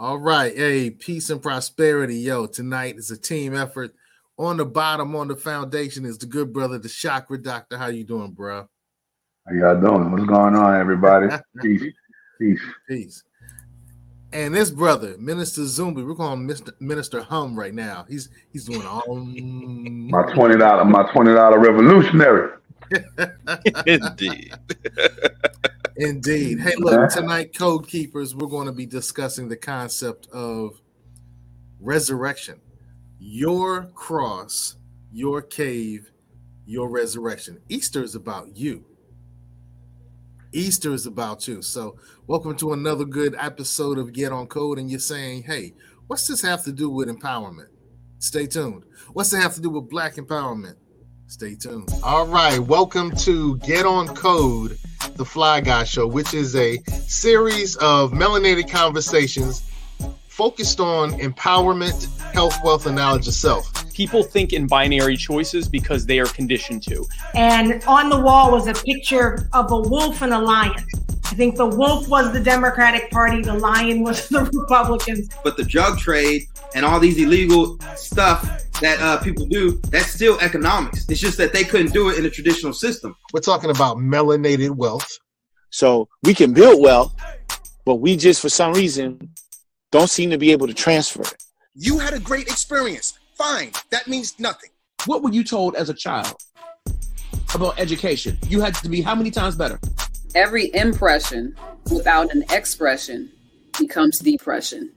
All 0.00 0.16
right. 0.16 0.56
Hey, 0.56 0.88
peace 0.88 1.28
and 1.28 1.42
prosperity. 1.42 2.16
Yo, 2.16 2.46
tonight 2.46 2.96
is 2.96 3.10
a 3.10 3.18
team 3.18 3.54
effort. 3.54 3.94
On 4.38 4.56
the 4.56 4.64
bottom, 4.64 5.14
on 5.14 5.28
the 5.28 5.36
foundation, 5.36 6.06
is 6.06 6.16
the 6.16 6.24
good 6.24 6.54
brother, 6.54 6.78
the 6.78 6.88
chakra 6.88 7.36
doctor. 7.36 7.76
How 7.76 7.88
you 7.88 8.04
doing, 8.04 8.30
bro? 8.30 8.66
How 9.46 9.54
y'all 9.54 9.78
doing? 9.78 10.10
What's 10.10 10.24
going 10.24 10.56
on, 10.56 10.80
everybody? 10.80 11.28
Peace. 11.62 11.92
Peace. 12.38 12.60
Peace. 12.88 13.24
And 14.32 14.54
this 14.54 14.70
brother, 14.70 15.16
Minister 15.18 15.60
Zumbi, 15.60 16.06
we're 16.06 16.14
calling 16.14 16.48
Mr. 16.48 16.72
Minister 16.80 17.20
Hum 17.20 17.54
right 17.54 17.74
now. 17.74 18.06
He's 18.08 18.30
he's 18.54 18.64
doing 18.64 18.86
all 18.86 19.14
my 19.16 20.22
twenty 20.32 20.56
dollar 20.56 20.86
my 20.86 21.12
twenty 21.12 21.34
dollar 21.34 21.58
revolutionary. 21.58 22.52
Indeed. 23.86 24.54
Indeed. 26.00 26.60
Hey, 26.60 26.76
look, 26.78 27.10
tonight, 27.10 27.54
Code 27.54 27.86
Keepers, 27.86 28.34
we're 28.34 28.48
going 28.48 28.64
to 28.64 28.72
be 28.72 28.86
discussing 28.86 29.50
the 29.50 29.56
concept 29.56 30.28
of 30.28 30.80
resurrection. 31.78 32.58
Your 33.18 33.84
cross, 33.94 34.76
your 35.12 35.42
cave, 35.42 36.10
your 36.64 36.88
resurrection. 36.88 37.60
Easter 37.68 38.02
is 38.02 38.14
about 38.14 38.56
you. 38.56 38.86
Easter 40.52 40.94
is 40.94 41.04
about 41.04 41.46
you. 41.46 41.60
So, 41.60 41.98
welcome 42.26 42.56
to 42.56 42.72
another 42.72 43.04
good 43.04 43.36
episode 43.38 43.98
of 43.98 44.14
Get 44.14 44.32
on 44.32 44.46
Code. 44.46 44.78
And 44.78 44.90
you're 44.90 45.00
saying, 45.00 45.42
hey, 45.42 45.74
what's 46.06 46.26
this 46.26 46.40
have 46.40 46.64
to 46.64 46.72
do 46.72 46.88
with 46.88 47.10
empowerment? 47.10 47.68
Stay 48.20 48.46
tuned. 48.46 48.84
What's 49.12 49.34
it 49.34 49.42
have 49.42 49.54
to 49.56 49.60
do 49.60 49.68
with 49.68 49.90
black 49.90 50.14
empowerment? 50.14 50.76
Stay 51.30 51.54
tuned. 51.54 51.88
All 52.02 52.26
right. 52.26 52.58
Welcome 52.58 53.12
to 53.18 53.56
Get 53.58 53.86
on 53.86 54.08
Code, 54.16 54.76
the 55.14 55.24
Fly 55.24 55.60
Guy 55.60 55.84
Show, 55.84 56.08
which 56.08 56.34
is 56.34 56.56
a 56.56 56.78
series 57.06 57.76
of 57.76 58.10
melanated 58.10 58.68
conversations 58.68 59.62
focused 60.26 60.80
on 60.80 61.12
empowerment, 61.20 62.08
health, 62.32 62.58
wealth, 62.64 62.86
and 62.86 62.96
knowledge 62.96 63.28
of 63.28 63.34
self. 63.34 63.72
People 63.94 64.24
think 64.24 64.52
in 64.52 64.66
binary 64.66 65.16
choices 65.16 65.68
because 65.68 66.04
they 66.04 66.18
are 66.18 66.26
conditioned 66.26 66.82
to. 66.88 67.06
And 67.36 67.84
on 67.84 68.08
the 68.08 68.18
wall 68.18 68.50
was 68.50 68.66
a 68.66 68.74
picture 68.74 69.48
of 69.52 69.70
a 69.70 69.80
wolf 69.80 70.22
and 70.22 70.34
a 70.34 70.38
lion. 70.38 70.84
I 71.26 71.34
think 71.36 71.54
the 71.54 71.66
wolf 71.66 72.08
was 72.08 72.32
the 72.32 72.40
Democratic 72.40 73.08
Party, 73.12 73.40
the 73.40 73.54
lion 73.54 74.02
was 74.02 74.28
the 74.30 74.46
Republicans. 74.46 75.28
But 75.44 75.56
the 75.56 75.64
drug 75.64 76.00
trade 76.00 76.48
and 76.74 76.84
all 76.84 76.98
these 76.98 77.18
illegal 77.18 77.78
stuff 77.94 78.64
that 78.80 79.00
uh, 79.00 79.18
people 79.18 79.46
do, 79.46 79.72
that's 79.90 80.10
still 80.10 80.38
economics. 80.40 81.08
It's 81.08 81.20
just 81.20 81.38
that 81.38 81.52
they 81.52 81.64
couldn't 81.64 81.92
do 81.92 82.08
it 82.10 82.18
in 82.18 82.24
a 82.24 82.30
traditional 82.30 82.72
system. 82.72 83.14
We're 83.32 83.40
talking 83.40 83.70
about 83.70 83.98
melanated 83.98 84.70
wealth. 84.70 85.08
So 85.70 86.08
we 86.22 86.34
can 86.34 86.52
build 86.52 86.82
wealth, 86.82 87.14
but 87.84 87.96
we 87.96 88.16
just, 88.16 88.40
for 88.40 88.48
some 88.48 88.72
reason, 88.72 89.30
don't 89.92 90.10
seem 90.10 90.30
to 90.30 90.38
be 90.38 90.52
able 90.52 90.66
to 90.66 90.74
transfer 90.74 91.22
it. 91.22 91.42
You 91.74 91.98
had 91.98 92.14
a 92.14 92.18
great 92.18 92.48
experience. 92.48 93.18
Fine. 93.36 93.72
That 93.90 94.08
means 94.08 94.38
nothing. 94.38 94.70
What 95.06 95.22
were 95.22 95.30
you 95.30 95.44
told 95.44 95.76
as 95.76 95.88
a 95.88 95.94
child 95.94 96.34
about 97.54 97.78
education? 97.78 98.38
You 98.48 98.60
had 98.60 98.74
to 98.76 98.88
be 98.88 99.00
how 99.00 99.14
many 99.14 99.30
times 99.30 99.56
better? 99.56 99.78
Every 100.34 100.74
impression 100.74 101.54
without 101.90 102.34
an 102.34 102.44
expression 102.50 103.30
becomes 103.78 104.18
depression. 104.18 104.92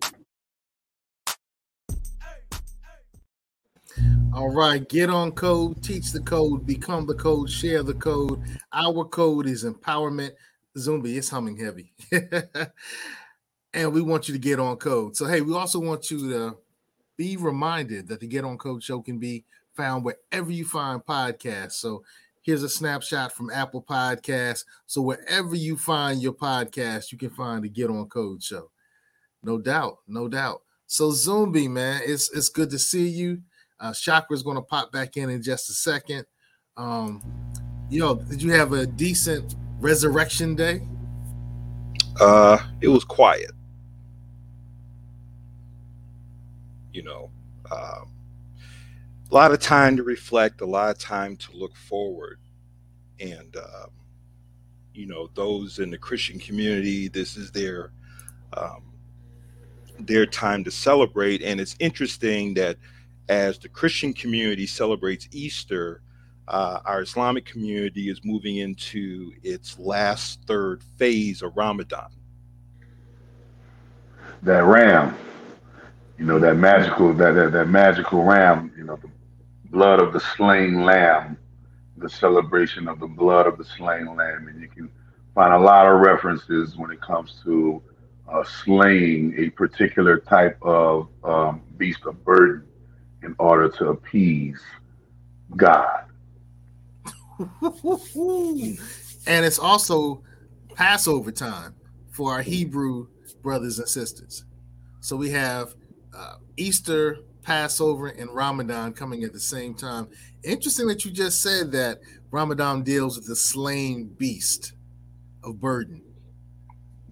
All 4.34 4.50
right, 4.50 4.88
get 4.90 5.10
on 5.10 5.32
code, 5.32 5.84
teach 5.84 6.12
the 6.12 6.20
code, 6.22 6.66
become 6.66 7.06
the 7.06 7.14
code, 7.14 7.50
share 7.50 7.84
the 7.84 7.94
code. 7.94 8.42
Our 8.72 9.06
code 9.06 9.48
is 9.48 9.64
empowerment. 9.64 10.32
Zumbi, 10.76 11.18
it's 11.18 11.30
humming 11.30 11.58
heavy. 11.58 11.94
and 13.74 13.94
we 13.94 14.02
want 14.02 14.28
you 14.28 14.34
to 14.34 14.40
get 14.40 14.60
on 14.60 14.78
code. 14.78 15.16
So, 15.16 15.26
hey, 15.26 15.42
we 15.42 15.54
also 15.54 15.80
want 15.80 16.10
you 16.10 16.30
to 16.32 16.58
be 17.18 17.38
reminded 17.38 18.08
that 18.08 18.20
the 18.20 18.28
Get 18.28 18.46
On 18.46 18.58
Code 18.58 18.84
show 18.84 19.02
can 19.02 19.20
be 19.20 19.46
found 19.76 20.04
wherever 20.04 20.52
you 20.52 20.66
find 20.66 21.04
podcasts. 21.04 21.74
So, 21.74 22.04
here's 22.42 22.64
a 22.64 22.70
snapshot 22.70 23.34
from 23.34 23.52
Apple 23.52 23.84
Podcasts. 23.84 24.66
So, 24.86 25.02
wherever 25.02 25.56
you 25.56 25.78
find 25.78 26.22
your 26.22 26.34
podcast, 26.34 27.12
you 27.12 27.18
can 27.18 27.30
find 27.32 27.64
the 27.64 27.70
Get 27.70 27.90
On 27.90 28.08
Code 28.08 28.44
show. 28.44 28.70
No 29.44 29.60
doubt, 29.60 30.00
no 30.08 30.28
doubt. 30.28 30.62
So, 30.88 31.12
Zumbi, 31.12 31.70
man, 31.70 32.02
it's 32.06 32.32
it's 32.32 32.50
good 32.50 32.70
to 32.72 32.80
see 32.80 33.08
you. 33.08 33.42
Uh, 33.84 33.94
Chakra's 33.94 34.42
going 34.42 34.56
to 34.56 34.64
pop 34.64 34.92
back 34.92 35.18
in 35.18 35.30
in 35.30 35.44
just 35.44 35.70
a 35.70 35.74
second. 35.74 36.26
Um, 36.78 37.22
yo, 37.90 38.16
did 38.16 38.42
you 38.42 38.52
have 38.54 38.74
a 38.74 38.88
decent 38.88 39.56
resurrection 39.80 40.56
day? 40.56 40.82
Uh, 42.20 42.58
it 42.82 42.88
was 42.88 43.04
quiet. 43.04 43.52
you 46.94 47.02
know, 47.02 47.30
um, 47.72 48.12
a 49.30 49.34
lot 49.34 49.52
of 49.52 49.60
time 49.60 49.98
to 49.98 50.04
reflect, 50.04 50.62
a 50.62 50.66
lot 50.66 50.92
of 50.92 51.00
time 51.00 51.36
to 51.36 51.58
look 51.58 51.76
forward. 51.76 52.40
And, 53.20 53.56
um, 53.58 53.90
you 54.94 55.08
know, 55.08 55.30
those 55.34 55.80
in 55.80 55.90
the 55.90 55.98
Christian 55.98 56.40
community, 56.40 57.08
this 57.08 57.36
is 57.36 57.52
their 57.52 57.92
um, 58.56 58.84
their 60.00 60.26
time 60.28 60.64
to 60.64 60.72
celebrate. 60.72 61.42
And 61.42 61.60
it's 61.60 61.76
interesting 61.80 62.54
that 62.56 62.78
as 63.30 63.60
the 63.60 63.70
Christian 63.70 64.14
community 64.14 64.68
celebrates 64.68 65.28
Easter, 65.32 66.02
uh, 66.48 66.80
our 66.86 67.02
Islamic 67.02 67.46
community 67.46 68.10
is 68.10 68.22
moving 68.24 68.58
into 68.58 69.32
its 69.44 69.80
last 69.80 70.42
third 70.46 70.84
phase 70.98 71.42
of 71.42 71.56
Ramadan. 71.56 72.10
That 74.42 74.66
ram 74.66 75.16
you 76.18 76.26
know 76.26 76.40
that 76.40 76.56
magical 76.56 77.14
that, 77.14 77.32
that 77.34 77.52
that 77.52 77.68
magical 77.68 78.24
ram 78.24 78.72
you 78.78 78.84
know 78.84 78.96
the 78.98 79.10
blood 79.70 80.00
of 80.00 80.14
the 80.14 80.20
slain 80.20 80.84
lamb 80.86 81.38
the 81.98 82.10
celebration 82.10 82.88
of 82.88 83.00
the 83.00 83.08
blood 83.08 83.48
of 83.48 83.58
the 83.58 83.66
slain 83.66 84.06
lamb 84.16 84.48
and 84.48 84.62
you 84.62 84.68
can 84.68 84.90
find 85.34 85.54
a 85.54 85.60
lot 85.60 85.88
of 85.88 86.00
references 86.00 86.78
when 86.78 86.92
it 86.92 87.02
comes 87.02 87.42
to 87.44 87.82
uh, 88.32 88.44
slaying 88.44 89.34
a 89.38 89.50
particular 89.50 90.18
type 90.18 90.58
of 90.62 91.10
um, 91.24 91.62
beast 91.78 92.06
of 92.06 92.24
burden 92.24 92.64
in 93.24 93.36
order 93.40 93.70
to 93.70 93.90
appease 93.90 94.60
god 95.56 96.06
and 99.28 99.46
it's 99.46 99.60
also 99.60 100.22
passover 100.76 101.32
time 101.32 101.74
for 102.12 102.32
our 102.32 102.42
hebrew 102.42 103.08
brothers 103.42 103.80
and 103.80 103.88
sisters 103.88 104.46
so 105.04 105.18
we 105.18 105.32
have 105.32 105.76
uh, 106.16 106.36
Easter, 106.56 107.18
Passover, 107.42 108.08
and 108.08 108.30
Ramadan 108.30 108.94
coming 108.94 109.26
at 109.26 109.34
the 109.34 109.40
same 109.40 109.74
time. 109.74 110.08
Interesting 110.44 110.88
that 110.88 111.04
you 111.04 111.12
just 111.12 111.42
said 111.42 111.74
that 111.74 112.00
Ramadan 112.32 112.84
deals 112.84 113.18
with 113.18 113.28
the 113.28 113.36
slain 113.36 114.06
beast 114.18 114.74
of 115.44 115.60
burden. 115.60 116.02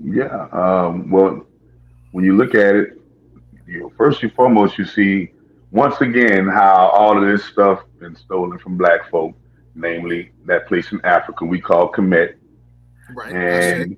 Yeah. 0.02 0.48
Um, 0.54 1.12
well, 1.12 1.46
when 2.12 2.24
you 2.24 2.38
look 2.38 2.56
at 2.56 2.76
it, 2.76 3.02
you 3.68 3.82
know, 3.82 3.92
first 3.98 4.24
and 4.24 4.34
foremost, 4.34 4.78
you 4.78 4.86
see 4.86 5.32
once 5.72 6.00
again 6.02 6.48
how 6.48 6.90
all 6.90 7.18
of 7.18 7.28
this 7.28 7.46
stuff 7.46 7.84
been 8.00 8.16
stolen 8.16 8.60
from 8.60 8.78
black 8.78 9.10
folk, 9.10 9.34
namely 9.74 10.32
that 10.46 10.68
place 10.68 10.92
in 10.92 11.00
Africa 11.04 11.46
we 11.46 11.60
call 11.60 11.92
Kemet. 11.92 12.36
Right. 13.14 13.34
And 13.34 13.98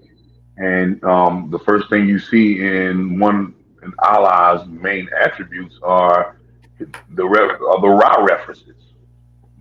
and 0.58 1.04
um, 1.04 1.50
the 1.50 1.60
first 1.60 1.90
thing 1.90 2.08
you 2.08 2.20
see 2.20 2.64
in 2.64 3.20
one 3.20 3.56
and 3.82 3.94
Allah's 4.00 4.68
main 4.68 5.10
attributes 5.20 5.78
are 5.84 6.38
the 6.80 7.24
are 7.24 7.82
the 7.82 7.90
Ra 7.90 8.24
references, 8.24 8.94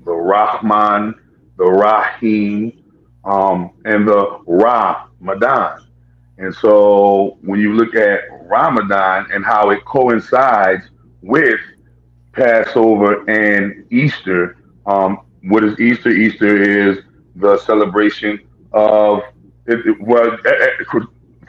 the 0.04 0.12
Rahman, 0.12 1.14
the 1.56 1.64
Rahim, 1.64 2.84
um, 3.24 3.72
and 3.84 4.06
the 4.06 4.40
Ramadan. 4.46 5.86
And 6.38 6.54
so 6.54 7.38
when 7.42 7.60
you 7.60 7.74
look 7.74 7.94
at 7.94 8.20
Ramadan 8.42 9.30
and 9.32 9.44
how 9.44 9.70
it 9.70 9.84
coincides 9.84 10.84
with 11.20 11.60
Passover 12.32 13.28
and 13.28 13.84
Easter, 13.92 14.56
um, 14.86 15.20
what 15.44 15.64
is 15.64 15.78
Easter? 15.80 16.10
Easter 16.10 16.62
is 16.62 16.98
the 17.36 17.58
celebration 17.58 18.40
of 18.72 19.22
it, 19.66 19.86
it, 19.86 20.00
well, 20.00 20.36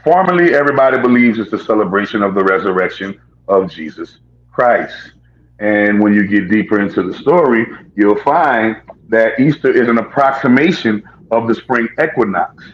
Formerly, 0.03 0.53
everybody 0.53 0.99
believes 0.99 1.39
it's 1.39 1.49
the 1.49 1.57
celebration 1.57 2.23
of 2.23 2.35
the 2.35 2.43
resurrection 2.43 3.21
of 3.47 3.71
Jesus 3.71 4.19
Christ. 4.51 5.13
And 5.59 6.01
when 6.01 6.13
you 6.13 6.27
get 6.27 6.49
deeper 6.49 6.81
into 6.81 7.03
the 7.09 7.17
story, 7.17 7.65
you'll 7.95 8.21
find 8.21 8.81
that 9.07 9.39
Easter 9.39 9.71
is 9.71 9.87
an 9.87 9.99
approximation 9.99 11.01
of 11.31 11.47
the 11.47 11.55
spring 11.55 11.87
equinox. 12.03 12.65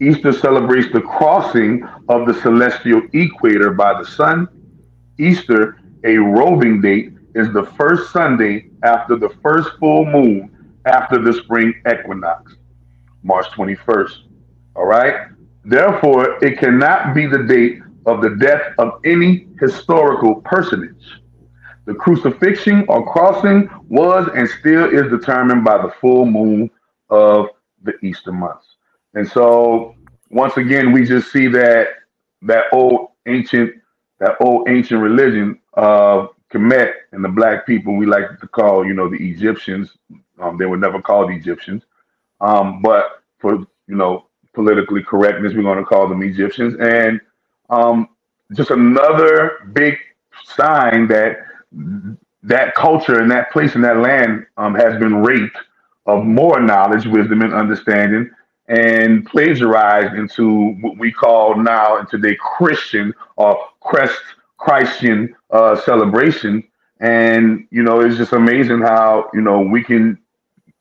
Easter 0.00 0.32
celebrates 0.32 0.92
the 0.92 1.00
crossing 1.00 1.82
of 2.08 2.26
the 2.28 2.34
celestial 2.34 3.02
equator 3.14 3.72
by 3.72 4.00
the 4.00 4.06
sun. 4.06 4.46
Easter, 5.18 5.76
a 6.04 6.16
roving 6.18 6.80
date, 6.80 7.12
is 7.34 7.52
the 7.52 7.64
first 7.78 8.12
Sunday 8.12 8.70
after 8.82 9.16
the 9.16 9.30
first 9.42 9.70
full 9.78 10.04
moon 10.04 10.50
after 10.86 11.18
the 11.18 11.32
spring 11.32 11.74
equinox, 11.90 12.56
March 13.22 13.46
21st. 13.50 14.12
All 14.76 14.86
right? 14.86 15.28
Therefore, 15.64 16.42
it 16.42 16.58
cannot 16.58 17.14
be 17.14 17.26
the 17.26 17.42
date 17.44 17.80
of 18.06 18.22
the 18.22 18.30
death 18.36 18.62
of 18.78 19.00
any 19.04 19.46
historical 19.60 20.36
personage. 20.36 21.20
The 21.86 21.94
crucifixion 21.94 22.84
or 22.88 23.10
crossing 23.12 23.68
was 23.88 24.28
and 24.34 24.48
still 24.48 24.84
is 24.90 25.10
determined 25.10 25.64
by 25.64 25.78
the 25.78 25.92
full 26.00 26.24
moon 26.24 26.70
of 27.08 27.48
the 27.82 27.92
Easter 28.02 28.32
months. 28.32 28.66
And 29.14 29.28
so 29.28 29.94
once 30.30 30.56
again, 30.56 30.92
we 30.92 31.04
just 31.04 31.32
see 31.32 31.48
that 31.48 31.88
that 32.42 32.66
old 32.72 33.08
ancient 33.26 33.74
that 34.18 34.36
old 34.40 34.68
ancient 34.68 35.00
religion 35.00 35.58
of 35.74 36.30
Kemet 36.52 36.92
and 37.12 37.24
the 37.24 37.28
black 37.28 37.66
people 37.66 37.94
we 37.96 38.06
like 38.06 38.38
to 38.40 38.48
call, 38.48 38.84
you 38.84 38.94
know, 38.94 39.08
the 39.08 39.16
Egyptians. 39.16 39.96
Um, 40.38 40.56
they 40.58 40.66
were 40.66 40.76
never 40.76 41.00
called 41.00 41.30
Egyptians. 41.30 41.84
Um, 42.40 42.82
but 42.82 43.22
for 43.38 43.54
you 43.86 43.96
know 43.96 44.26
politically 44.54 45.02
correctness, 45.02 45.54
we're 45.54 45.62
going 45.62 45.78
to 45.78 45.84
call 45.84 46.08
them 46.08 46.22
Egyptians. 46.22 46.76
And 46.80 47.20
um, 47.68 48.08
just 48.54 48.70
another 48.70 49.70
big 49.72 49.98
sign 50.44 51.06
that 51.08 51.38
that 52.42 52.74
culture 52.74 53.20
and 53.20 53.30
that 53.30 53.52
place 53.52 53.74
and 53.74 53.84
that 53.84 53.98
land 53.98 54.46
um, 54.56 54.74
has 54.74 54.98
been 54.98 55.16
raped 55.16 55.56
of 56.06 56.24
more 56.24 56.60
knowledge, 56.60 57.06
wisdom, 57.06 57.42
and 57.42 57.52
understanding, 57.54 58.30
and 58.68 59.26
plagiarized 59.26 60.14
into 60.14 60.72
what 60.80 60.98
we 60.98 61.12
call 61.12 61.56
now 61.56 61.98
and 61.98 62.08
today 62.08 62.36
Christian 62.56 63.12
or 63.36 63.58
Crest 63.80 64.20
Christian 64.60 65.34
uh, 65.50 65.74
celebration. 65.80 66.62
And 67.00 67.66
you 67.70 67.82
know, 67.82 68.00
it's 68.00 68.16
just 68.16 68.32
amazing 68.32 68.80
how 68.80 69.30
you 69.32 69.40
know 69.40 69.60
we 69.60 69.82
can 69.82 70.18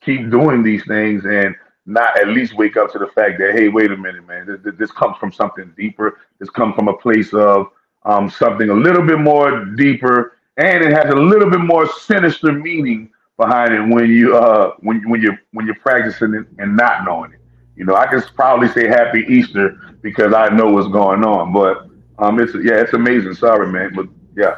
keep 0.01 0.29
doing 0.29 0.63
these 0.63 0.85
things 0.85 1.25
and 1.25 1.55
not 1.85 2.19
at 2.19 2.27
least 2.27 2.55
wake 2.55 2.77
up 2.77 2.91
to 2.91 2.99
the 2.99 3.07
fact 3.07 3.39
that 3.39 3.53
hey, 3.53 3.69
wait 3.69 3.91
a 3.91 3.97
minute, 3.97 4.27
man, 4.27 4.59
this, 4.63 4.75
this 4.77 4.91
comes 4.91 5.17
from 5.17 5.31
something 5.31 5.73
deeper. 5.77 6.19
This 6.39 6.49
comes 6.49 6.75
from 6.75 6.89
a 6.89 6.97
place 6.97 7.33
of 7.33 7.67
um, 8.03 8.29
something 8.29 8.69
a 8.69 8.73
little 8.73 9.05
bit 9.05 9.19
more 9.19 9.65
deeper, 9.65 10.37
and 10.57 10.83
it 10.83 10.91
has 10.91 11.11
a 11.11 11.17
little 11.17 11.49
bit 11.49 11.61
more 11.61 11.87
sinister 11.87 12.51
meaning 12.51 13.09
behind 13.37 13.73
it 13.73 13.81
when 13.81 14.09
you 14.11 14.35
uh 14.35 14.73
when 14.81 15.09
when 15.09 15.21
you 15.21 15.37
when 15.53 15.65
you're 15.65 15.75
practicing 15.75 16.33
it 16.33 16.45
and 16.57 16.75
not 16.75 17.05
knowing 17.05 17.31
it. 17.31 17.39
You 17.77 17.85
know, 17.85 17.95
I 17.95 18.07
can 18.07 18.21
probably 18.35 18.67
say 18.67 18.87
Happy 18.87 19.25
Easter 19.29 19.97
because 20.01 20.33
I 20.33 20.49
know 20.49 20.69
what's 20.69 20.89
going 20.89 21.23
on, 21.23 21.53
but 21.53 21.88
um, 22.19 22.39
it's 22.39 22.53
yeah, 22.55 22.81
it's 22.81 22.93
amazing. 22.93 23.33
Sorry, 23.33 23.67
man, 23.67 23.91
but 23.95 24.07
yeah. 24.35 24.57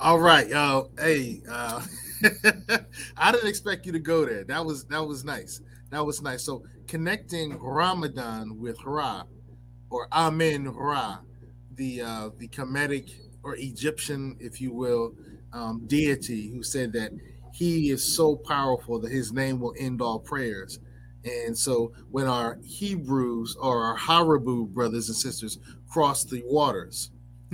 All 0.00 0.18
right, 0.18 0.50
uh, 0.52 0.84
hey, 0.98 1.42
uh, 1.50 1.82
I 3.16 3.32
didn't 3.32 3.48
expect 3.48 3.86
you 3.86 3.92
to 3.92 3.98
go 3.98 4.24
there. 4.24 4.44
That 4.44 4.64
was 4.64 4.84
that 4.86 5.06
was 5.06 5.24
nice. 5.24 5.60
That 5.90 6.04
was 6.04 6.22
nice. 6.22 6.44
So 6.44 6.64
connecting 6.86 7.58
Ramadan 7.58 8.58
with 8.58 8.78
Ra, 8.84 9.24
or 9.90 10.08
Amen 10.12 10.68
Ra, 10.68 11.18
the 11.74 12.02
uh, 12.02 12.30
the 12.38 12.48
Kemetic 12.48 13.12
or 13.42 13.56
Egyptian, 13.56 14.36
if 14.40 14.60
you 14.60 14.72
will, 14.72 15.14
um, 15.52 15.86
deity 15.86 16.48
who 16.48 16.62
said 16.62 16.92
that 16.94 17.12
he 17.52 17.90
is 17.90 18.16
so 18.16 18.36
powerful 18.36 18.98
that 19.00 19.10
his 19.10 19.32
name 19.32 19.60
will 19.60 19.74
end 19.78 20.02
all 20.02 20.18
prayers. 20.18 20.78
And 21.24 21.56
so 21.56 21.92
when 22.10 22.26
our 22.26 22.58
Hebrews 22.64 23.56
or 23.60 23.82
our 23.84 23.96
Haribu 23.96 24.68
brothers 24.68 25.08
and 25.08 25.16
sisters 25.16 25.58
cross 25.88 26.24
the 26.24 26.42
waters, 26.46 27.10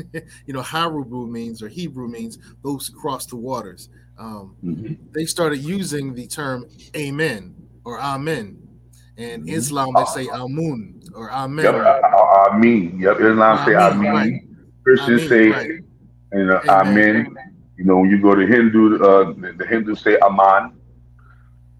you 0.46 0.52
know, 0.54 0.62
Harubu 0.62 1.28
means 1.28 1.62
or 1.62 1.68
Hebrew 1.68 2.08
means 2.08 2.38
those 2.62 2.88
who 2.88 2.98
cross 2.98 3.26
the 3.26 3.36
waters. 3.36 3.88
Um, 4.18 4.56
mm-hmm. 4.64 4.94
They 5.12 5.24
started 5.24 5.58
using 5.58 6.14
the 6.14 6.26
term 6.26 6.66
Amen 6.96 7.54
or 7.84 8.00
Amen. 8.00 8.58
And 9.16 9.42
mm-hmm. 9.42 9.54
Islam, 9.54 9.94
they 9.94 10.04
say 10.04 10.28
Amun 10.28 11.02
or 11.14 11.30
Amen. 11.30 11.64
Yep, 11.64 11.74
uh, 11.74 12.48
Amen. 12.50 12.98
Yep, 12.98 13.20
Islam 13.20 13.66
say 13.66 13.74
Amen. 13.74 14.12
Right. 14.12 14.40
Christians 14.82 15.28
say 15.28 15.48
right. 15.48 15.70
and, 16.32 16.50
uh, 16.50 16.60
Amen. 16.68 17.26
Amen. 17.26 17.36
You 17.76 17.84
know, 17.84 17.98
when 17.98 18.10
you 18.10 18.20
go 18.20 18.34
to 18.34 18.46
Hindu, 18.46 19.02
uh, 19.02 19.32
the 19.56 19.66
Hindus 19.66 20.00
say 20.00 20.16
Aman. 20.18 20.72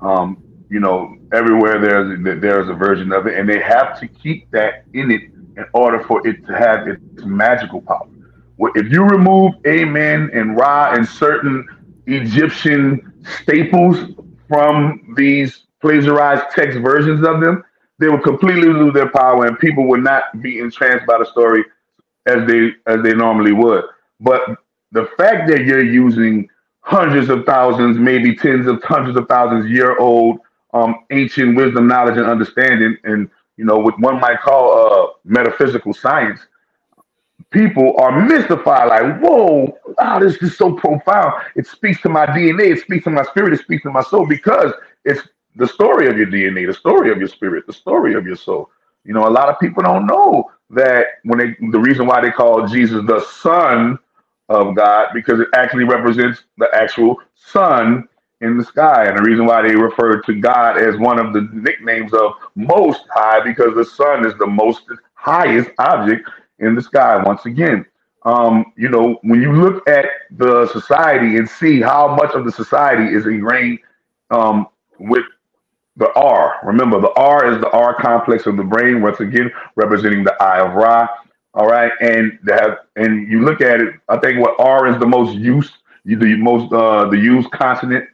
Um, 0.01 0.43
you 0.69 0.81
know, 0.81 1.17
everywhere 1.33 1.79
there's 1.79 2.41
there's 2.41 2.69
a 2.69 2.75
version 2.75 3.13
of 3.13 3.27
it, 3.27 3.39
and 3.39 3.49
they 3.49 3.61
have 3.61 4.01
to 4.01 4.09
keep 4.09 4.51
that 4.51 4.85
in 4.95 5.11
it 5.11 5.32
in 5.57 5.65
order 5.75 6.03
for 6.05 6.27
it 6.27 6.45
to 6.47 6.57
have 6.57 6.89
its 6.89 7.01
magical 7.25 7.81
power. 7.83 8.09
If 8.75 8.93
you 8.93 9.03
remove 9.05 9.55
Amen 9.67 10.31
and 10.33 10.57
Ra 10.57 10.93
and 10.93 11.07
certain 11.07 11.67
Egyptian 12.07 13.13
staples 13.43 13.99
from 14.49 15.15
these 15.17 15.65
plagiarized 15.81 16.45
text 16.55 16.79
versions 16.79 17.27
of 17.27 17.41
them, 17.41 17.65
they 17.99 18.09
will 18.09 18.21
completely 18.21 18.69
lose 18.69 18.95
their 18.95 19.11
power, 19.11 19.47
and 19.47 19.59
people 19.59 19.87
would 19.89 20.03
not 20.03 20.41
be 20.41 20.59
entranced 20.59 21.07
by 21.07 21.19
the 21.19 21.25
story 21.27 21.65
as 22.27 22.47
they 22.47 22.71
as 22.87 23.03
they 23.03 23.15
normally 23.15 23.53
would. 23.53 23.85
But 24.21 24.43
the 24.93 25.07
fact 25.17 25.49
that 25.49 25.65
you're 25.65 25.85
using 25.85 26.49
hundreds 26.81 27.29
of 27.31 27.45
thousands, 27.45 27.99
maybe 27.99 28.35
tens 28.35 28.67
of 28.67 28.83
hundreds 28.83 29.17
of 29.17 29.29
thousands 29.29 29.71
year 29.71 29.99
old 29.99 30.41
um, 30.75 31.05
ancient 31.11 31.57
wisdom, 31.57 31.87
knowledge, 31.87 32.17
and 32.17 32.27
understanding, 32.27 32.97
and 33.05 33.29
you 33.57 33.65
know, 33.65 33.79
what 33.79 33.99
one 34.01 34.21
might 34.21 34.41
call 34.41 34.73
uh, 34.73 35.07
metaphysical 35.25 35.93
science, 35.93 36.41
people 37.51 37.95
are 37.99 38.27
mystified. 38.27 38.89
Like, 38.89 39.21
whoa, 39.21 39.79
wow, 39.99 40.19
this 40.19 40.37
is 40.43 40.57
so 40.57 40.73
profound. 40.75 41.35
It 41.57 41.67
speaks 41.67 42.01
to 42.03 42.09
my 42.09 42.27
DNA. 42.27 42.73
It 42.73 42.81
speaks 42.81 43.05
to 43.05 43.11
my 43.11 43.25
spirit. 43.25 43.53
It 43.53 43.61
speaks 43.61 43.83
to 43.85 43.91
my 43.91 44.03
soul 44.03 44.27
because 44.27 44.73
it's 45.05 45.23
the 45.57 45.67
story 45.69 46.09
of 46.09 46.17
your 46.17 46.27
DNA, 46.27 46.67
the 46.67 46.75
story 46.75 47.11
of 47.13 47.19
your 47.19 47.29
spirit, 47.29 47.67
the 47.67 47.73
story 47.73 48.15
of 48.15 48.27
your 48.27 48.37
soul. 48.37 48.71
You 49.05 49.13
know, 49.15 49.29
a 49.29 49.31
lot 49.31 49.49
of 49.49 49.59
people 49.61 49.83
don't 49.83 50.07
know 50.07 50.51
that 50.71 51.07
when 51.25 51.39
they 51.39 51.69
the 51.71 51.79
reason 51.79 52.07
why 52.07 52.21
they 52.21 52.31
call 52.31 52.67
Jesus 52.67 53.05
the 53.07 53.21
Son 53.21 53.99
of 54.49 54.75
God 54.75 55.09
because 55.15 55.41
it 55.41 55.49
actually 55.55 55.85
represents 55.85 56.43
the 56.59 56.69
actual 56.75 57.17
Son 57.35 58.09
in 58.43 58.59
the 58.59 58.65
sky. 58.65 59.07
And 59.07 59.17
the 59.17 59.23
reason 59.23 59.47
why 59.47 59.63
they 59.63 59.75
refer 59.75 60.21
to 60.21 60.35
God 60.35 60.77
as 60.79 60.99
one 60.99 61.19
of 61.19 61.33
the 61.33 61.49
nicknames 61.53 62.13
of 62.13 62.33
Most 62.55 63.03
High, 63.15 63.41
because 63.43 63.75
the 63.75 63.85
sun 63.85 64.27
is 64.27 64.35
the 64.39 64.47
most 64.47 64.83
highest 65.15 65.71
object 65.79 66.29
in 66.59 66.75
the 66.75 66.83
sky. 66.83 67.23
Once 67.23 67.47
again, 67.47 67.87
um, 68.25 68.73
you 68.77 68.89
know, 68.89 69.19
when 69.23 69.41
you 69.41 69.53
look 69.53 69.89
at 69.89 70.07
the 70.33 70.69
society 70.69 71.37
and 71.37 71.49
see 71.49 71.81
how 71.81 72.15
much 72.15 72.35
of 72.35 72.45
the 72.45 72.53
society 72.53 73.15
is 73.15 73.27
ingrained 73.27 73.79
um, 74.31 74.67
with 74.99 75.25
the 75.97 76.13
R. 76.15 76.57
Remember, 76.65 77.01
the 77.01 77.13
R 77.13 77.53
is 77.53 77.61
the 77.61 77.71
R 77.71 77.95
complex 77.95 78.47
of 78.47 78.57
the 78.57 78.65
brain, 78.65 79.03
once 79.03 79.21
again, 79.21 79.51
representing 79.77 80.25
the 80.25 80.41
eye 80.43 80.61
of 80.61 80.75
Ra. 80.75 81.09
All 81.55 81.67
right, 81.67 81.93
and 82.01 82.39
have 82.49 82.79
and 82.97 83.31
you 83.31 83.45
look 83.45 83.61
at 83.61 83.81
it. 83.81 83.95
I 84.09 84.17
think 84.19 84.41
what 84.41 84.59
R 84.59 84.87
is 84.87 84.99
the 84.99 85.07
most 85.07 85.37
used, 85.37 85.73
the 86.07 86.37
most 86.37 86.73
uh, 86.73 87.11
the 87.11 87.19
used 87.19 87.51
consonant 87.51 88.09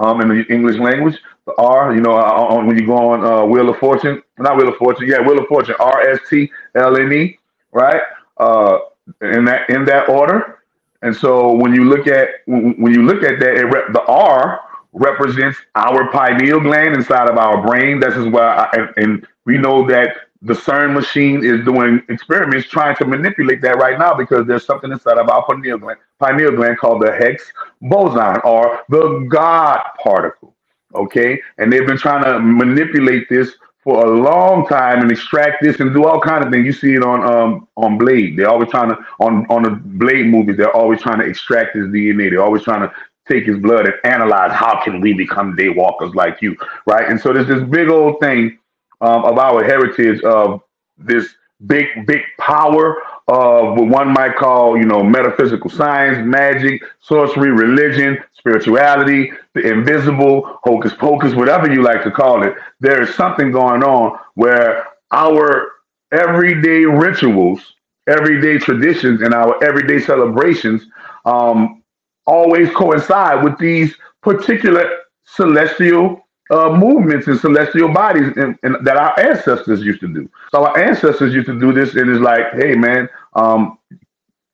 um, 0.00 0.20
in 0.22 0.28
the 0.28 0.44
English 0.52 0.78
language. 0.78 1.16
The 1.46 1.54
R, 1.56 1.94
you 1.94 2.00
know, 2.00 2.12
on, 2.12 2.66
when 2.66 2.76
you 2.78 2.86
go 2.86 3.10
on 3.12 3.24
uh, 3.24 3.44
Wheel 3.44 3.68
of 3.68 3.78
Fortune, 3.78 4.22
not 4.38 4.56
Wheel 4.56 4.68
of 4.68 4.76
Fortune, 4.76 5.06
yeah, 5.08 5.20
Wheel 5.20 5.38
of 5.38 5.46
Fortune, 5.46 5.76
R 5.78 6.00
S 6.08 6.20
T 6.28 6.50
L 6.74 6.96
N 6.96 7.12
E, 7.12 7.38
right? 7.72 8.02
Uh, 8.38 8.78
in 9.20 9.44
that 9.44 9.68
in 9.70 9.84
that 9.84 10.08
order. 10.08 10.58
And 11.02 11.14
so 11.14 11.52
when 11.52 11.74
you 11.74 11.84
look 11.84 12.06
at 12.06 12.28
when 12.46 12.92
you 12.92 13.02
look 13.02 13.22
at 13.22 13.40
that, 13.40 13.70
rep, 13.72 13.92
the 13.92 14.02
R 14.02 14.60
represents 14.92 15.58
our 15.74 16.10
pineal 16.10 16.60
gland 16.60 16.94
inside 16.94 17.28
of 17.28 17.38
our 17.38 17.62
brain. 17.66 18.00
This 18.00 18.14
is 18.16 18.26
why, 18.26 18.68
I, 18.72 18.76
and, 18.76 18.88
and 18.96 19.26
we 19.44 19.56
know 19.56 19.86
that 19.88 20.16
the 20.42 20.54
CERN 20.54 20.94
machine 20.94 21.44
is 21.44 21.64
doing 21.64 22.02
experiments 22.08 22.68
trying 22.68 22.96
to 22.96 23.04
manipulate 23.04 23.60
that 23.60 23.76
right 23.76 23.98
now 23.98 24.14
because 24.14 24.46
there's 24.46 24.64
something 24.64 24.90
inside 24.90 25.18
of 25.18 25.28
our 25.28 25.44
pineal 25.44 25.78
gland, 25.78 25.98
pineal 26.18 26.52
gland 26.52 26.78
called 26.78 27.02
the 27.02 27.12
Higgs 27.12 27.52
boson 27.82 28.40
or 28.44 28.80
the 28.88 29.26
God 29.30 29.80
particle. 30.02 30.54
Okay, 30.94 31.40
and 31.58 31.72
they've 31.72 31.86
been 31.86 31.98
trying 31.98 32.24
to 32.24 32.40
manipulate 32.40 33.28
this 33.28 33.54
for 33.84 34.06
a 34.06 34.10
long 34.10 34.66
time 34.66 35.00
and 35.00 35.10
extract 35.10 35.62
this 35.62 35.78
and 35.80 35.94
do 35.94 36.04
all 36.04 36.20
kind 36.20 36.44
of 36.44 36.50
things. 36.50 36.66
You 36.66 36.72
see 36.72 36.94
it 36.94 37.04
on 37.04 37.22
um 37.22 37.68
on 37.76 37.98
Blade. 37.98 38.36
They're 38.36 38.50
always 38.50 38.70
trying 38.70 38.88
to 38.90 38.96
on 39.20 39.46
on 39.50 39.62
the 39.62 39.70
Blade 39.70 40.26
movies. 40.26 40.56
They're 40.56 40.74
always 40.74 41.00
trying 41.02 41.20
to 41.20 41.26
extract 41.26 41.76
his 41.76 41.86
DNA. 41.88 42.30
They're 42.30 42.42
always 42.42 42.64
trying 42.64 42.80
to 42.80 42.92
take 43.30 43.44
his 43.44 43.58
blood 43.58 43.86
and 43.86 43.94
analyze 44.04 44.52
how 44.52 44.82
can 44.82 45.00
we 45.00 45.12
become 45.12 45.56
daywalkers 45.56 46.14
like 46.14 46.42
you, 46.42 46.56
right? 46.86 47.08
And 47.08 47.20
so 47.20 47.32
there's 47.32 47.46
this 47.46 47.62
big 47.62 47.88
old 47.88 48.18
thing 48.20 48.58
um, 49.00 49.24
of 49.24 49.38
our 49.38 49.64
heritage 49.64 50.22
of 50.22 50.62
this 50.98 51.28
big, 51.66 51.86
big 52.06 52.22
power 52.38 52.96
of 53.28 53.78
what 53.78 53.88
one 53.88 54.08
might 54.12 54.36
call, 54.36 54.76
you 54.76 54.84
know, 54.84 55.02
metaphysical 55.02 55.70
science, 55.70 56.18
magic, 56.26 56.82
sorcery, 57.00 57.50
religion, 57.50 58.18
spirituality, 58.32 59.32
the 59.54 59.60
invisible, 59.70 60.58
hocus 60.64 60.92
pocus, 60.94 61.34
whatever 61.34 61.72
you 61.72 61.82
like 61.82 62.02
to 62.02 62.10
call 62.10 62.42
it. 62.44 62.54
There 62.80 63.02
is 63.02 63.14
something 63.14 63.52
going 63.52 63.82
on 63.82 64.18
where 64.34 64.86
our 65.12 65.72
everyday 66.12 66.84
rituals, 66.84 67.74
everyday 68.08 68.58
traditions, 68.58 69.22
and 69.22 69.32
our 69.34 69.62
everyday 69.62 70.00
celebrations 70.00 70.86
um, 71.24 71.82
always 72.26 72.70
coincide 72.70 73.44
with 73.44 73.58
these 73.58 73.94
particular 74.22 74.88
celestial 75.24 76.26
uh, 76.50 76.76
movements 76.76 77.26
and 77.28 77.38
celestial 77.38 77.92
bodies 77.92 78.32
and, 78.36 78.58
and 78.62 78.76
that 78.84 78.96
our 78.96 79.18
ancestors 79.18 79.82
used 79.82 80.00
to 80.00 80.08
do. 80.08 80.28
So 80.50 80.66
our 80.66 80.78
ancestors 80.78 81.32
used 81.32 81.46
to 81.46 81.58
do 81.58 81.72
this, 81.72 81.94
and 81.94 82.10
it's 82.10 82.20
like, 82.20 82.52
hey 82.54 82.74
man, 82.74 83.08
um, 83.34 83.78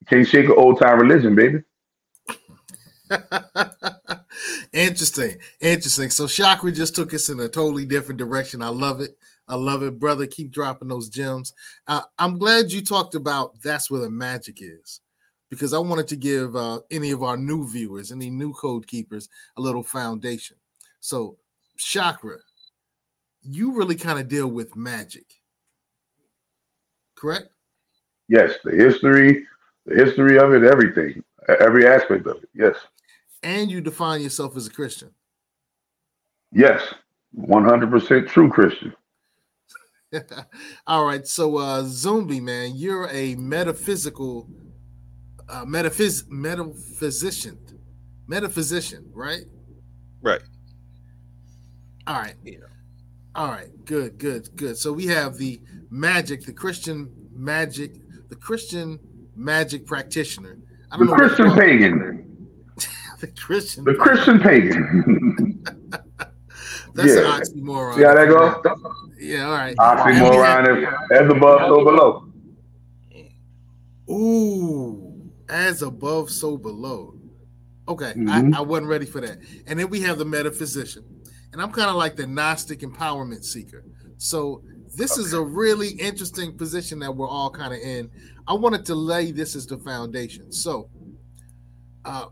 can't 0.09 0.27
shake 0.27 0.47
an 0.47 0.53
old 0.53 0.79
time 0.79 1.01
religion, 1.01 1.35
baby. 1.35 1.63
interesting, 4.73 5.37
interesting. 5.61 6.11
So 6.11 6.27
Chakra 6.27 6.71
just 6.73 6.95
took 6.95 7.15
us 7.15 7.29
in 7.29 7.41
a 7.41 7.49
totally 7.49 7.87
different 7.87 8.19
direction. 8.19 8.63
I 8.63 8.69
love 8.69 9.01
it. 9.01 9.17
I 9.49 9.55
love 9.55 9.83
it, 9.83 9.99
brother. 9.99 10.27
Keep 10.27 10.51
dropping 10.51 10.89
those 10.89 11.09
gems. 11.09 11.53
Uh, 11.87 12.03
I'm 12.19 12.39
glad 12.39 12.73
you 12.73 12.83
talked 12.83 13.15
about 13.15 13.61
that's 13.63 13.91
where 13.91 14.01
the 14.01 14.11
magic 14.11 14.59
is, 14.61 15.01
because 15.51 15.73
I 15.73 15.79
wanted 15.79 16.09
to 16.09 16.17
give 16.17 16.57
uh, 16.57 16.81
any 16.91 17.13
of 17.13 17.23
our 17.23 17.37
new 17.37 17.69
viewers, 17.69 18.11
any 18.11 18.29
new 18.29 18.53
code 18.53 18.87
keepers, 18.87 19.29
a 19.57 19.61
little 19.61 19.85
foundation. 19.85 20.57
So, 21.01 21.39
Chakra, 21.77 22.39
you 23.43 23.77
really 23.77 23.97
kind 23.97 24.19
of 24.19 24.29
deal 24.29 24.49
with 24.49 24.77
magic, 24.77 25.27
correct? 27.17 27.49
Yes, 28.29 28.55
the 28.65 28.73
history, 28.73 29.47
the 29.87 29.95
history 29.95 30.39
of 30.39 30.53
it, 30.53 30.65
everything, 30.65 31.23
every 31.61 31.87
aspect 31.87 32.27
of 32.27 32.37
it. 32.43 32.49
Yes. 32.55 32.77
And 33.43 33.71
you 33.71 33.81
define 33.81 34.21
yourself 34.21 34.57
as 34.57 34.67
a 34.67 34.71
Christian. 34.71 35.11
Yes, 36.53 36.83
100% 37.39 38.29
true 38.29 38.51
Christian. 38.51 38.93
All 40.87 41.05
right. 41.05 41.27
So 41.27 41.59
uh 41.59 41.83
Zumbi, 41.83 42.41
man, 42.41 42.73
you're 42.75 43.09
a 43.11 43.35
metaphysical 43.35 44.49
uh 45.49 45.65
metaphys 45.65 46.25
metaphysician. 46.29 47.59
Metaphysician, 48.27 49.11
right? 49.13 49.45
Right. 50.23 50.41
All 52.07 52.17
right. 52.17 52.35
All 53.35 53.49
right. 53.49 53.69
Good, 53.85 54.19
good, 54.19 54.49
good. 54.57 54.79
So 54.79 54.93
we 54.93 55.07
have 55.07 55.37
the 55.37 55.61
magic, 55.91 56.45
the 56.45 56.53
Christian 56.53 57.13
magic, 57.33 57.95
the 58.29 58.37
Christian 58.37 58.99
magic 59.35 59.87
practitioner. 59.87 60.59
I 60.91 60.97
don't 60.97 61.07
the 61.07 61.13
know 61.13 61.19
Christian 61.19 61.53
pagan. 61.55 62.49
the 63.21 63.27
Christian 63.29 63.85
The 63.85 63.95
Christian 63.95 64.41
pagan. 64.41 65.65
That's 66.95 67.15
yeah. 67.15 67.35
an 67.35 67.43
oxymoron. 67.43 67.97
See 67.97 68.03
how 68.05 68.15
that 68.15 68.29
goes? 68.29 68.91
Yeah, 69.19 69.47
all 69.47 69.53
right. 69.53 69.77
Oxymoron 69.77 70.83
is 70.83 70.95
as 71.13 71.31
above, 71.31 71.61
so 71.69 71.85
below. 71.85 72.27
Ooh, 74.09 75.31
as 75.49 75.83
above, 75.83 76.31
so 76.31 76.57
below. 76.57 77.15
Okay, 77.89 78.13
mm-hmm. 78.17 78.55
I, 78.55 78.59
I 78.59 78.61
wasn't 78.63 78.89
ready 78.89 79.07
for 79.07 79.21
that. 79.21 79.39
And 79.67 79.79
then 79.79 79.91
we 79.91 80.01
have 80.01 80.19
the 80.19 80.25
metaphysician. 80.25 81.05
And 81.57 81.63
I'm 81.63 81.73
kind 81.73 81.89
of 81.89 81.97
like 81.97 82.17
the 82.17 82.27
Gnostic 82.27 82.81
empowerment 82.81 83.43
seeker. 83.43 83.83
So 84.19 84.63
this 84.95 85.13
okay. 85.13 85.23
is 85.23 85.33
a 85.33 85.41
really 85.41 85.89
interesting 85.93 86.55
position 86.55 86.99
that 86.99 87.17
we're 87.17 87.27
all 87.27 87.49
kind 87.49 87.73
of 87.73 87.81
in. 87.81 88.11
I 88.47 88.53
wanted 88.53 88.85
to 88.85 88.95
lay 88.95 89.33
this 89.33 89.57
as 89.57 89.67
the 89.67 89.79
foundation. 89.79 90.53
So 90.53 90.91
uh 92.05 92.27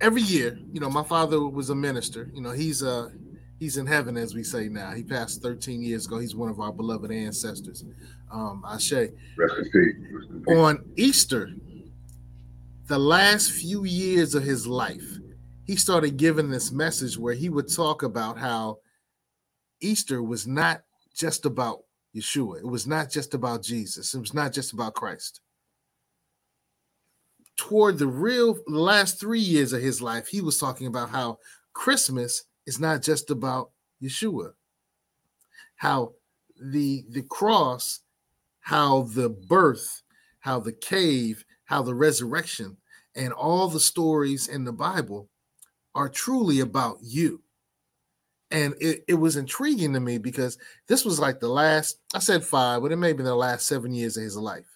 every 0.00 0.22
year, 0.22 0.58
you 0.72 0.80
know, 0.80 0.88
my 0.88 1.02
father 1.02 1.46
was 1.46 1.68
a 1.68 1.74
minister. 1.74 2.30
You 2.32 2.40
know, 2.40 2.52
he's 2.52 2.80
a 2.80 3.12
he's 3.58 3.76
in 3.76 3.84
heaven, 3.84 4.16
as 4.16 4.34
we 4.34 4.42
say 4.42 4.70
now. 4.70 4.92
He 4.92 5.02
passed 5.02 5.42
13 5.42 5.82
years 5.82 6.06
ago. 6.06 6.18
He's 6.18 6.34
one 6.34 6.48
of 6.48 6.58
our 6.58 6.72
beloved 6.72 7.12
ancestors. 7.12 7.84
Um, 8.32 8.64
Ashe. 8.66 8.92
Rest 8.92 9.56
in 9.58 9.70
peace. 9.70 10.56
On 10.56 10.82
Easter, 10.96 11.50
the 12.86 12.98
last 12.98 13.52
few 13.52 13.84
years 13.84 14.34
of 14.34 14.42
his 14.42 14.66
life, 14.66 15.18
he 15.64 15.76
started 15.76 16.16
giving 16.16 16.50
this 16.50 16.70
message 16.70 17.18
where 17.18 17.34
he 17.34 17.48
would 17.48 17.72
talk 17.72 18.02
about 18.02 18.38
how 18.38 18.78
Easter 19.80 20.22
was 20.22 20.46
not 20.46 20.82
just 21.14 21.46
about 21.46 21.80
Yeshua. 22.14 22.58
It 22.58 22.66
was 22.66 22.86
not 22.86 23.10
just 23.10 23.34
about 23.34 23.62
Jesus. 23.62 24.14
It 24.14 24.20
was 24.20 24.34
not 24.34 24.52
just 24.52 24.72
about 24.72 24.94
Christ. 24.94 25.40
Toward 27.56 27.98
the 27.98 28.06
real 28.06 28.58
last 28.66 29.18
three 29.18 29.40
years 29.40 29.72
of 29.72 29.80
his 29.80 30.02
life, 30.02 30.26
he 30.26 30.40
was 30.40 30.58
talking 30.58 30.86
about 30.86 31.10
how 31.10 31.38
Christmas 31.72 32.44
is 32.66 32.78
not 32.78 33.02
just 33.02 33.30
about 33.30 33.70
Yeshua. 34.02 34.52
How 35.76 36.12
the 36.60 37.04
the 37.10 37.22
cross, 37.22 38.00
how 38.60 39.02
the 39.02 39.28
birth, 39.28 40.02
how 40.40 40.60
the 40.60 40.72
cave, 40.72 41.44
how 41.64 41.82
the 41.82 41.94
resurrection, 41.94 42.76
and 43.14 43.32
all 43.32 43.68
the 43.68 43.80
stories 43.80 44.48
in 44.48 44.64
the 44.64 44.72
Bible 44.72 45.28
are 45.94 46.08
truly 46.08 46.60
about 46.60 46.98
you. 47.02 47.42
And 48.50 48.74
it, 48.80 49.04
it 49.08 49.14
was 49.14 49.36
intriguing 49.36 49.92
to 49.94 50.00
me 50.00 50.18
because 50.18 50.58
this 50.86 51.04
was 51.04 51.18
like 51.18 51.40
the 51.40 51.48
last, 51.48 51.98
I 52.14 52.18
said 52.18 52.44
five, 52.44 52.82
but 52.82 52.92
it 52.92 52.96
may 52.96 53.08
have 53.08 53.16
been 53.16 53.26
the 53.26 53.34
last 53.34 53.66
seven 53.66 53.92
years 53.92 54.16
of 54.16 54.22
his 54.22 54.36
life 54.36 54.66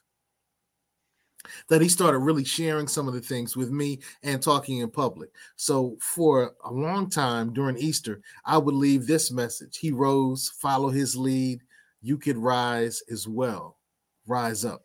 that 1.68 1.80
he 1.80 1.88
started 1.88 2.18
really 2.18 2.44
sharing 2.44 2.88
some 2.88 3.08
of 3.08 3.14
the 3.14 3.20
things 3.20 3.56
with 3.56 3.70
me 3.70 4.00
and 4.22 4.42
talking 4.42 4.78
in 4.78 4.90
public. 4.90 5.30
So 5.56 5.96
for 6.00 6.54
a 6.64 6.72
long 6.72 7.08
time 7.08 7.52
during 7.52 7.78
Easter, 7.78 8.20
I 8.44 8.58
would 8.58 8.74
leave 8.74 9.06
this 9.06 9.30
message. 9.30 9.78
He 9.78 9.92
rose, 9.92 10.50
follow 10.60 10.88
his 10.88 11.16
lead. 11.16 11.60
You 12.00 12.18
could 12.18 12.36
rise 12.36 13.02
as 13.10 13.26
well. 13.26 13.78
Rise 14.26 14.64
up. 14.64 14.82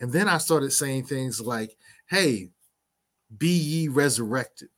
And 0.00 0.12
then 0.12 0.28
I 0.28 0.38
started 0.38 0.72
saying 0.72 1.04
things 1.04 1.40
like, 1.40 1.76
hey, 2.06 2.50
be 3.36 3.48
ye 3.48 3.88
resurrected. 3.88 4.68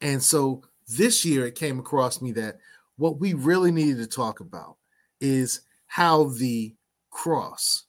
And 0.00 0.22
so 0.22 0.62
this 0.86 1.24
year 1.24 1.46
it 1.46 1.54
came 1.54 1.78
across 1.78 2.22
me 2.22 2.32
that 2.32 2.58
what 2.96 3.18
we 3.18 3.34
really 3.34 3.70
needed 3.70 3.98
to 3.98 4.06
talk 4.06 4.40
about 4.40 4.76
is 5.20 5.60
how 5.86 6.24
the 6.24 6.74
cross 7.10 7.84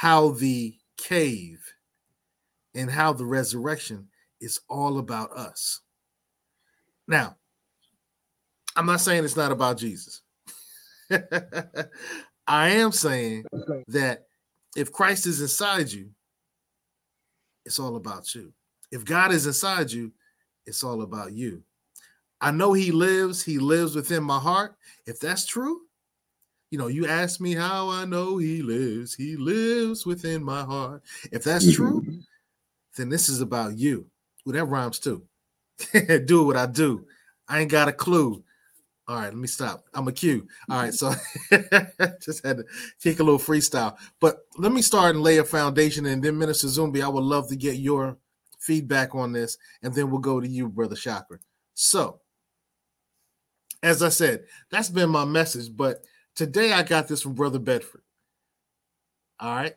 how 0.00 0.30
the 0.30 0.74
cave 0.96 1.62
and 2.74 2.90
how 2.90 3.12
the 3.12 3.26
resurrection 3.26 4.08
is 4.40 4.58
all 4.66 4.98
about 4.98 5.30
us. 5.32 5.82
Now, 7.06 7.36
I'm 8.74 8.86
not 8.86 9.02
saying 9.02 9.24
it's 9.24 9.36
not 9.36 9.52
about 9.52 9.76
Jesus. 9.76 10.22
I 12.46 12.70
am 12.70 12.92
saying 12.92 13.44
that 13.88 14.24
if 14.74 14.90
Christ 14.90 15.26
is 15.26 15.42
inside 15.42 15.92
you, 15.92 16.08
it's 17.66 17.78
all 17.78 17.96
about 17.96 18.34
you. 18.34 18.54
If 18.90 19.04
God 19.04 19.32
is 19.32 19.46
inside 19.46 19.92
you, 19.92 20.12
it's 20.70 20.82
all 20.82 21.02
about 21.02 21.32
you. 21.32 21.62
I 22.40 22.50
know 22.50 22.72
He 22.72 22.90
lives, 22.90 23.42
He 23.42 23.58
lives 23.58 23.94
within 23.94 24.22
my 24.22 24.38
heart. 24.38 24.76
If 25.06 25.20
that's 25.20 25.44
true, 25.44 25.82
you 26.70 26.78
know, 26.78 26.86
you 26.86 27.06
ask 27.06 27.40
me 27.40 27.54
how 27.54 27.90
I 27.90 28.04
know 28.04 28.38
he 28.38 28.62
lives. 28.62 29.14
He 29.14 29.36
lives 29.36 30.06
within 30.06 30.42
my 30.42 30.62
heart. 30.62 31.02
If 31.32 31.42
that's 31.42 31.74
true, 31.74 32.02
mm-hmm. 32.02 32.18
then 32.96 33.08
this 33.08 33.28
is 33.28 33.40
about 33.40 33.76
you. 33.76 34.06
Well, 34.46 34.54
that 34.54 34.66
rhymes 34.66 35.00
too. 35.00 35.24
do 36.24 36.46
what 36.46 36.56
I 36.56 36.66
do. 36.66 37.06
I 37.48 37.60
ain't 37.60 37.70
got 37.70 37.88
a 37.88 37.92
clue. 37.92 38.44
All 39.08 39.16
right, 39.16 39.24
let 39.24 39.36
me 39.36 39.48
stop. 39.48 39.84
I'm 39.92 40.06
a 40.06 40.12
cue. 40.12 40.46
All 40.68 40.80
right, 40.80 40.94
so 40.94 41.12
just 42.22 42.46
had 42.46 42.58
to 42.58 42.64
take 43.02 43.18
a 43.18 43.24
little 43.24 43.40
freestyle. 43.40 43.96
But 44.20 44.44
let 44.56 44.70
me 44.70 44.82
start 44.82 45.16
and 45.16 45.24
lay 45.24 45.38
a 45.38 45.44
foundation, 45.44 46.06
and 46.06 46.22
then 46.22 46.38
Minister 46.38 46.68
Zumbi, 46.68 47.02
I 47.02 47.08
would 47.08 47.24
love 47.24 47.48
to 47.48 47.56
get 47.56 47.78
your 47.78 48.16
feedback 48.60 49.14
on 49.14 49.32
this, 49.32 49.58
and 49.82 49.92
then 49.92 50.10
we'll 50.10 50.20
go 50.20 50.40
to 50.40 50.48
you, 50.48 50.68
Brother 50.68 50.96
Chakra. 50.96 51.38
So, 51.74 52.20
as 53.82 54.02
I 54.02 54.10
said, 54.10 54.44
that's 54.70 54.90
been 54.90 55.10
my 55.10 55.24
message, 55.24 55.74
but 55.74 56.04
Today 56.40 56.72
I 56.72 56.82
got 56.82 57.08
this 57.08 57.22
from 57.22 57.34
Brother 57.34 57.58
Bedford. 57.58 58.02
All 59.38 59.54
right. 59.54 59.74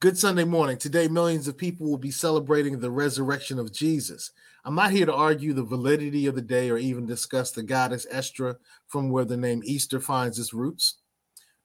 Good 0.00 0.16
Sunday 0.16 0.44
morning. 0.44 0.76
Today, 0.76 1.08
millions 1.08 1.48
of 1.48 1.58
people 1.58 1.90
will 1.90 1.98
be 1.98 2.12
celebrating 2.12 2.78
the 2.78 2.90
resurrection 2.90 3.58
of 3.58 3.72
Jesus. 3.72 4.30
I'm 4.64 4.76
not 4.76 4.92
here 4.92 5.06
to 5.06 5.14
argue 5.14 5.52
the 5.52 5.64
validity 5.64 6.26
of 6.26 6.36
the 6.36 6.42
day 6.42 6.70
or 6.70 6.78
even 6.78 7.04
discuss 7.04 7.50
the 7.50 7.64
goddess 7.64 8.06
Estra 8.10 8.56
from 8.86 9.10
where 9.10 9.24
the 9.24 9.36
name 9.36 9.60
Easter 9.64 9.98
finds 9.98 10.38
its 10.38 10.54
roots. 10.54 10.98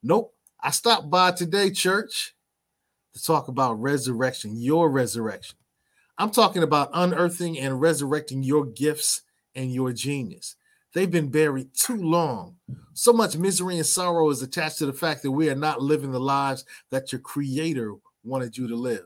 Nope. 0.02 0.34
I 0.60 0.72
stopped 0.72 1.12
by 1.12 1.32
today, 1.32 1.70
church, 1.70 2.34
to 3.14 3.24
talk 3.24 3.50
about 3.50 3.80
resurrection, 3.80 4.60
your 4.60 4.90
resurrection. 4.90 5.58
I'm 6.24 6.32
talking 6.32 6.64
about 6.64 6.90
unearthing 6.94 7.60
and 7.60 7.82
resurrecting 7.82 8.44
your 8.44 8.66
gifts 8.66 9.24
and 9.56 9.74
your 9.74 9.92
genius. 9.92 10.56
They've 10.94 11.12
been 11.12 11.28
buried 11.28 11.74
too 11.74 11.98
long. 11.98 12.56
So 12.94 13.12
much 13.12 13.36
misery 13.36 13.76
and 13.76 13.86
sorrow 13.86 14.30
is 14.30 14.42
attached 14.42 14.78
to 14.78 14.86
the 14.86 14.94
fact 14.94 15.22
that 15.24 15.32
we 15.32 15.50
are 15.50 15.56
not 15.56 15.82
living 15.82 16.14
the 16.14 16.22
lives 16.22 16.64
that 16.92 17.12
your 17.12 17.20
creator 17.20 17.96
wanted 18.24 18.58
you 18.58 18.70
to 18.70 18.76
live. 18.78 19.06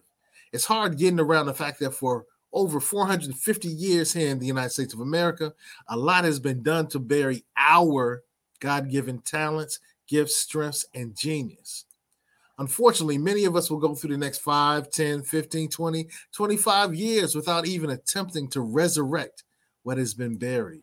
It's 0.54 0.66
hard 0.66 1.00
getting 1.00 1.20
around 1.20 1.48
the 1.48 1.56
fact 1.56 1.80
that 1.80 1.96
for 1.96 2.26
over 2.54 2.80
450 2.80 3.68
years 3.68 4.14
here 4.14 4.30
in 4.30 4.38
the 4.38 4.46
United 4.46 4.70
States 4.70 4.94
of 4.94 5.00
America, 5.00 5.56
a 5.90 5.98
lot 5.98 6.24
has 6.24 6.40
been 6.40 6.62
done 6.62 6.86
to 6.90 7.00
bury 7.00 7.44
our 7.58 8.22
God 8.60 8.92
given 8.92 9.22
talents, 9.22 9.80
gifts, 10.08 10.36
strengths, 10.36 10.86
and 10.94 11.18
genius. 11.18 11.87
Unfortunately, 12.60 13.18
many 13.18 13.46
of 13.46 13.56
us 13.56 13.70
will 13.70 13.80
go 13.80 13.94
through 13.94 14.12
the 14.12 14.18
next 14.18 14.40
5, 14.40 14.90
10, 14.90 15.22
15, 15.22 15.70
20, 15.70 16.08
25 16.34 16.96
years 16.96 17.36
without 17.36 17.68
even 17.68 17.92
attempting 17.92 18.48
to 18.50 18.62
resurrect 18.62 19.44
what 19.84 19.98
has 19.98 20.14
been 20.14 20.38
buried. 20.38 20.82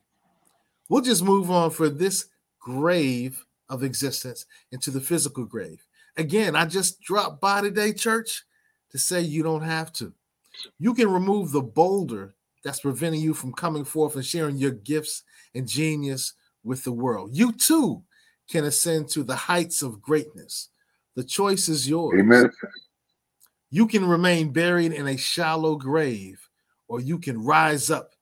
We'll 0.88 1.02
just 1.02 1.24
move 1.24 1.50
on 1.50 1.70
for 1.70 1.88
this 1.88 2.26
grave 2.60 3.44
of 3.68 3.82
existence 3.82 4.46
into 4.70 4.90
the 4.90 5.00
physical 5.00 5.44
grave. 5.44 5.84
Again, 6.16 6.54
I 6.54 6.66
just 6.66 7.00
dropped 7.00 7.40
by 7.40 7.60
today, 7.60 7.92
church, 7.92 8.44
to 8.90 8.98
say 8.98 9.20
you 9.20 9.42
don't 9.42 9.62
have 9.62 9.92
to. 9.94 10.12
You 10.78 10.94
can 10.94 11.10
remove 11.10 11.50
the 11.50 11.62
boulder 11.62 12.34
that's 12.62 12.80
preventing 12.80 13.20
you 13.20 13.34
from 13.34 13.52
coming 13.52 13.84
forth 13.84 14.14
and 14.14 14.24
sharing 14.24 14.56
your 14.56 14.70
gifts 14.70 15.24
and 15.54 15.66
genius 15.66 16.34
with 16.62 16.84
the 16.84 16.92
world. 16.92 17.30
You 17.32 17.52
too 17.52 18.04
can 18.48 18.64
ascend 18.64 19.08
to 19.08 19.22
the 19.22 19.36
heights 19.36 19.82
of 19.82 20.00
greatness. 20.00 20.68
The 21.14 21.24
choice 21.24 21.68
is 21.68 21.88
yours. 21.88 22.18
Amen. 22.18 22.50
You 23.70 23.86
can 23.86 24.06
remain 24.06 24.52
buried 24.52 24.92
in 24.92 25.06
a 25.06 25.16
shallow 25.16 25.76
grave, 25.76 26.48
or 26.88 27.00
you 27.00 27.18
can 27.18 27.42
rise 27.42 27.90
up 27.90 28.14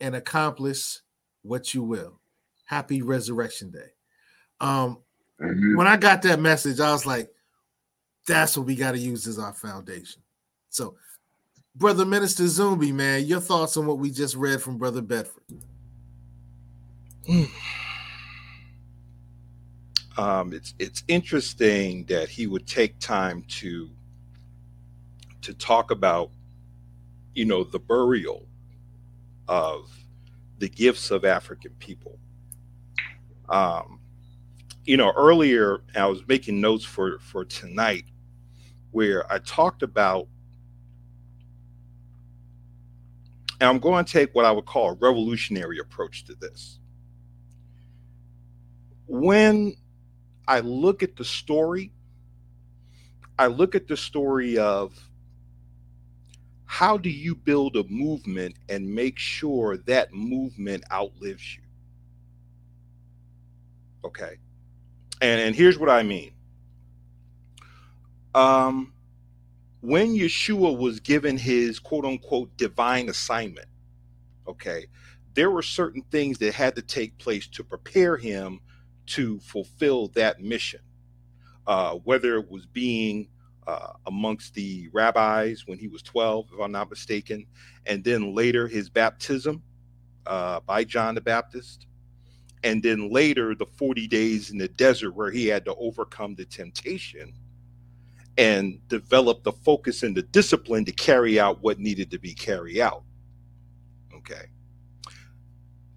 and 0.00 0.14
accomplish 0.14 0.98
what 1.42 1.74
you 1.74 1.82
will. 1.82 2.20
Happy 2.64 3.02
Resurrection 3.02 3.70
Day. 3.70 3.90
Um, 4.60 4.98
Amen. 5.40 5.76
when 5.76 5.86
I 5.86 5.96
got 5.96 6.22
that 6.22 6.40
message, 6.40 6.80
I 6.80 6.92
was 6.92 7.06
like, 7.06 7.30
that's 8.26 8.56
what 8.56 8.66
we 8.66 8.74
got 8.74 8.92
to 8.92 8.98
use 8.98 9.26
as 9.26 9.38
our 9.38 9.52
foundation. 9.52 10.22
So, 10.70 10.96
Brother 11.76 12.04
Minister 12.04 12.44
Zumbi, 12.44 12.92
man, 12.92 13.24
your 13.24 13.40
thoughts 13.40 13.76
on 13.76 13.86
what 13.86 13.98
we 13.98 14.10
just 14.10 14.34
read 14.34 14.62
from 14.62 14.78
Brother 14.78 15.02
Bedford? 15.02 15.42
Um, 20.16 20.52
it's 20.52 20.74
it's 20.78 21.04
interesting 21.08 22.04
that 22.06 22.28
he 22.28 22.46
would 22.46 22.66
take 22.66 22.98
time 22.98 23.42
to 23.48 23.90
to 25.42 25.54
talk 25.54 25.90
about 25.90 26.30
you 27.34 27.44
know 27.44 27.64
the 27.64 27.78
burial 27.78 28.46
of 29.48 29.90
the 30.58 30.68
gifts 30.68 31.10
of 31.10 31.24
African 31.24 31.72
people. 31.78 32.18
Um, 33.48 34.00
you 34.84 34.96
know, 34.96 35.12
earlier 35.16 35.82
I 35.94 36.06
was 36.06 36.26
making 36.26 36.60
notes 36.60 36.84
for 36.84 37.18
for 37.18 37.44
tonight 37.44 38.04
where 38.92 39.30
I 39.30 39.38
talked 39.40 39.82
about, 39.82 40.28
and 43.60 43.68
I'm 43.68 43.78
going 43.78 44.04
to 44.04 44.10
take 44.10 44.34
what 44.34 44.46
I 44.46 44.52
would 44.52 44.64
call 44.64 44.90
a 44.90 44.94
revolutionary 44.94 45.78
approach 45.78 46.24
to 46.24 46.34
this. 46.34 46.78
When 49.06 49.76
I 50.48 50.60
look 50.60 51.02
at 51.02 51.16
the 51.16 51.24
story, 51.24 51.92
I 53.38 53.48
look 53.48 53.74
at 53.74 53.88
the 53.88 53.96
story 53.96 54.58
of 54.58 54.98
how 56.66 56.98
do 56.98 57.08
you 57.08 57.34
build 57.34 57.76
a 57.76 57.84
movement 57.84 58.56
and 58.68 58.94
make 58.94 59.18
sure 59.18 59.76
that 59.78 60.12
movement 60.12 60.84
outlives 60.92 61.56
you? 61.56 61.62
Okay. 64.04 64.36
And, 65.20 65.40
and 65.40 65.56
here's 65.56 65.78
what 65.78 65.88
I 65.88 66.02
mean. 66.02 66.32
Um, 68.34 68.92
when 69.80 70.14
Yeshua 70.14 70.76
was 70.76 71.00
given 71.00 71.38
his 71.38 71.78
quote 71.78 72.04
unquote 72.04 72.56
divine 72.56 73.08
assignment, 73.08 73.68
okay, 74.46 74.86
there 75.34 75.50
were 75.50 75.62
certain 75.62 76.02
things 76.10 76.38
that 76.38 76.54
had 76.54 76.74
to 76.76 76.82
take 76.82 77.16
place 77.18 77.46
to 77.48 77.64
prepare 77.64 78.16
him 78.16 78.60
to 79.06 79.38
fulfill 79.40 80.08
that 80.08 80.40
mission. 80.40 80.80
Uh, 81.66 81.94
whether 82.04 82.36
it 82.36 82.50
was 82.50 82.66
being 82.66 83.28
uh, 83.66 83.92
amongst 84.06 84.54
the 84.54 84.88
rabbis 84.92 85.64
when 85.66 85.78
he 85.78 85.88
was 85.88 86.02
12, 86.02 86.50
if 86.54 86.60
I'm 86.60 86.72
not 86.72 86.90
mistaken, 86.90 87.46
and 87.86 88.04
then 88.04 88.34
later 88.34 88.68
his 88.68 88.88
baptism 88.88 89.62
uh, 90.26 90.60
by 90.60 90.84
John 90.84 91.14
the 91.14 91.20
Baptist, 91.20 91.86
and 92.62 92.82
then 92.82 93.10
later 93.12 93.54
the 93.54 93.66
40 93.66 94.06
days 94.06 94.50
in 94.50 94.58
the 94.58 94.68
desert 94.68 95.12
where 95.12 95.30
he 95.30 95.46
had 95.46 95.64
to 95.64 95.74
overcome 95.74 96.34
the 96.34 96.44
temptation 96.44 97.32
and 98.38 98.86
develop 98.88 99.42
the 99.42 99.52
focus 99.52 100.02
and 100.02 100.16
the 100.16 100.22
discipline 100.22 100.84
to 100.84 100.92
carry 100.92 101.40
out 101.40 101.62
what 101.62 101.78
needed 101.78 102.10
to 102.10 102.18
be 102.18 102.34
carried 102.34 102.78
out. 102.78 103.02
Okay. 104.14 104.46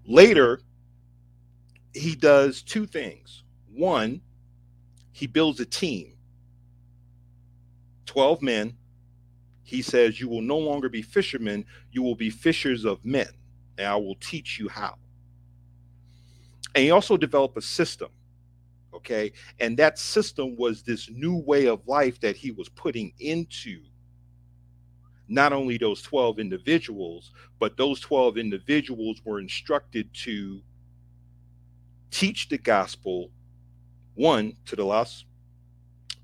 Later, 0.06 0.60
he 1.94 2.14
does 2.14 2.62
two 2.62 2.86
things. 2.86 3.42
One, 3.72 4.20
he 5.12 5.26
builds 5.26 5.60
a 5.60 5.66
team 5.66 6.14
12 8.06 8.42
men. 8.42 8.76
He 9.62 9.82
says, 9.82 10.20
You 10.20 10.28
will 10.28 10.42
no 10.42 10.58
longer 10.58 10.88
be 10.88 11.02
fishermen, 11.02 11.64
you 11.92 12.02
will 12.02 12.16
be 12.16 12.30
fishers 12.30 12.84
of 12.84 13.04
men, 13.04 13.28
and 13.78 13.86
I 13.86 13.96
will 13.96 14.16
teach 14.16 14.58
you 14.58 14.68
how. 14.68 14.96
And 16.74 16.84
he 16.84 16.90
also 16.90 17.16
developed 17.16 17.56
a 17.56 17.62
system. 17.62 18.10
Okay. 18.92 19.32
And 19.60 19.76
that 19.78 19.98
system 19.98 20.56
was 20.56 20.82
this 20.82 21.08
new 21.10 21.36
way 21.36 21.66
of 21.66 21.86
life 21.86 22.20
that 22.20 22.36
he 22.36 22.50
was 22.50 22.68
putting 22.68 23.12
into 23.20 23.80
not 25.28 25.52
only 25.52 25.78
those 25.78 26.02
12 26.02 26.40
individuals, 26.40 27.30
but 27.60 27.76
those 27.76 28.00
12 28.00 28.36
individuals 28.36 29.20
were 29.24 29.38
instructed 29.38 30.12
to 30.12 30.60
teach 32.10 32.48
the 32.48 32.58
gospel 32.58 33.30
one 34.14 34.54
to 34.66 34.76
the 34.76 34.84
lost 34.84 35.26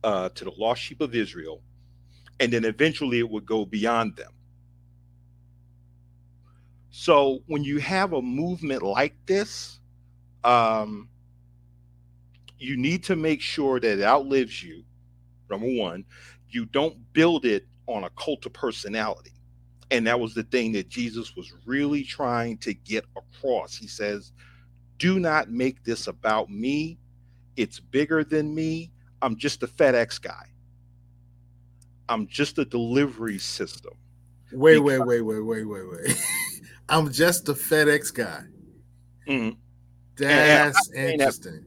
uh, 0.05 0.29
to 0.31 0.45
the 0.45 0.53
lost 0.57 0.83
sheep 0.83 1.01
of 1.01 1.15
Israel, 1.15 1.63
and 2.39 2.53
then 2.53 2.65
eventually 2.65 3.19
it 3.19 3.29
would 3.29 3.47
go 3.47 3.65
beyond 3.65 4.17
them. 4.17 4.33
So 6.91 7.41
when 7.47 7.65
you 7.65 7.79
have 7.79 8.13
a 8.13 8.23
movement 8.23 8.83
like 8.83 9.15
this, 9.27 9.81
um, 10.45 11.09
you 12.59 12.77
need 12.77 13.05
to 13.05 13.17
make 13.17 13.41
sure 13.41 13.81
that 13.81 13.99
it 13.99 14.05
outlives 14.05 14.63
you. 14.63 14.83
Number 15.51 15.67
one, 15.67 16.05
you 16.49 16.65
don't 16.67 16.97
build 17.13 17.45
it 17.45 17.67
on 17.87 18.05
a 18.05 18.11
cult 18.11 18.47
of 18.47 18.53
personality. 18.53 19.33
And 19.91 20.07
that 20.07 20.19
was 20.19 20.35
the 20.35 20.43
thing 20.45 20.73
that 20.73 20.89
Jesus 20.89 21.37
was 21.37 21.53
really 21.65 22.03
trying 22.03 22.59
to 22.59 22.75
get 22.75 23.05
across. 23.17 23.77
He 23.77 23.87
says, 23.87 24.33
Do 24.99 25.19
not 25.19 25.51
make 25.51 25.85
this 25.85 26.07
about 26.07 26.51
me. 26.51 26.99
It's 27.57 27.81
bigger 27.81 28.25
than 28.25 28.55
me. 28.55 28.91
I'm 29.23 29.37
just 29.37 29.63
a 29.63 29.67
FedEx 29.67 30.21
guy. 30.21 30.47
I'm 32.09 32.27
just 32.29 32.59
a 32.59 32.65
delivery 32.65 33.39
system. 33.39 33.95
Wait, 34.53 34.79
wait, 34.79 35.01
wait, 35.05 35.23
wait, 35.23 35.41
wait, 35.41 35.65
wait, 35.65 35.83
wait. 35.91 36.17
I'm 36.89 37.11
just 37.13 37.49
a 37.49 37.55
FedEx 37.55 38.15
guy. 38.15 38.43
Mhm. 39.29 39.57
That's 40.17 40.77
And 40.77 40.95
saying 40.95 41.07
that- 41.07 41.13
interesting. 41.25 41.65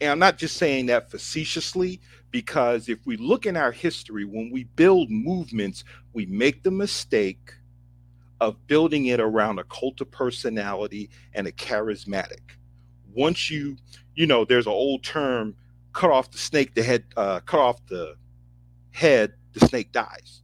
And 0.00 0.10
I'm 0.10 0.18
not 0.18 0.38
just 0.38 0.56
saying 0.56 0.86
that 0.86 1.10
facetiously, 1.10 2.00
because 2.32 2.88
if 2.88 2.98
we 3.06 3.16
look 3.16 3.46
in 3.46 3.56
our 3.56 3.70
history, 3.70 4.24
when 4.24 4.50
we 4.50 4.64
build 4.64 5.10
movements, 5.10 5.84
we 6.12 6.26
make 6.26 6.64
the 6.64 6.72
mistake 6.72 7.52
of 8.40 8.66
building 8.66 9.06
it 9.06 9.20
around 9.20 9.60
a 9.60 9.64
cult 9.64 10.00
of 10.00 10.10
personality 10.10 11.10
and 11.34 11.46
a 11.46 11.52
charismatic. 11.52 12.40
Once 13.14 13.50
you, 13.50 13.76
you 14.14 14.26
know, 14.26 14.44
there's 14.44 14.66
an 14.66 14.72
old 14.72 15.02
term, 15.02 15.54
cut 15.92 16.10
off 16.10 16.30
the 16.30 16.38
snake, 16.38 16.74
the 16.74 16.82
head, 16.82 17.04
uh, 17.16 17.40
cut 17.40 17.60
off 17.60 17.84
the 17.86 18.16
head, 18.92 19.32
the 19.52 19.66
snake 19.66 19.92
dies. 19.92 20.42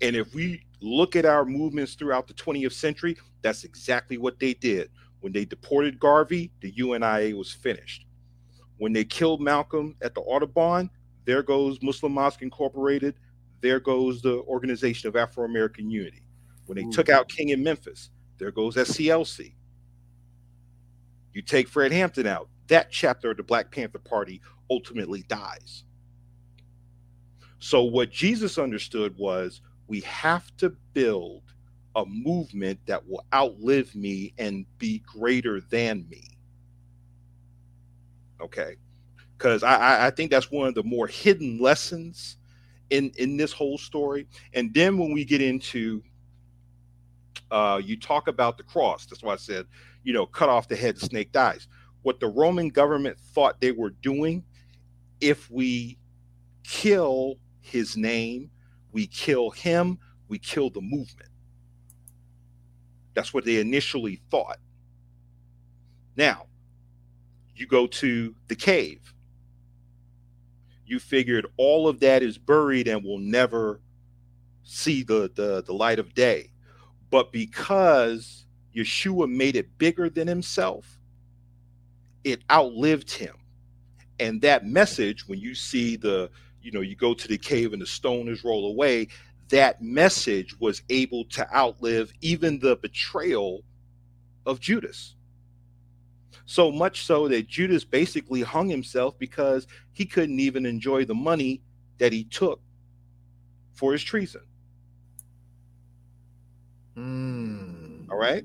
And 0.00 0.16
if 0.16 0.34
we 0.34 0.62
look 0.80 1.16
at 1.16 1.24
our 1.24 1.44
movements 1.44 1.94
throughout 1.94 2.26
the 2.26 2.34
20th 2.34 2.72
century, 2.72 3.16
that's 3.42 3.64
exactly 3.64 4.18
what 4.18 4.38
they 4.38 4.54
did. 4.54 4.90
When 5.20 5.32
they 5.32 5.44
deported 5.44 5.98
Garvey, 5.98 6.50
the 6.60 6.70
UNIA 6.72 7.34
was 7.34 7.50
finished. 7.52 8.06
When 8.78 8.92
they 8.92 9.04
killed 9.04 9.40
Malcolm 9.40 9.96
at 10.02 10.14
the 10.14 10.20
Audubon, 10.20 10.90
there 11.24 11.42
goes 11.42 11.78
Muslim 11.80 12.12
Mosque 12.12 12.42
Incorporated. 12.42 13.14
There 13.60 13.80
goes 13.80 14.20
the 14.20 14.40
Organization 14.42 15.08
of 15.08 15.16
Afro 15.16 15.44
American 15.44 15.90
Unity. 15.90 16.22
When 16.66 16.76
they 16.76 16.84
took 16.90 17.08
out 17.08 17.28
King 17.28 17.50
in 17.50 17.62
Memphis, 17.62 18.10
there 18.38 18.50
goes 18.50 18.76
SCLC. 18.76 19.54
You 21.34 21.42
take 21.42 21.68
Fred 21.68 21.92
Hampton 21.92 22.26
out, 22.26 22.48
that 22.68 22.90
chapter 22.90 23.32
of 23.32 23.36
the 23.36 23.42
Black 23.42 23.70
Panther 23.70 23.98
Party 23.98 24.40
ultimately 24.70 25.22
dies. 25.28 25.84
So, 27.58 27.82
what 27.82 28.10
Jesus 28.10 28.56
understood 28.56 29.16
was 29.18 29.60
we 29.86 30.00
have 30.00 30.56
to 30.58 30.70
build 30.92 31.42
a 31.96 32.04
movement 32.06 32.78
that 32.86 33.06
will 33.06 33.24
outlive 33.32 33.94
me 33.94 34.32
and 34.38 34.66
be 34.78 35.02
greater 35.06 35.60
than 35.60 36.08
me. 36.08 36.24
Okay. 38.40 38.76
Because 39.36 39.62
I, 39.62 40.06
I, 40.06 40.10
think 40.10 40.30
that's 40.30 40.50
one 40.50 40.68
of 40.68 40.74
the 40.74 40.82
more 40.82 41.06
hidden 41.06 41.58
lessons 41.58 42.36
in, 42.90 43.12
in 43.16 43.36
this 43.36 43.52
whole 43.52 43.78
story. 43.78 44.26
And 44.54 44.72
then 44.74 44.98
when 44.98 45.12
we 45.12 45.24
get 45.24 45.40
into, 45.40 46.02
uh, 47.50 47.80
you 47.84 47.98
talk 47.98 48.28
about 48.28 48.56
the 48.56 48.62
cross, 48.62 49.06
that's 49.06 49.22
why 49.22 49.34
I 49.34 49.36
said, 49.36 49.66
you 50.04 50.12
know, 50.12 50.26
cut 50.26 50.48
off 50.48 50.68
the 50.68 50.76
head, 50.76 50.96
the 50.96 51.06
snake 51.06 51.32
dies. 51.32 51.66
What 52.02 52.20
the 52.20 52.28
Roman 52.28 52.68
government 52.68 53.18
thought 53.18 53.60
they 53.60 53.72
were 53.72 53.90
doing, 53.90 54.44
if 55.20 55.50
we 55.50 55.98
kill 56.62 57.36
his 57.60 57.96
name, 57.96 58.50
we 58.92 59.06
kill 59.06 59.50
him, 59.50 59.98
we 60.28 60.38
kill 60.38 60.70
the 60.70 60.82
movement. 60.82 61.30
That's 63.14 63.32
what 63.32 63.44
they 63.44 63.58
initially 63.58 64.20
thought. 64.30 64.58
Now, 66.16 66.46
you 67.56 67.66
go 67.66 67.86
to 67.86 68.34
the 68.48 68.56
cave. 68.56 69.14
You 70.86 70.98
figured 70.98 71.46
all 71.56 71.88
of 71.88 72.00
that 72.00 72.22
is 72.22 72.36
buried 72.36 72.88
and 72.88 73.02
will 73.02 73.18
never 73.18 73.80
see 74.64 75.02
the, 75.02 75.30
the, 75.34 75.62
the 75.62 75.72
light 75.72 75.98
of 75.98 76.14
day. 76.14 76.50
But 77.10 77.32
because 77.32 78.43
Yeshua 78.74 79.30
made 79.30 79.56
it 79.56 79.78
bigger 79.78 80.10
than 80.10 80.26
himself, 80.26 80.98
it 82.24 82.42
outlived 82.50 83.10
him. 83.10 83.36
And 84.20 84.40
that 84.42 84.66
message, 84.66 85.28
when 85.28 85.40
you 85.40 85.54
see 85.54 85.96
the, 85.96 86.30
you 86.62 86.70
know, 86.70 86.80
you 86.80 86.96
go 86.96 87.14
to 87.14 87.28
the 87.28 87.38
cave 87.38 87.72
and 87.72 87.82
the 87.82 87.86
stone 87.86 88.28
is 88.28 88.44
rolled 88.44 88.72
away, 88.72 89.08
that 89.48 89.82
message 89.82 90.58
was 90.60 90.82
able 90.88 91.24
to 91.26 91.54
outlive 91.54 92.12
even 92.20 92.58
the 92.58 92.76
betrayal 92.76 93.62
of 94.46 94.60
Judas. 94.60 95.14
So 96.46 96.70
much 96.70 97.04
so 97.04 97.28
that 97.28 97.46
Judas 97.48 97.84
basically 97.84 98.42
hung 98.42 98.68
himself 98.68 99.18
because 99.18 99.66
he 99.92 100.04
couldn't 100.04 100.40
even 100.40 100.66
enjoy 100.66 101.04
the 101.04 101.14
money 101.14 101.62
that 101.98 102.12
he 102.12 102.24
took 102.24 102.60
for 103.72 103.92
his 103.92 104.02
treason. 104.02 104.42
Mm. 106.96 108.10
All 108.10 108.18
right. 108.18 108.44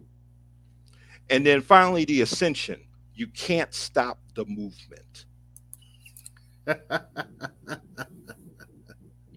And 1.30 1.46
then 1.46 1.62
finally, 1.62 2.06
the 2.06 2.22
ascension. 2.22 2.82
You 3.14 3.28
can't 3.28 3.74
stop 3.74 4.20
the 4.36 4.46
movement. 4.46 5.26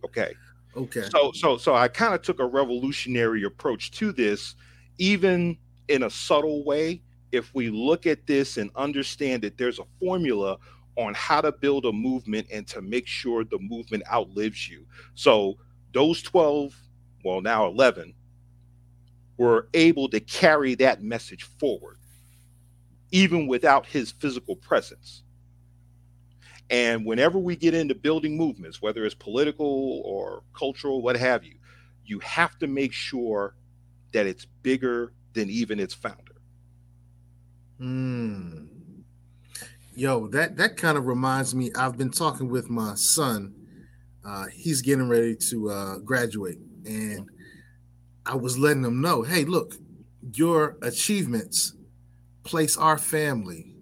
okay. 0.04 0.34
Okay. 0.76 1.02
So 1.10 1.32
so 1.32 1.56
so 1.56 1.74
I 1.74 1.88
kind 1.88 2.14
of 2.14 2.22
took 2.22 2.38
a 2.40 2.46
revolutionary 2.46 3.42
approach 3.44 3.90
to 3.92 4.12
this, 4.12 4.54
even 4.98 5.58
in 5.88 6.04
a 6.04 6.10
subtle 6.10 6.64
way. 6.64 7.02
If 7.32 7.54
we 7.54 7.70
look 7.70 8.06
at 8.06 8.26
this 8.26 8.58
and 8.58 8.70
understand 8.76 9.42
that 9.42 9.56
there's 9.56 9.78
a 9.78 9.84
formula 9.98 10.58
on 10.96 11.14
how 11.14 11.40
to 11.40 11.50
build 11.52 11.86
a 11.86 11.92
movement 11.92 12.46
and 12.52 12.66
to 12.68 12.82
make 12.82 13.06
sure 13.06 13.44
the 13.44 13.58
movement 13.58 14.02
outlives 14.12 14.68
you. 14.68 14.84
So 15.14 15.56
those 15.92 16.22
12, 16.22 16.74
well 17.24 17.40
now 17.40 17.66
11, 17.66 18.14
were 19.36 19.68
able 19.74 20.08
to 20.08 20.20
carry 20.20 20.74
that 20.76 21.02
message 21.02 21.44
forward, 21.44 21.98
even 23.10 23.46
without 23.46 23.86
his 23.86 24.12
physical 24.12 24.56
presence. 24.56 25.22
And 26.70 27.04
whenever 27.04 27.38
we 27.38 27.56
get 27.56 27.74
into 27.74 27.94
building 27.94 28.36
movements, 28.36 28.80
whether 28.80 29.04
it's 29.04 29.14
political 29.14 30.02
or 30.04 30.42
cultural, 30.56 31.02
what 31.02 31.16
have 31.16 31.44
you, 31.44 31.56
you 32.04 32.18
have 32.20 32.58
to 32.60 32.66
make 32.66 32.92
sure 32.92 33.54
that 34.12 34.26
it's 34.26 34.46
bigger 34.62 35.12
than 35.34 35.50
even 35.50 35.78
its 35.80 35.94
founder. 35.94 36.40
Hmm. 37.78 38.66
Yo, 39.94 40.28
that 40.28 40.56
that 40.56 40.76
kind 40.76 40.96
of 40.96 41.06
reminds 41.06 41.54
me. 41.54 41.70
I've 41.76 41.98
been 41.98 42.10
talking 42.10 42.48
with 42.48 42.70
my 42.70 42.94
son. 42.94 43.54
Uh, 44.24 44.46
he's 44.46 44.80
getting 44.80 45.08
ready 45.08 45.36
to 45.50 45.68
uh, 45.68 45.98
graduate, 45.98 46.58
and 46.86 47.28
I 48.24 48.36
was 48.36 48.58
letting 48.58 48.82
them 48.82 49.00
know, 49.00 49.22
hey, 49.22 49.44
look, 49.44 49.74
your 50.34 50.76
achievements 50.82 51.74
place 52.44 52.76
our 52.76 52.98
family 52.98 53.74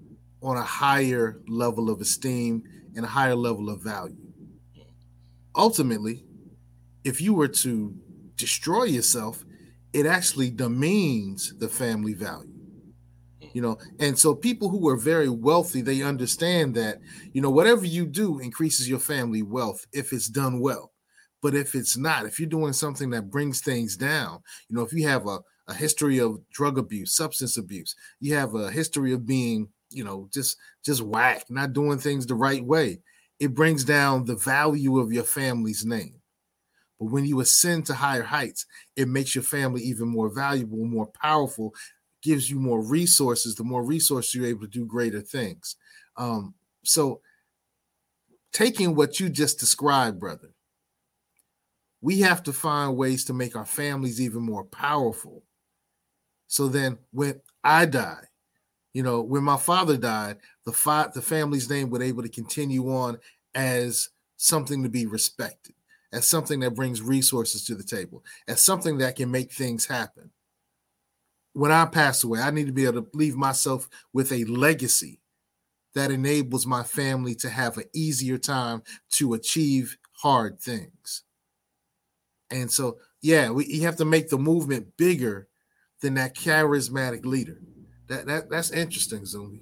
on 0.43 0.57
a 0.57 0.63
higher 0.63 1.41
level 1.47 1.91
of 1.91 2.01
esteem 2.01 2.63
and 2.97 3.05
a 3.05 3.09
higher 3.09 3.35
level 3.35 3.69
of 3.69 3.83
value. 3.83 4.17
Ultimately, 5.55 6.25
if 7.05 7.21
you 7.21 7.35
were 7.35 7.49
to 7.49 7.95
destroy 8.37 8.85
yourself, 8.85 9.45
it 9.93 10.07
actually 10.07 10.51
demeans 10.51 11.57
the 11.59 11.69
family 11.69 12.15
value. 12.15 12.49
You 13.53 13.63
know, 13.63 13.79
and 13.99 14.17
so 14.17 14.35
people 14.35 14.69
who 14.69 14.89
are 14.89 14.97
very 14.97 15.29
wealthy, 15.29 15.81
they 15.81 16.03
understand 16.03 16.77
that, 16.77 16.99
you 17.33 17.43
know, 17.43 17.51
whatever 17.51 17.85
you 17.85 18.07
do 18.07 18.39
increases 18.39 18.89
your 18.89 19.01
family 19.01 19.43
wealth 19.43 19.87
if 19.93 20.13
it's 20.13 20.29
done 20.29 20.61
well. 20.61 20.93
But 21.43 21.55
if 21.55 21.75
it's 21.75 21.97
not, 21.97 22.27
if 22.27 22.39
you're 22.39 22.49
doing 22.49 22.73
something 22.73 23.11
that 23.11 23.31
brings 23.31 23.61
things 23.61 23.97
down, 23.97 24.41
you 24.69 24.77
know, 24.77 24.83
if 24.83 24.93
you 24.93 25.09
have 25.09 25.27
a, 25.27 25.39
a 25.69 25.75
history 25.75 26.19
of 26.19 26.39
drug 26.51 26.79
abuse, 26.79 27.15
substance 27.15 27.57
abuse, 27.57 27.95
you 28.21 28.35
have 28.35 28.55
a 28.55 28.71
history 28.71 29.13
of 29.13 29.27
being, 29.27 29.69
you 29.91 30.05
know, 30.05 30.29
just 30.33 30.57
just 30.85 31.03
whack, 31.03 31.45
not 31.49 31.73
doing 31.73 31.99
things 31.99 32.27
the 32.27 32.35
right 32.35 32.65
way, 32.65 33.01
it 33.39 33.55
brings 33.55 33.85
down 33.85 34.25
the 34.25 34.37
value 34.37 34.99
of 34.99 35.13
your 35.13 35.25
family's 35.25 35.85
name. 35.85 36.21
But 36.99 37.07
when 37.07 37.25
you 37.25 37.41
ascend 37.41 37.87
to 37.87 37.95
higher 37.95 38.23
heights, 38.23 38.67
it 38.95 39.09
makes 39.09 39.35
your 39.35 39.45
family 39.45 39.83
even 39.83 40.09
more 40.09 40.29
valuable, 40.29 40.85
more 40.85 41.07
powerful, 41.07 41.75
gives 42.23 42.51
you 42.51 42.61
more 42.61 42.83
resources. 42.83 43.55
The 43.55 43.65
more 43.65 43.83
resources 43.83 44.35
you're 44.35 44.47
able 44.47 44.63
to 44.63 44.69
do 44.69 44.85
greater 44.85 45.23
things. 45.23 45.77
Um, 46.19 46.55
so, 46.85 47.23
taking 48.53 48.95
what 48.95 49.19
you 49.19 49.31
just 49.31 49.59
described, 49.59 50.21
brother, 50.21 50.51
we 52.01 52.21
have 52.21 52.43
to 52.45 52.53
find 52.53 52.97
ways 52.97 53.25
to 53.27 53.33
make 53.33 53.57
our 53.57 53.67
families 53.67 54.21
even 54.21 54.43
more 54.43 54.65
powerful. 54.65 55.43
So 56.47 56.69
then, 56.69 56.99
when 57.13 57.41
I 57.63 57.87
die, 57.87 58.25
you 58.93 59.03
know, 59.03 59.23
when 59.23 59.45
my 59.45 59.57
father 59.57 59.97
died, 59.97 60.39
the 60.65 60.73
fi- 60.73 61.11
the 61.15 61.23
family's 61.23 61.71
name 61.71 61.91
would 61.91 62.03
able 62.03 62.23
to 62.23 62.29
continue 62.29 62.91
on 62.93 63.19
as 63.55 64.11
something 64.37 64.83
to 64.83 64.89
be 64.89 65.07
respected, 65.07 65.75
as 66.13 66.29
something 66.29 66.61
that 66.61 66.75
brings 66.75 67.03
resources 67.03 67.65
to 67.67 67.75
the 67.75 67.85
table, 67.85 68.25
as 68.49 68.63
something 68.63 68.99
that 68.99 69.17
can 69.17 69.31
make 69.31 69.53
things 69.53 69.87
happen. 69.87 70.31
When 71.53 71.71
I 71.71 71.85
pass 71.87 72.25
away, 72.25 72.41
I 72.41 72.51
need 72.51 72.67
to 72.67 72.73
be 72.73 72.87
able 72.87 73.03
to 73.03 73.11
leave 73.17 73.37
myself 73.37 73.89
with 74.13 74.33
a 74.33 74.45
legacy 74.45 75.21
that 75.95 76.11
enables 76.11 76.67
my 76.67 76.83
family 76.83 77.35
to 77.37 77.51
have 77.51 77.77
an 77.77 77.85
easier 77.93 78.39
time 78.39 78.83
to 79.11 79.35
achieve 79.35 79.99
hard 80.13 80.61
things. 80.61 81.25
And 82.51 82.71
so, 82.71 82.99
yeah, 83.23 83.51
we 83.51 83.67
you 83.67 83.83
have 83.83 83.97
to 83.97 84.05
make 84.05 84.29
the 84.29 84.39
movement 84.39 84.97
bigger 84.97 85.49
than 86.01 86.15
that 86.15 86.35
charismatic 86.35 87.25
leader. 87.25 87.61
That 88.09 88.27
that 88.27 88.51
that's 88.51 88.71
interesting, 88.71 89.21
Zumbi. 89.23 89.61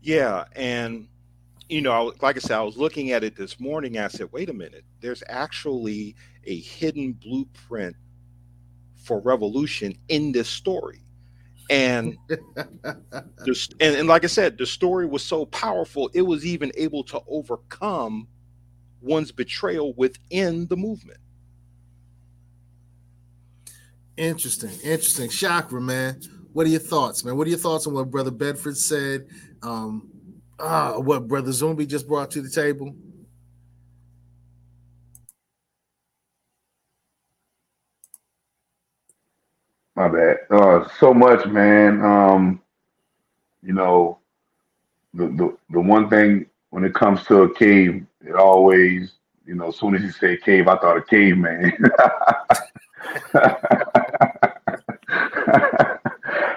Yeah, 0.00 0.44
and 0.54 1.08
you 1.68 1.80
know, 1.80 2.12
like 2.20 2.36
I 2.36 2.40
said, 2.40 2.58
I 2.58 2.62
was 2.62 2.76
looking 2.76 3.12
at 3.12 3.24
it 3.24 3.36
this 3.36 3.58
morning. 3.58 3.98
I 3.98 4.08
said, 4.08 4.28
wait 4.32 4.50
a 4.50 4.52
minute, 4.52 4.84
there's 5.00 5.22
actually 5.28 6.16
a 6.44 6.60
hidden 6.60 7.12
blueprint 7.12 7.96
for 8.96 9.20
revolution 9.20 9.96
in 10.08 10.32
this 10.32 10.48
story. 10.48 11.02
And 11.70 12.16
this, 13.46 13.68
and, 13.80 13.96
and 13.96 14.08
like 14.08 14.24
I 14.24 14.26
said, 14.26 14.58
the 14.58 14.66
story 14.66 15.06
was 15.06 15.24
so 15.24 15.46
powerful, 15.46 16.10
it 16.12 16.22
was 16.22 16.44
even 16.44 16.72
able 16.76 17.04
to 17.04 17.20
overcome 17.26 18.28
one's 19.02 19.32
betrayal 19.32 19.92
within 19.94 20.66
the 20.68 20.76
movement. 20.76 21.18
Interesting, 24.16 24.70
interesting. 24.84 25.30
Chakra, 25.30 25.80
man. 25.80 26.20
What 26.52 26.66
are 26.66 26.70
your 26.70 26.80
thoughts, 26.80 27.24
man? 27.24 27.36
What 27.36 27.46
are 27.46 27.50
your 27.50 27.58
thoughts 27.58 27.86
on 27.86 27.94
what 27.94 28.10
Brother 28.10 28.30
Bedford 28.30 28.76
said? 28.76 29.26
Um, 29.62 30.10
uh, 30.58 30.94
what 30.94 31.26
Brother 31.26 31.50
Zumbi 31.50 31.86
just 31.86 32.06
brought 32.06 32.30
to 32.32 32.42
the 32.42 32.50
table? 32.50 32.94
My 39.96 40.08
bad. 40.08 40.38
Uh, 40.50 40.88
so 40.98 41.12
much, 41.12 41.46
man. 41.46 42.04
Um, 42.04 42.60
you 43.62 43.72
know, 43.72 44.18
the, 45.14 45.26
the 45.26 45.56
the 45.70 45.80
one 45.80 46.08
thing 46.08 46.46
when 46.72 46.84
it 46.84 46.94
comes 46.94 47.22
to 47.24 47.42
a 47.42 47.54
cave, 47.54 48.02
it 48.22 48.34
always, 48.34 49.12
you 49.44 49.54
know, 49.54 49.68
as 49.68 49.76
soon 49.76 49.94
as 49.94 50.00
you 50.00 50.10
say 50.10 50.38
cave, 50.38 50.68
I 50.68 50.78
thought 50.78 50.96
of 50.96 51.06
caveman. 51.06 51.70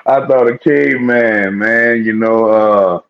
I 0.07 0.25
thought 0.25 0.49
a 0.49 0.57
caveman, 0.57 1.57
man. 1.57 2.05
You 2.05 2.13
know, 2.13 2.45
uh, 2.45 3.01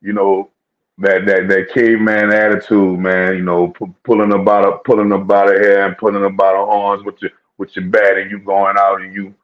you 0.00 0.14
know 0.14 0.50
that 0.96 1.26
that 1.26 1.48
that 1.48 1.74
caveman 1.74 2.32
attitude, 2.32 2.98
man. 2.98 3.36
You 3.36 3.42
know, 3.42 3.68
pu- 3.68 3.94
pulling 4.02 4.32
about 4.32 4.66
a 4.66 4.78
pulling 4.78 5.12
about 5.12 5.54
a 5.54 5.58
hair 5.58 5.86
and 5.86 5.98
pulling 5.98 6.24
about 6.24 6.54
a 6.54 6.64
horns 6.64 7.04
with 7.04 7.20
your 7.20 7.32
with 7.58 7.76
your 7.76 7.84
bat, 7.84 8.16
and 8.16 8.30
you 8.30 8.38
going 8.38 8.76
out 8.78 9.02
and 9.02 9.12
you 9.12 9.34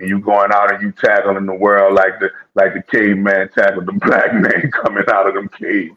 and 0.00 0.08
you 0.08 0.18
going 0.18 0.50
out 0.52 0.72
and 0.72 0.82
you 0.82 0.92
tackling 0.92 1.44
the 1.46 1.54
world 1.54 1.94
like 1.94 2.18
the 2.20 2.30
like 2.54 2.72
the 2.74 2.82
caveman 2.82 3.48
tackled 3.50 3.86
the 3.86 3.92
black 4.06 4.32
man 4.34 4.70
coming 4.70 5.04
out 5.12 5.28
of 5.28 5.34
them 5.34 5.48
caves. 5.48 5.94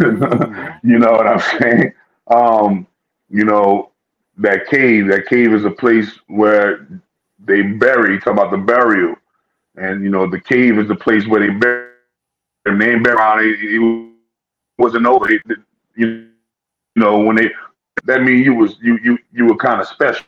you 0.82 0.98
know 0.98 1.12
what 1.12 1.26
I'm 1.26 1.60
saying? 1.60 1.92
Um, 2.28 2.86
you 3.28 3.44
know 3.44 3.90
that 4.38 4.66
cave. 4.68 5.08
That 5.08 5.26
cave 5.26 5.52
is 5.52 5.64
a 5.64 5.70
place 5.70 6.18
where 6.28 6.86
they 7.44 7.62
bury. 7.62 8.18
Talk 8.20 8.34
about 8.34 8.50
the 8.50 8.58
burial, 8.58 9.16
and 9.76 10.02
you 10.02 10.10
know 10.10 10.28
the 10.28 10.40
cave 10.40 10.78
is 10.78 10.88
the 10.88 10.94
place 10.94 11.26
where 11.26 11.40
they 11.40 11.50
bury. 11.50 11.88
Them. 12.64 12.78
They 12.78 12.96
bury 12.96 13.16
around. 13.16 13.44
It, 13.44 13.58
it 13.60 14.10
wasn't 14.78 15.06
over. 15.06 15.30
It, 15.30 15.42
you 15.96 16.28
know 16.96 17.18
when 17.18 17.36
they. 17.36 17.50
That 18.04 18.22
mean 18.22 18.42
you 18.42 18.54
was 18.54 18.76
you 18.80 18.98
you 19.02 19.18
you 19.32 19.46
were 19.46 19.56
kind 19.56 19.80
of 19.80 19.86
special. 19.88 20.24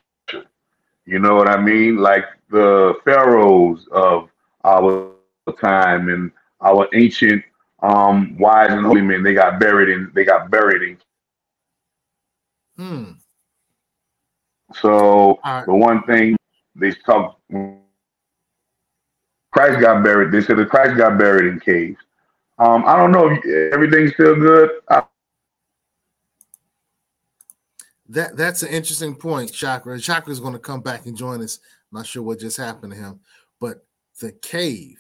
You 1.05 1.19
know 1.19 1.35
what 1.35 1.49
I 1.49 1.61
mean? 1.61 1.97
Like 1.97 2.25
the 2.53 2.95
pharaohs 3.05 3.89
of 3.91 4.29
our 4.65 5.11
time 5.61 6.09
and 6.09 6.31
our 6.61 6.87
ancient 6.95 7.43
um, 7.83 8.37
wise 8.39 8.71
and 8.71 8.87
holy 8.87 9.01
men 9.01 9.25
they 9.25 9.35
got 9.35 9.59
buried 9.59 9.89
in 9.89 10.13
they 10.15 10.25
got 10.25 10.51
buried 10.51 10.83
in. 10.83 10.99
Hmm. 12.77 13.13
So 14.75 15.41
Alright. 15.45 15.67
the 15.67 15.75
one 15.75 16.03
thing 16.05 16.37
they 16.77 16.93
talk 16.93 17.39
Christ 19.51 19.81
got 19.81 20.03
buried. 20.03 20.33
They 20.33 20.41
said 20.41 20.57
that 20.59 20.71
Christ 20.71 20.97
got 20.97 21.19
buried 21.19 21.53
in 21.53 21.61
caves. 21.61 21.99
Um, 22.59 22.85
I 22.87 22.97
don't 22.97 23.13
know 23.13 23.31
if 23.31 23.73
everything's 23.73 24.15
still 24.15 24.37
good. 24.37 24.71
I, 24.89 25.03
That 28.09 28.37
that's 28.37 28.63
an 28.63 28.69
interesting 28.69 29.15
point, 29.15 29.53
Chakra. 29.53 29.99
Chakra 29.99 30.33
is 30.33 30.41
going 30.41 30.53
to 30.53 30.59
come 30.59 30.83
back 30.83 31.07
and 31.07 31.17
join 31.17 31.43
us. 31.43 31.61
Not 31.93 32.07
sure 32.07 32.23
what 32.23 32.41
just 32.41 32.57
happened 32.57 32.93
to 32.95 32.99
him, 32.99 33.21
but 33.61 33.87
the 34.21 34.33
cave. 34.33 34.99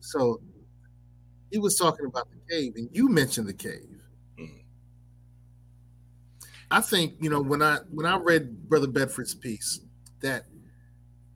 So 0.00 0.40
he 1.50 1.58
was 1.58 1.76
talking 1.76 2.06
about 2.06 2.28
the 2.30 2.54
cave, 2.54 2.72
and 2.76 2.88
you 2.92 3.08
mentioned 3.08 3.46
the 3.48 3.52
cave. 3.52 4.00
Mhm. 4.38 4.62
I 6.70 6.80
think 6.80 7.14
you 7.20 7.30
know 7.30 7.40
when 7.40 7.62
I 7.62 7.78
when 7.90 8.06
I 8.06 8.16
read 8.18 8.68
Brother 8.68 8.88
Bedford's 8.88 9.34
piece 9.34 9.80
that 10.20 10.46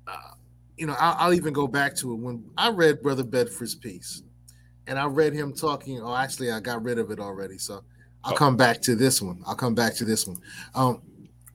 uh, 0.07 0.33
you 0.79 0.87
know 0.87 0.97
I'll, 0.99 1.17
I'll 1.19 1.35
even 1.35 1.53
go 1.53 1.67
back 1.67 1.95
to 1.97 2.13
it 2.13 2.17
when 2.17 2.45
I 2.57 2.71
read 2.71 3.03
Brother 3.03 3.25
Bedford's 3.25 3.75
piece, 3.75 4.23
and 4.87 4.99
I 4.99 5.07
read 5.07 5.35
him 5.35 5.53
talking. 5.53 6.01
Oh, 6.01 6.15
actually, 6.17 6.51
I 6.51 6.61
got 6.61 6.83
rid 6.83 6.99
of 6.99 7.11
it 7.11 7.21
already, 7.21 7.59
so 7.59 7.85
I'll 8.25 8.33
Oh. 8.33 8.37
come 8.37 8.57
back 8.57 8.81
to 8.83 8.95
this 8.97 9.21
one. 9.21 9.43
I'll 9.47 9.55
come 9.55 9.75
back 9.75 9.95
to 9.97 10.05
this 10.05 10.27
one. 10.27 10.39
Um, 10.75 11.03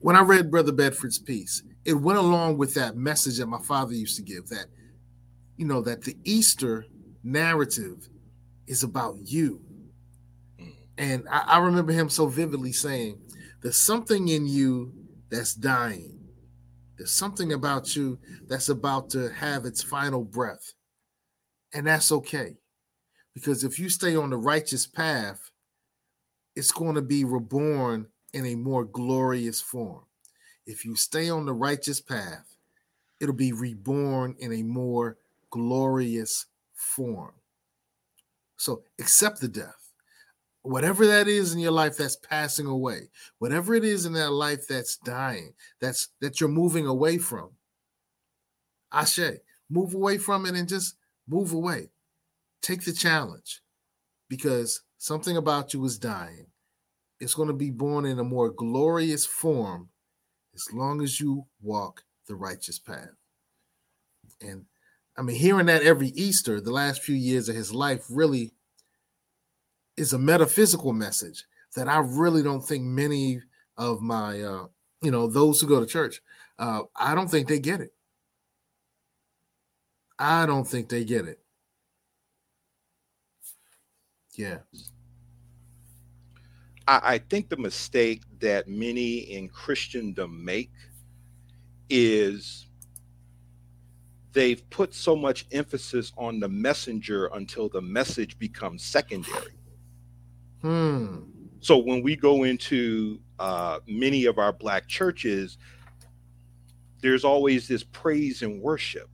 when 0.00 0.14
I 0.16 0.22
read 0.22 0.50
Brother 0.50 0.72
Bedford's 0.72 1.18
piece, 1.18 1.62
it 1.86 1.94
went 1.94 2.18
along 2.18 2.58
with 2.58 2.74
that 2.74 2.96
message 2.96 3.38
that 3.38 3.46
my 3.46 3.60
father 3.62 3.94
used 3.94 4.16
to 4.16 4.22
give. 4.22 4.48
That 4.48 4.66
you 5.56 5.66
know 5.66 5.80
that 5.82 6.02
the 6.02 6.16
Easter 6.24 6.84
narrative 7.22 8.08
is 8.66 8.82
about 8.82 9.16
you. 9.22 9.60
Mm. 10.60 10.72
And 10.98 11.28
I, 11.30 11.44
I 11.46 11.58
remember 11.58 11.92
him 11.92 12.10
so 12.10 12.26
vividly 12.26 12.72
saying, 12.72 13.18
There's 13.62 13.78
something 13.78 14.28
in 14.28 14.46
you 14.46 14.92
that's 15.30 15.54
dying. 15.54 16.18
There's 16.98 17.12
something 17.12 17.52
about 17.52 17.94
you 17.94 18.18
that's 18.48 18.68
about 18.68 19.10
to 19.10 19.30
have 19.30 19.64
its 19.64 19.82
final 19.82 20.24
breath. 20.24 20.72
And 21.72 21.86
that's 21.86 22.10
okay. 22.10 22.56
Because 23.34 23.64
if 23.64 23.78
you 23.78 23.90
stay 23.90 24.16
on 24.16 24.30
the 24.30 24.36
righteous 24.36 24.86
path, 24.86 25.50
it's 26.54 26.72
going 26.72 26.94
to 26.94 27.02
be 27.02 27.24
reborn 27.24 28.06
in 28.32 28.46
a 28.46 28.54
more 28.54 28.84
glorious 28.84 29.60
form. 29.60 30.04
If 30.66 30.84
you 30.84 30.96
stay 30.96 31.30
on 31.30 31.46
the 31.46 31.52
righteous 31.52 32.00
path, 32.00 32.56
it'll 33.20 33.34
be 33.34 33.52
reborn 33.52 34.34
in 34.38 34.52
a 34.52 34.62
more 34.62 35.16
glorious 35.50 36.46
form. 36.74 37.32
So 38.56 38.82
accept 38.98 39.40
the 39.40 39.48
death. 39.48 39.92
Whatever 40.62 41.06
that 41.06 41.28
is 41.28 41.54
in 41.54 41.60
your 41.60 41.72
life 41.72 41.96
that's 41.96 42.16
passing 42.16 42.66
away, 42.66 43.08
whatever 43.38 43.74
it 43.76 43.84
is 43.84 44.04
in 44.04 44.12
that 44.14 44.32
life 44.32 44.66
that's 44.66 44.96
dying, 44.96 45.54
that's 45.80 46.08
that 46.20 46.40
you're 46.40 46.48
moving 46.48 46.86
away 46.86 47.18
from. 47.18 47.50
Ashe, 48.90 49.38
move 49.70 49.94
away 49.94 50.18
from 50.18 50.44
it 50.46 50.56
and 50.56 50.68
just 50.68 50.96
move 51.28 51.52
away. 51.52 51.90
Take 52.62 52.84
the 52.84 52.92
challenge 52.92 53.60
because 54.28 54.82
something 54.98 55.36
about 55.36 55.72
you 55.72 55.84
is 55.84 55.98
dying. 55.98 56.46
It's 57.20 57.34
going 57.34 57.48
to 57.48 57.54
be 57.54 57.70
born 57.70 58.04
in 58.04 58.18
a 58.18 58.24
more 58.24 58.50
glorious 58.50 59.24
form 59.24 59.88
as 60.56 60.72
long 60.72 61.02
as 61.02 61.20
you 61.20 61.46
walk 61.62 62.02
the 62.26 62.34
righteous 62.34 62.78
path. 62.78 63.10
And 64.40 64.64
I 65.16 65.22
mean, 65.22 65.36
hearing 65.36 65.66
that 65.66 65.82
every 65.82 66.08
Easter, 66.08 66.60
the 66.60 66.72
last 66.72 67.02
few 67.02 67.14
years 67.14 67.48
of 67.48 67.56
his 67.56 67.72
life 67.72 68.04
really 68.10 68.52
is 69.96 70.12
a 70.12 70.18
metaphysical 70.18 70.92
message 70.92 71.44
that 71.74 71.88
I 71.88 71.98
really 71.98 72.42
don't 72.42 72.66
think 72.66 72.84
many 72.84 73.40
of 73.76 74.00
my, 74.00 74.42
uh, 74.42 74.66
you 75.02 75.10
know, 75.10 75.26
those 75.26 75.60
who 75.60 75.68
go 75.68 75.80
to 75.80 75.86
church, 75.86 76.20
uh, 76.58 76.82
I 76.96 77.14
don't 77.14 77.30
think 77.30 77.48
they 77.48 77.58
get 77.58 77.80
it. 77.80 77.92
I 80.18 80.46
don't 80.46 80.66
think 80.66 80.88
they 80.88 81.04
get 81.04 81.26
it. 81.26 81.38
Yeah. 84.34 84.58
I, 86.86 87.00
I 87.02 87.18
think 87.18 87.48
the 87.48 87.56
mistake 87.56 88.22
that 88.40 88.68
many 88.68 89.18
in 89.18 89.48
Christendom 89.48 90.44
make 90.44 90.70
is 91.88 92.66
they've 94.32 94.68
put 94.70 94.92
so 94.92 95.16
much 95.16 95.46
emphasis 95.52 96.12
on 96.16 96.40
the 96.40 96.48
messenger 96.48 97.26
until 97.34 97.68
the 97.68 97.80
message 97.80 98.38
becomes 98.38 98.82
secondary. 98.82 99.54
Hmm. 100.62 101.18
So 101.60 101.78
when 101.78 102.02
we 102.02 102.16
go 102.16 102.44
into 102.44 103.20
uh, 103.38 103.80
many 103.86 104.26
of 104.26 104.38
our 104.38 104.52
black 104.52 104.86
churches, 104.88 105.58
there's 107.00 107.24
always 107.24 107.66
this 107.68 107.82
praise 107.82 108.42
and 108.42 108.60
worship. 108.60 109.08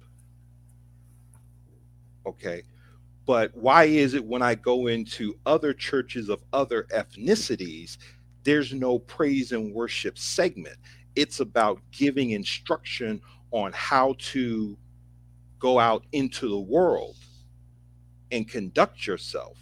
Okay. 2.27 2.63
But 3.27 3.55
why 3.57 3.85
is 3.85 4.15
it 4.15 4.25
when 4.25 4.43
I 4.43 4.55
go 4.55 4.89
into 4.89 5.39
other 5.47 5.73
churches 5.73 6.29
of 6.29 6.43
other 6.53 6.85
ethnicities, 6.95 7.99
there's 8.45 8.73
no 8.73 8.99
praise 8.99 9.53
and 9.53 9.73
worship 9.73 10.19
segment? 10.19 10.77
It's 11.15 11.41
about 11.41 11.81
giving 11.93 12.31
instruction 12.31 13.21
on 13.53 13.73
how 13.75 14.17
to 14.19 14.77
go 15.59 15.79
out 15.79 16.05
into 16.13 16.49
the 16.49 16.59
world 16.59 17.17
and 18.33 18.49
conduct 18.49 19.07
yourself. 19.07 19.59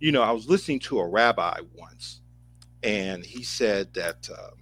You 0.00 0.12
know, 0.12 0.22
I 0.22 0.32
was 0.32 0.48
listening 0.48 0.80
to 0.80 0.98
a 0.98 1.08
rabbi 1.08 1.60
once, 1.74 2.20
and 2.82 3.24
he 3.24 3.42
said 3.42 3.94
that 3.94 4.28
um, 4.30 4.58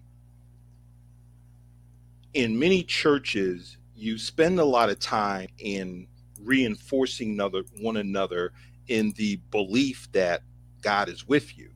in 2.34 2.58
many 2.58 2.82
churches, 2.82 3.78
you 3.94 4.18
spend 4.18 4.60
a 4.60 4.64
lot 4.64 4.90
of 4.90 4.98
time 4.98 5.48
in 5.58 6.06
reinforcing 6.44 7.30
another, 7.30 7.62
one 7.80 7.96
another 7.96 8.52
in 8.88 9.12
the 9.12 9.36
belief 9.50 10.08
that 10.12 10.42
God 10.82 11.08
is 11.08 11.26
with 11.26 11.56
you. 11.56 11.70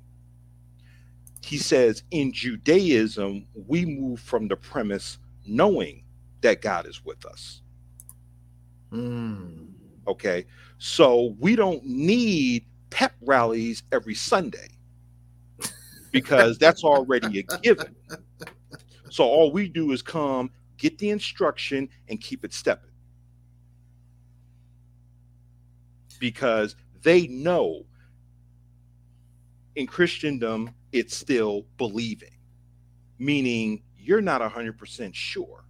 He 1.43 1.59
says 1.59 2.03
in 2.11 2.33
Judaism, 2.33 3.47
we 3.55 3.85
move 3.85 4.21
from 4.21 4.49
the 4.49 4.57
premise 4.57 5.19
knowing 5.47 6.05
that 6.41 6.63
God 6.63 6.87
is 6.87 7.05
with 7.05 7.25
us. 7.27 7.61
Hmm. 8.91 9.67
Okay. 10.07 10.47
So 10.79 11.37
we 11.39 11.57
don't 11.57 11.85
need 11.85 12.67
pep 12.91 13.15
rallies 13.21 13.83
every 13.93 14.15
Sunday 14.15 14.69
because 16.13 16.59
that's 16.59 16.85
already 16.85 17.41
a 17.41 17.43
given. 17.59 17.95
So 19.11 19.25
all 19.25 19.53
we 19.53 19.69
do 19.69 19.93
is 19.93 20.03
come, 20.03 20.51
get 20.77 20.99
the 20.99 21.11
instruction, 21.11 21.89
and 22.09 22.21
keep 22.21 22.45
it 22.45 22.53
stepping. 22.53 22.91
Because 26.19 26.77
they 27.03 27.27
know 27.27 27.85
in 29.77 29.87
Christendom, 29.87 30.71
it's 30.93 31.17
still 31.17 31.67
believing, 31.77 32.37
meaning 33.19 33.83
you're 33.97 34.21
not 34.21 34.41
100% 34.41 35.15
sure. 35.15 35.65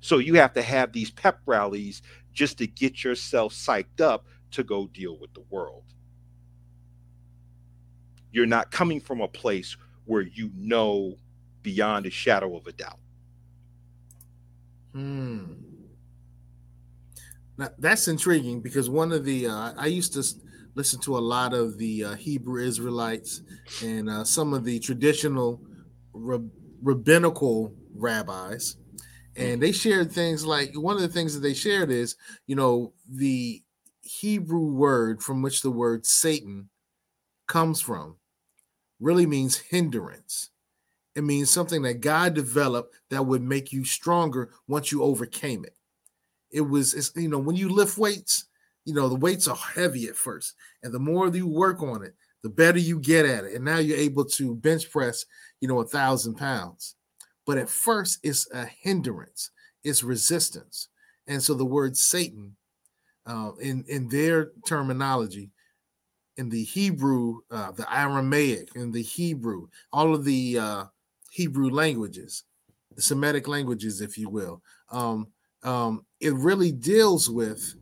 So 0.00 0.18
you 0.18 0.34
have 0.34 0.52
to 0.54 0.62
have 0.62 0.92
these 0.92 1.10
pep 1.10 1.40
rallies 1.46 2.02
just 2.32 2.58
to 2.58 2.66
get 2.66 3.02
yourself 3.02 3.52
psyched 3.52 4.00
up 4.00 4.26
to 4.52 4.62
go 4.62 4.86
deal 4.86 5.18
with 5.18 5.34
the 5.34 5.44
world. 5.50 5.84
You're 8.30 8.46
not 8.46 8.70
coming 8.70 9.00
from 9.00 9.20
a 9.20 9.28
place 9.28 9.76
where 10.04 10.22
you 10.22 10.50
know 10.54 11.16
beyond 11.62 12.06
a 12.06 12.10
shadow 12.10 12.56
of 12.56 12.66
a 12.66 12.72
doubt. 12.72 13.00
Hmm. 14.92 15.67
Now, 17.58 17.70
that's 17.78 18.06
intriguing 18.06 18.60
because 18.60 18.88
one 18.88 19.10
of 19.10 19.24
the 19.24 19.48
uh, 19.48 19.72
I 19.76 19.86
used 19.86 20.12
to 20.14 20.22
listen 20.76 21.00
to 21.00 21.18
a 21.18 21.20
lot 21.20 21.52
of 21.52 21.76
the 21.76 22.04
uh, 22.04 22.14
Hebrew 22.14 22.62
Israelites 22.62 23.42
and 23.82 24.08
uh, 24.08 24.22
some 24.22 24.54
of 24.54 24.64
the 24.64 24.78
traditional 24.78 25.60
rab- 26.12 26.52
rabbinical 26.80 27.74
rabbis, 27.96 28.76
and 29.36 29.60
they 29.60 29.72
shared 29.72 30.12
things 30.12 30.46
like 30.46 30.70
one 30.74 30.94
of 30.94 31.02
the 31.02 31.08
things 31.08 31.34
that 31.34 31.40
they 31.40 31.52
shared 31.52 31.90
is 31.90 32.14
you 32.46 32.54
know 32.54 32.92
the 33.10 33.60
Hebrew 34.02 34.72
word 34.72 35.20
from 35.20 35.42
which 35.42 35.60
the 35.62 35.70
word 35.72 36.06
Satan 36.06 36.70
comes 37.48 37.80
from 37.80 38.18
really 39.00 39.26
means 39.26 39.56
hindrance. 39.56 40.50
It 41.16 41.24
means 41.24 41.50
something 41.50 41.82
that 41.82 42.00
God 42.00 42.34
developed 42.34 42.94
that 43.10 43.26
would 43.26 43.42
make 43.42 43.72
you 43.72 43.84
stronger 43.84 44.50
once 44.68 44.92
you 44.92 45.02
overcame 45.02 45.64
it. 45.64 45.74
It 46.50 46.62
was, 46.62 47.12
you 47.16 47.28
know, 47.28 47.38
when 47.38 47.56
you 47.56 47.68
lift 47.68 47.98
weights, 47.98 48.46
you 48.84 48.94
know, 48.94 49.08
the 49.08 49.16
weights 49.16 49.48
are 49.48 49.56
heavy 49.56 50.08
at 50.08 50.16
first. 50.16 50.54
And 50.82 50.92
the 50.92 50.98
more 50.98 51.28
you 51.28 51.46
work 51.46 51.82
on 51.82 52.02
it, 52.02 52.14
the 52.42 52.48
better 52.48 52.78
you 52.78 53.00
get 53.00 53.26
at 53.26 53.44
it. 53.44 53.54
And 53.54 53.64
now 53.64 53.78
you're 53.78 53.98
able 53.98 54.24
to 54.24 54.54
bench 54.54 54.90
press, 54.90 55.24
you 55.60 55.68
know, 55.68 55.80
a 55.80 55.86
thousand 55.86 56.36
pounds. 56.36 56.94
But 57.46 57.58
at 57.58 57.68
first, 57.68 58.18
it's 58.22 58.50
a 58.52 58.66
hindrance, 58.66 59.50
it's 59.84 60.02
resistance. 60.02 60.88
And 61.26 61.42
so 61.42 61.54
the 61.54 61.64
word 61.64 61.96
Satan 61.96 62.56
uh, 63.26 63.52
in 63.60 63.84
in 63.88 64.08
their 64.08 64.52
terminology, 64.66 65.50
in 66.38 66.48
the 66.48 66.64
Hebrew, 66.64 67.40
uh, 67.50 67.72
the 67.72 67.86
Aramaic, 67.94 68.70
in 68.74 68.92
the 68.92 69.02
Hebrew, 69.02 69.68
all 69.92 70.14
of 70.14 70.24
the 70.24 70.58
uh, 70.58 70.84
Hebrew 71.30 71.68
languages, 71.68 72.44
the 72.94 73.02
Semitic 73.02 73.46
languages, 73.46 74.00
if 74.00 74.16
you 74.16 74.30
will, 74.30 74.62
um, 74.90 75.26
um, 75.62 76.04
it 76.20 76.34
really 76.34 76.72
deals 76.72 77.28
with 77.28 77.74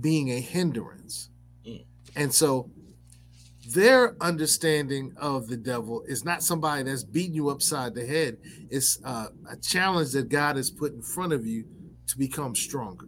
being 0.00 0.30
a 0.30 0.40
hindrance. 0.40 1.30
Mm. 1.66 1.84
And 2.16 2.34
so 2.34 2.70
their 3.74 4.16
understanding 4.22 5.12
of 5.16 5.48
the 5.48 5.56
devil 5.56 6.02
is 6.06 6.24
not 6.24 6.42
somebody 6.42 6.84
that's 6.84 7.04
beating 7.04 7.34
you 7.34 7.50
upside 7.50 7.94
the 7.94 8.06
head. 8.06 8.38
It's 8.70 8.98
uh, 9.04 9.28
a 9.50 9.56
challenge 9.56 10.12
that 10.12 10.28
God 10.28 10.56
has 10.56 10.70
put 10.70 10.94
in 10.94 11.02
front 11.02 11.32
of 11.32 11.46
you 11.46 11.64
to 12.06 12.18
become 12.18 12.54
stronger. 12.54 13.06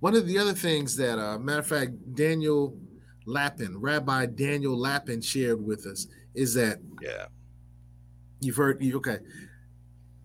One 0.00 0.14
of 0.14 0.26
the 0.26 0.38
other 0.38 0.52
things 0.52 0.96
that, 0.96 1.18
uh, 1.18 1.38
matter 1.38 1.58
of 1.58 1.66
fact, 1.66 2.14
Daniel 2.14 2.78
Lapin, 3.26 3.80
Rabbi 3.80 4.26
Daniel 4.26 4.78
Lapin 4.78 5.20
shared 5.20 5.64
with 5.64 5.86
us 5.86 6.06
is 6.34 6.54
that 6.54 6.78
Yeah. 7.02 7.26
you've 8.40 8.56
heard 8.56 8.80
you 8.82 8.96
okay. 8.98 9.18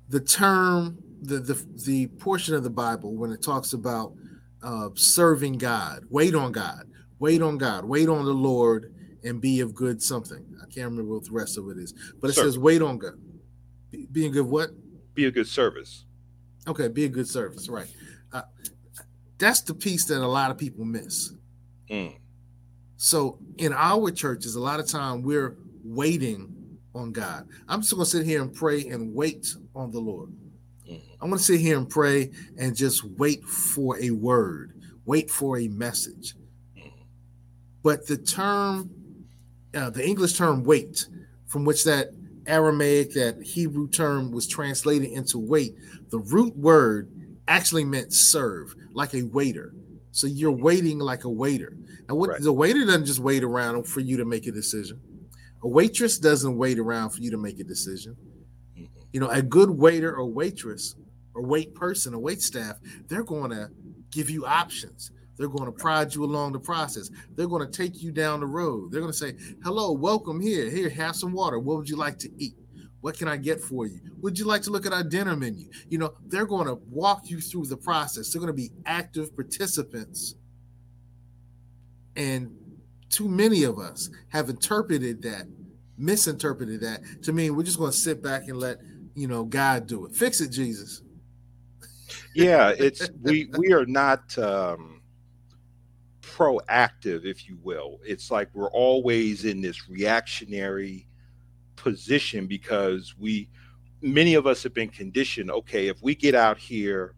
The 0.09 0.19
term, 0.19 1.02
the 1.23 1.39
the 1.39 1.65
the 1.85 2.07
portion 2.07 2.55
of 2.55 2.63
the 2.63 2.69
Bible 2.69 3.15
when 3.15 3.31
it 3.31 3.41
talks 3.41 3.73
about 3.73 4.13
uh, 4.61 4.89
serving 4.95 5.57
God, 5.57 6.05
wait 6.09 6.35
on 6.35 6.51
God, 6.51 6.87
wait 7.19 7.41
on 7.41 7.57
God, 7.57 7.85
wait 7.85 8.09
on 8.09 8.25
the 8.25 8.33
Lord, 8.33 8.93
and 9.23 9.41
be 9.41 9.59
of 9.61 9.73
good 9.73 10.01
something. 10.01 10.45
I 10.61 10.65
can't 10.65 10.89
remember 10.89 11.13
what 11.13 11.25
the 11.25 11.31
rest 11.31 11.57
of 11.57 11.69
it 11.69 11.77
is, 11.77 11.93
but 12.21 12.29
it 12.29 12.33
Sir. 12.33 12.43
says 12.43 12.59
wait 12.59 12.81
on 12.81 12.97
God. 12.97 13.13
Be, 14.11 14.25
a 14.25 14.29
good 14.29 14.47
what? 14.47 14.71
Be 15.13 15.25
a 15.25 15.31
good 15.31 15.47
service. 15.47 16.05
Okay, 16.67 16.87
be 16.87 17.05
a 17.05 17.09
good 17.09 17.27
service, 17.27 17.69
right? 17.69 17.87
Uh, 18.31 18.41
that's 19.37 19.61
the 19.61 19.73
piece 19.73 20.05
that 20.05 20.17
a 20.17 20.27
lot 20.27 20.49
of 20.49 20.57
people 20.57 20.83
miss. 20.83 21.33
Mm. 21.91 22.15
So 22.97 23.37
in 23.57 23.73
our 23.73 24.09
churches, 24.11 24.55
a 24.55 24.59
lot 24.59 24.79
of 24.79 24.87
time 24.87 25.21
we're 25.21 25.57
waiting 25.83 26.79
on 26.95 27.11
God. 27.11 27.47
I'm 27.67 27.81
just 27.81 27.93
gonna 27.93 28.05
sit 28.05 28.25
here 28.25 28.41
and 28.41 28.53
pray 28.53 28.87
and 28.87 29.13
wait 29.13 29.53
on 29.75 29.91
the 29.91 29.99
Lord. 29.99 30.31
Mm-hmm. 30.89 31.13
I'm 31.21 31.29
gonna 31.29 31.39
sit 31.39 31.59
here 31.59 31.77
and 31.77 31.89
pray 31.89 32.31
and 32.57 32.75
just 32.75 33.03
wait 33.03 33.43
for 33.43 33.99
a 33.99 34.11
word, 34.11 34.73
wait 35.05 35.31
for 35.31 35.57
a 35.57 35.67
message. 35.67 36.35
Mm-hmm. 36.77 36.89
But 37.81 38.07
the 38.07 38.17
term, 38.17 38.89
uh, 39.73 39.89
the 39.89 40.05
English 40.05 40.33
term 40.37 40.63
wait, 40.63 41.07
from 41.47 41.65
which 41.65 41.83
that 41.85 42.09
Aramaic, 42.45 43.13
that 43.13 43.41
Hebrew 43.41 43.87
term 43.87 44.31
was 44.31 44.47
translated 44.47 45.09
into 45.09 45.37
wait, 45.39 45.75
the 46.09 46.19
root 46.19 46.55
word 46.57 47.09
actually 47.47 47.85
meant 47.85 48.13
serve, 48.13 48.75
like 48.93 49.13
a 49.13 49.23
waiter. 49.23 49.73
So 50.11 50.27
you're 50.27 50.51
mm-hmm. 50.51 50.63
waiting 50.63 50.99
like 50.99 51.23
a 51.23 51.29
waiter. 51.29 51.75
And 52.07 52.17
what 52.17 52.29
Right. 52.29 52.41
the 52.41 52.53
waiter 52.53 52.85
doesn't 52.85 53.05
just 53.05 53.19
wait 53.19 53.43
around 53.43 53.87
for 53.87 54.01
you 54.01 54.17
to 54.17 54.25
make 54.25 54.45
a 54.45 54.51
decision. 54.51 54.99
A 55.63 55.67
waitress 55.67 56.17
doesn't 56.19 56.57
wait 56.57 56.77
around 56.77 57.11
for 57.11 57.21
you 57.21 57.31
to 57.31 57.37
make 57.37 57.59
a 57.59 57.63
decision. 57.63 58.17
You 59.13 59.19
know, 59.19 59.29
a 59.29 59.41
good 59.41 59.69
waiter 59.69 60.13
or 60.13 60.25
waitress 60.25 60.95
or 61.33 61.45
wait 61.45 61.73
person 61.75 62.13
or 62.13 62.19
wait 62.19 62.41
staff, 62.41 62.79
they're 63.07 63.23
going 63.23 63.51
to 63.51 63.69
give 64.11 64.29
you 64.29 64.45
options. 64.45 65.11
They're 65.37 65.47
going 65.47 65.65
to 65.65 65.71
prod 65.71 66.13
you 66.13 66.23
along 66.23 66.53
the 66.53 66.59
process. 66.59 67.09
They're 67.35 67.47
going 67.47 67.65
to 67.65 67.77
take 67.77 68.01
you 68.01 68.11
down 68.11 68.39
the 68.39 68.45
road. 68.45 68.91
They're 68.91 69.01
going 69.01 69.11
to 69.11 69.17
say, 69.17 69.33
"Hello, 69.63 69.91
welcome 69.91 70.39
here. 70.39 70.69
Here, 70.69 70.89
have 70.89 71.15
some 71.15 71.31
water. 71.31 71.57
What 71.59 71.77
would 71.77 71.89
you 71.89 71.95
like 71.95 72.19
to 72.19 72.29
eat? 72.37 72.55
What 73.01 73.17
can 73.17 73.27
I 73.27 73.37
get 73.37 73.59
for 73.59 73.87
you? 73.87 73.99
Would 74.21 74.37
you 74.37 74.45
like 74.45 74.61
to 74.63 74.69
look 74.69 74.85
at 74.85 74.93
our 74.93 75.03
dinner 75.03 75.35
menu?" 75.35 75.69
You 75.89 75.97
know, 75.97 76.13
they're 76.27 76.45
going 76.45 76.67
to 76.67 76.75
walk 76.89 77.29
you 77.29 77.41
through 77.41 77.65
the 77.65 77.77
process. 77.77 78.31
They're 78.31 78.41
going 78.41 78.53
to 78.53 78.53
be 78.53 78.71
active 78.85 79.35
participants. 79.35 80.35
And 82.15 82.55
too 83.09 83.27
many 83.27 83.63
of 83.63 83.79
us 83.79 84.09
have 84.29 84.49
interpreted 84.49 85.23
that, 85.23 85.47
misinterpreted 85.97 86.81
that 86.81 87.23
to 87.23 87.33
mean 87.33 87.55
we're 87.55 87.63
just 87.63 87.79
going 87.79 87.91
to 87.91 87.97
sit 87.97 88.21
back 88.21 88.47
and 88.47 88.59
let 88.59 88.79
you 89.15 89.27
know 89.27 89.43
God 89.45 89.87
do 89.87 90.05
it. 90.05 90.15
Fix 90.15 90.41
it, 90.41 90.49
Jesus. 90.49 91.01
yeah 92.35 92.69
it's 92.79 93.09
we 93.21 93.49
we 93.57 93.73
are 93.73 93.85
not 93.85 94.37
um 94.37 95.01
proactive 96.21 97.25
if 97.25 97.47
you 97.47 97.57
will 97.63 97.99
it's 98.03 98.31
like 98.31 98.49
we're 98.53 98.71
always 98.71 99.45
in 99.45 99.61
this 99.61 99.87
reactionary 99.89 101.07
position 101.75 102.47
because 102.47 103.15
we 103.19 103.49
many 104.01 104.33
of 104.33 104.47
us 104.47 104.63
have 104.63 104.73
been 104.73 104.89
conditioned 104.89 105.51
okay 105.51 105.87
if 105.87 106.01
we 106.01 106.15
get 106.15 106.33
out 106.35 106.57
here 106.57 107.15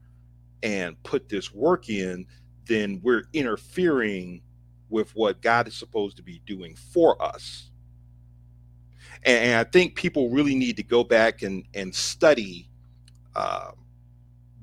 and 0.63 1.01
put 1.03 1.29
this 1.29 1.53
work 1.53 1.89
in 1.89 2.25
then 2.65 2.99
we're 3.03 3.23
interfering 3.33 4.41
with 4.89 5.15
what 5.15 5.41
god 5.41 5.67
is 5.67 5.75
supposed 5.75 6.17
to 6.17 6.23
be 6.23 6.41
doing 6.45 6.75
for 6.75 7.21
us 7.23 7.71
and, 9.25 9.45
and 9.45 9.59
i 9.59 9.65
think 9.69 9.95
people 9.95 10.29
really 10.31 10.55
need 10.55 10.77
to 10.77 10.83
go 10.83 11.03
back 11.03 11.43
and 11.43 11.65
and 11.75 11.93
study 11.95 12.69
uh, 13.35 13.71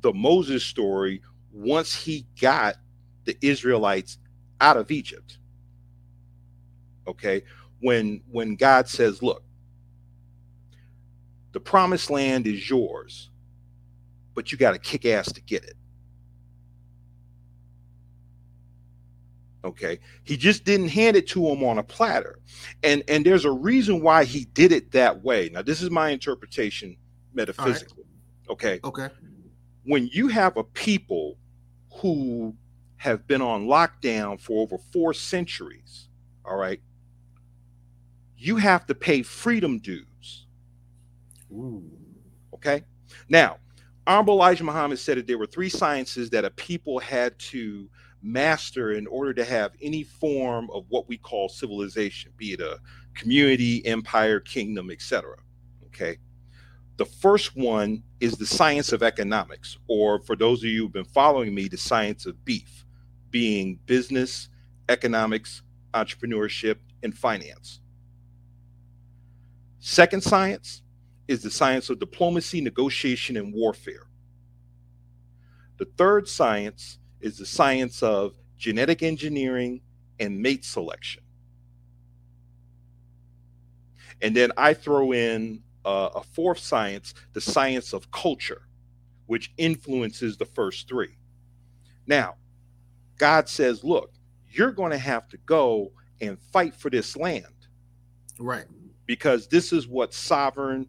the 0.02 0.12
Moses 0.12 0.64
story 0.64 1.22
once 1.52 1.94
he 1.94 2.26
got 2.40 2.76
the 3.24 3.36
Israelites 3.42 4.18
out 4.60 4.76
of 4.76 4.90
Egypt. 4.90 5.38
Okay? 7.08 7.42
When 7.80 8.22
when 8.30 8.56
God 8.56 8.88
says, 8.88 9.22
"Look, 9.22 9.44
the 11.52 11.60
promised 11.60 12.10
land 12.10 12.46
is 12.46 12.68
yours, 12.70 13.30
but 14.34 14.52
you 14.52 14.58
got 14.58 14.72
to 14.72 14.78
kick 14.78 15.06
ass 15.06 15.32
to 15.32 15.42
get 15.42 15.64
it." 15.64 15.76
Okay? 19.64 19.98
He 20.24 20.36
just 20.36 20.64
didn't 20.64 20.88
hand 20.88 21.16
it 21.16 21.26
to 21.28 21.46
him 21.46 21.62
on 21.64 21.78
a 21.78 21.82
platter. 21.82 22.38
And 22.82 23.02
and 23.08 23.24
there's 23.24 23.44
a 23.44 23.52
reason 23.52 24.02
why 24.02 24.24
he 24.24 24.44
did 24.46 24.72
it 24.72 24.92
that 24.92 25.22
way. 25.22 25.50
Now, 25.52 25.62
this 25.62 25.82
is 25.82 25.90
my 25.90 26.10
interpretation 26.10 26.96
metaphysically. 27.34 28.04
Okay? 28.48 28.80
Okay. 28.84 29.08
when 29.84 30.08
you 30.08 30.28
have 30.28 30.56
a 30.56 30.64
people 30.64 31.38
who 31.94 32.54
have 32.96 33.26
been 33.26 33.42
on 33.42 33.66
lockdown 33.66 34.40
for 34.40 34.62
over 34.62 34.78
four 34.92 35.12
centuries, 35.14 36.08
all 36.44 36.56
right, 36.56 36.80
you 38.36 38.56
have 38.56 38.86
to 38.86 38.94
pay 38.94 39.22
freedom 39.22 39.78
dues. 39.78 40.46
Ooh. 41.52 41.84
Okay. 42.54 42.84
Now, 43.28 43.58
Honorable 44.06 44.34
Elijah 44.34 44.64
Muhammad 44.64 44.98
said 44.98 45.18
that 45.18 45.26
there 45.26 45.38
were 45.38 45.46
three 45.46 45.68
sciences 45.68 46.30
that 46.30 46.44
a 46.44 46.50
people 46.50 46.98
had 46.98 47.38
to 47.38 47.88
master 48.22 48.92
in 48.92 49.06
order 49.06 49.34
to 49.34 49.44
have 49.44 49.72
any 49.80 50.04
form 50.04 50.70
of 50.72 50.84
what 50.88 51.08
we 51.08 51.16
call 51.16 51.48
civilization, 51.48 52.32
be 52.36 52.52
it 52.52 52.60
a 52.60 52.78
community, 53.14 53.84
empire, 53.86 54.40
kingdom, 54.40 54.90
etc. 54.90 55.36
Okay. 55.86 56.18
The 56.98 57.04
first 57.06 57.56
one 57.56 58.02
is 58.20 58.34
the 58.34 58.46
science 58.46 58.92
of 58.92 59.02
economics, 59.02 59.78
or 59.88 60.20
for 60.20 60.36
those 60.36 60.60
of 60.60 60.70
you 60.70 60.82
who've 60.82 60.92
been 60.92 61.04
following 61.04 61.54
me, 61.54 61.68
the 61.68 61.76
science 61.76 62.26
of 62.26 62.44
beef, 62.44 62.84
being 63.30 63.78
business, 63.86 64.48
economics, 64.88 65.62
entrepreneurship, 65.94 66.76
and 67.02 67.16
finance. 67.16 67.80
Second 69.80 70.22
science 70.22 70.82
is 71.26 71.42
the 71.42 71.50
science 71.50 71.90
of 71.90 71.98
diplomacy, 71.98 72.60
negotiation, 72.60 73.36
and 73.36 73.52
warfare. 73.52 74.06
The 75.78 75.86
third 75.96 76.28
science 76.28 76.98
is 77.22 77.38
the 77.38 77.46
science 77.46 78.02
of 78.02 78.34
genetic 78.58 79.02
engineering 79.02 79.82
and 80.20 80.40
mate 80.40 80.64
selection. 80.64 81.22
And 84.22 84.36
then 84.36 84.52
I 84.56 84.74
throw 84.74 85.12
in 85.12 85.62
uh, 85.84 86.10
a 86.16 86.22
fourth 86.22 86.58
science, 86.58 87.14
the 87.32 87.40
science 87.40 87.92
of 87.92 88.10
culture, 88.10 88.62
which 89.26 89.52
influences 89.58 90.36
the 90.36 90.46
first 90.46 90.88
three. 90.88 91.16
Now, 92.06 92.36
God 93.18 93.48
says, 93.48 93.84
look, 93.84 94.12
you're 94.50 94.72
going 94.72 94.92
to 94.92 94.98
have 94.98 95.28
to 95.28 95.38
go 95.38 95.92
and 96.20 96.38
fight 96.52 96.74
for 96.74 96.90
this 96.90 97.16
land 97.16 97.46
Right. 98.38 98.66
because 99.06 99.48
this 99.48 99.72
is 99.72 99.88
what 99.88 100.14
sovereign 100.14 100.88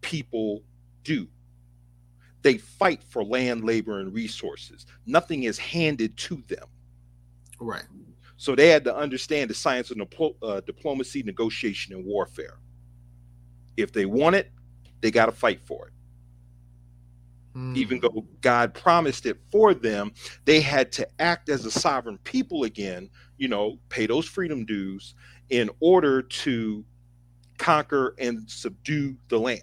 people 0.00 0.62
do. 1.04 1.28
They 2.44 2.58
fight 2.58 3.02
for 3.02 3.24
land, 3.24 3.64
labor, 3.64 4.00
and 4.00 4.14
resources. 4.14 4.86
Nothing 5.06 5.44
is 5.44 5.58
handed 5.58 6.16
to 6.18 6.42
them. 6.48 6.68
Right. 7.58 7.84
So 8.36 8.54
they 8.54 8.68
had 8.68 8.84
to 8.84 8.96
understand 8.96 9.50
the 9.50 9.54
science 9.54 9.90
of 9.90 9.96
diplo- 9.98 10.36
uh, 10.42 10.60
diplomacy, 10.60 11.24
negotiation, 11.24 11.94
and 11.94 12.06
warfare. 12.06 12.58
If 13.76 13.92
they 13.92 14.06
want 14.06 14.36
it, 14.36 14.52
they 15.00 15.10
got 15.10 15.26
to 15.26 15.32
fight 15.32 15.62
for 15.66 15.88
it. 15.88 15.94
Even 17.76 18.00
though 18.00 18.26
God 18.42 18.74
promised 18.74 19.26
it 19.26 19.38
for 19.52 19.74
them, 19.74 20.12
they 20.44 20.60
had 20.60 20.92
to 20.92 21.08
act 21.20 21.48
as 21.48 21.64
a 21.66 21.70
sovereign 21.70 22.18
people 22.24 22.64
again, 22.64 23.10
you 23.38 23.48
know, 23.48 23.78
pay 23.90 24.06
those 24.06 24.26
freedom 24.26 24.66
dues 24.66 25.14
in 25.50 25.70
order 25.80 26.22
to 26.22 26.84
conquer 27.58 28.14
and 28.18 28.50
subdue 28.50 29.16
the 29.28 29.38
land. 29.38 29.62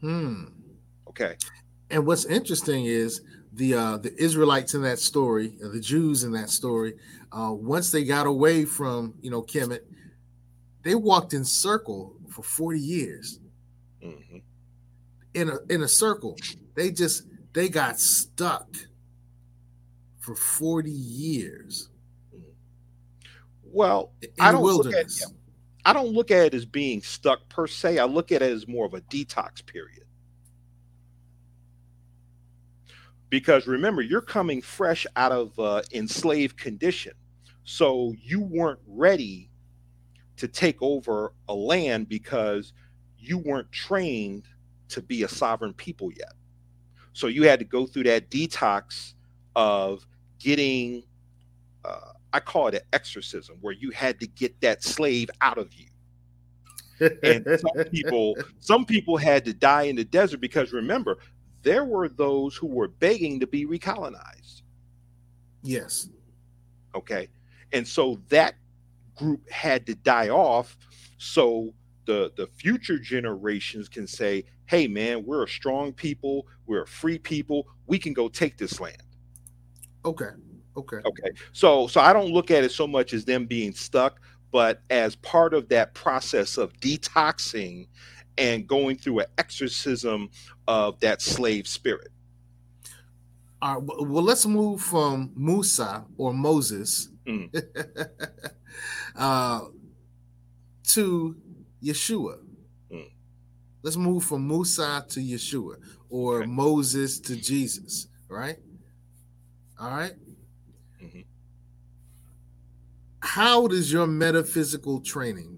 Hmm. 0.00 0.44
Okay. 1.18 1.36
And 1.90 2.06
what's 2.06 2.24
interesting 2.26 2.86
is 2.86 3.22
the 3.52 3.74
uh, 3.74 3.98
the 3.98 4.14
Israelites 4.22 4.74
in 4.74 4.82
that 4.82 4.98
story, 4.98 5.58
uh, 5.64 5.68
the 5.68 5.80
Jews 5.80 6.24
in 6.24 6.32
that 6.32 6.50
story, 6.50 6.94
uh, 7.32 7.52
once 7.52 7.90
they 7.92 8.04
got 8.04 8.26
away 8.26 8.64
from 8.64 9.14
you 9.22 9.30
know 9.30 9.42
Kemet, 9.42 9.80
they 10.84 10.94
walked 10.94 11.34
in 11.34 11.44
circle 11.44 12.16
for 12.28 12.42
forty 12.42 12.80
years. 12.80 13.40
Mhm. 14.02 14.42
In 15.34 15.50
a 15.50 15.58
in 15.70 15.82
a 15.82 15.88
circle, 15.88 16.42
they 16.74 16.90
just 16.92 17.24
they 17.54 17.68
got 17.68 18.00
stuck 18.00 18.76
for 20.20 20.34
forty 20.36 20.90
years 20.92 21.90
Well, 23.62 24.12
in 24.38 24.48
I 24.48 24.50
the 24.50 24.58
don't 24.58 24.72
look 24.72 24.92
at 24.92 25.06
wilderness. 25.06 25.32
I 25.86 25.94
don't 25.94 26.12
look 26.14 26.30
at 26.32 26.46
it 26.46 26.54
as 26.54 26.66
being 26.66 27.02
stuck 27.02 27.48
per 27.50 27.66
se. 27.68 27.98
I 27.98 28.06
look 28.06 28.32
at 28.32 28.42
it 28.42 28.52
as 28.52 28.68
more 28.68 28.86
of 28.86 28.94
a 28.94 29.02
detox 29.02 29.66
period. 29.66 30.05
Because 33.36 33.66
remember, 33.66 34.00
you're 34.00 34.22
coming 34.22 34.62
fresh 34.62 35.06
out 35.14 35.30
of 35.30 35.58
uh, 35.58 35.82
enslaved 35.92 36.56
condition. 36.56 37.12
So 37.64 38.14
you 38.18 38.40
weren't 38.40 38.78
ready 38.86 39.50
to 40.38 40.48
take 40.48 40.80
over 40.80 41.34
a 41.46 41.54
land 41.54 42.08
because 42.08 42.72
you 43.18 43.36
weren't 43.36 43.70
trained 43.70 44.44
to 44.88 45.02
be 45.02 45.24
a 45.24 45.28
sovereign 45.28 45.74
people 45.74 46.10
yet. 46.16 46.32
So 47.12 47.26
you 47.26 47.42
had 47.42 47.58
to 47.58 47.66
go 47.66 47.84
through 47.84 48.04
that 48.04 48.30
detox 48.30 49.12
of 49.54 50.06
getting, 50.38 51.02
uh, 51.84 52.12
I 52.32 52.40
call 52.40 52.68
it 52.68 52.74
an 52.76 52.80
exorcism, 52.94 53.58
where 53.60 53.74
you 53.74 53.90
had 53.90 54.18
to 54.20 54.26
get 54.26 54.58
that 54.62 54.82
slave 54.82 55.28
out 55.42 55.58
of 55.58 55.74
you 55.74 55.88
and 57.22 57.46
some 57.60 57.84
people 57.90 58.34
some 58.60 58.86
people 58.86 59.18
had 59.18 59.44
to 59.44 59.52
die 59.52 59.82
in 59.82 59.96
the 59.96 60.04
desert 60.04 60.40
because 60.40 60.72
remember 60.72 61.18
there 61.66 61.84
were 61.84 62.08
those 62.08 62.54
who 62.54 62.68
were 62.68 62.86
begging 62.86 63.40
to 63.40 63.46
be 63.46 63.66
recolonized. 63.66 64.62
Yes, 65.62 66.08
okay? 66.94 67.28
And 67.72 67.86
so 67.86 68.20
that 68.28 68.54
group 69.16 69.50
had 69.50 69.84
to 69.86 69.96
die 69.96 70.28
off 70.28 70.78
so 71.18 71.74
the 72.04 72.30
the 72.36 72.46
future 72.46 72.98
generations 73.00 73.88
can 73.88 74.06
say 74.06 74.44
hey 74.66 74.86
man 74.86 75.24
we're 75.26 75.42
a 75.42 75.48
strong 75.48 75.92
people. 75.92 76.46
We're 76.66 76.82
a 76.82 76.86
free 76.86 77.18
people. 77.18 77.66
We 77.88 77.98
can 77.98 78.12
go 78.12 78.28
take 78.28 78.56
this 78.56 78.78
land. 78.78 79.02
Okay, 80.04 80.30
okay, 80.76 80.98
Okay. 81.04 81.30
So 81.52 81.88
so 81.88 82.00
I 82.00 82.12
don't 82.12 82.30
look 82.30 82.52
at 82.52 82.62
it 82.62 82.70
so 82.70 82.86
much 82.86 83.12
as 83.12 83.24
them 83.24 83.44
being 83.46 83.72
stuck, 83.72 84.20
but 84.52 84.82
as 84.90 85.16
part 85.16 85.52
of 85.52 85.68
that 85.70 85.94
process 85.94 86.58
of 86.58 86.72
detoxing 86.74 87.88
and 88.38 88.66
going 88.66 88.96
through 88.96 89.20
an 89.20 89.26
exorcism 89.38 90.30
of 90.68 90.98
that 91.00 91.22
slave 91.22 91.66
spirit. 91.66 92.08
All 93.62 93.80
right, 93.80 94.06
well, 94.06 94.22
let's 94.22 94.46
move 94.46 94.82
from 94.82 95.32
Musa 95.36 96.04
or 96.16 96.32
Moses 96.34 97.08
Mm. 97.26 97.50
uh, 99.16 99.60
to 100.84 101.36
Yeshua. 101.82 102.38
Mm. 102.92 103.10
Let's 103.82 103.96
move 103.96 104.22
from 104.22 104.46
Musa 104.46 105.04
to 105.08 105.20
Yeshua 105.20 105.76
or 106.08 106.38
Okay. 106.42 106.46
Moses 106.46 107.18
to 107.20 107.34
Jesus, 107.34 108.06
right? 108.28 108.58
All 109.80 109.90
right. 109.90 110.14
Mhm. 111.02 111.24
How 113.20 113.66
does 113.66 113.90
your 113.92 114.06
metaphysical 114.06 115.00
training? 115.00 115.55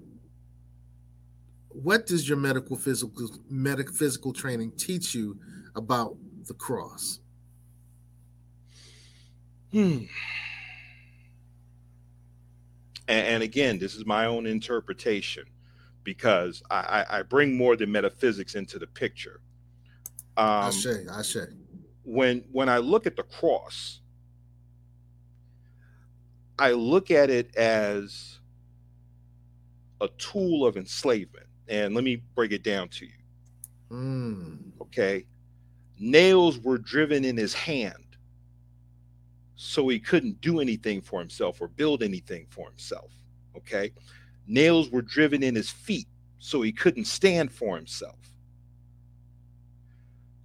What 1.82 2.06
does 2.06 2.28
your 2.28 2.38
medical 2.38 2.76
physical 2.76 3.28
medical 3.48 3.94
physical 3.94 4.32
training 4.32 4.72
teach 4.72 5.14
you 5.14 5.38
about 5.76 6.16
the 6.46 6.54
cross? 6.54 7.20
Hmm. 9.70 10.04
And, 13.06 13.26
and 13.26 13.42
again, 13.42 13.78
this 13.78 13.94
is 13.94 14.04
my 14.06 14.26
own 14.26 14.46
interpretation 14.46 15.44
because 16.02 16.62
I, 16.70 17.04
I, 17.08 17.18
I 17.18 17.22
bring 17.22 17.56
more 17.56 17.76
than 17.76 17.92
metaphysics 17.92 18.54
into 18.56 18.78
the 18.78 18.86
picture. 18.88 19.40
I 20.36 20.66
Um, 20.66 20.72
say, 20.72 21.04
I 21.10 21.22
say. 21.22 21.46
when 22.02 22.44
when 22.50 22.68
I 22.68 22.78
look 22.78 23.06
at 23.06 23.14
the 23.14 23.22
cross, 23.24 24.00
I 26.58 26.72
look 26.72 27.10
at 27.12 27.30
it 27.30 27.54
as 27.56 28.40
a 30.00 30.08
tool 30.18 30.66
of 30.66 30.76
enslavement. 30.76 31.47
And 31.68 31.94
let 31.94 32.04
me 32.04 32.22
break 32.34 32.52
it 32.52 32.62
down 32.62 32.88
to 32.88 33.06
you. 33.06 33.12
Mm. 33.90 34.58
Okay. 34.80 35.24
Nails 35.98 36.58
were 36.58 36.78
driven 36.78 37.24
in 37.24 37.36
his 37.36 37.54
hand. 37.54 38.16
So 39.56 39.88
he 39.88 39.98
couldn't 39.98 40.40
do 40.40 40.60
anything 40.60 41.00
for 41.00 41.18
himself 41.20 41.60
or 41.60 41.68
build 41.68 42.02
anything 42.02 42.46
for 42.48 42.68
himself. 42.68 43.12
Okay. 43.56 43.92
Nails 44.46 44.90
were 44.90 45.02
driven 45.02 45.42
in 45.42 45.54
his 45.54 45.70
feet. 45.70 46.06
So 46.38 46.62
he 46.62 46.72
couldn't 46.72 47.06
stand 47.06 47.52
for 47.52 47.76
himself. 47.76 48.18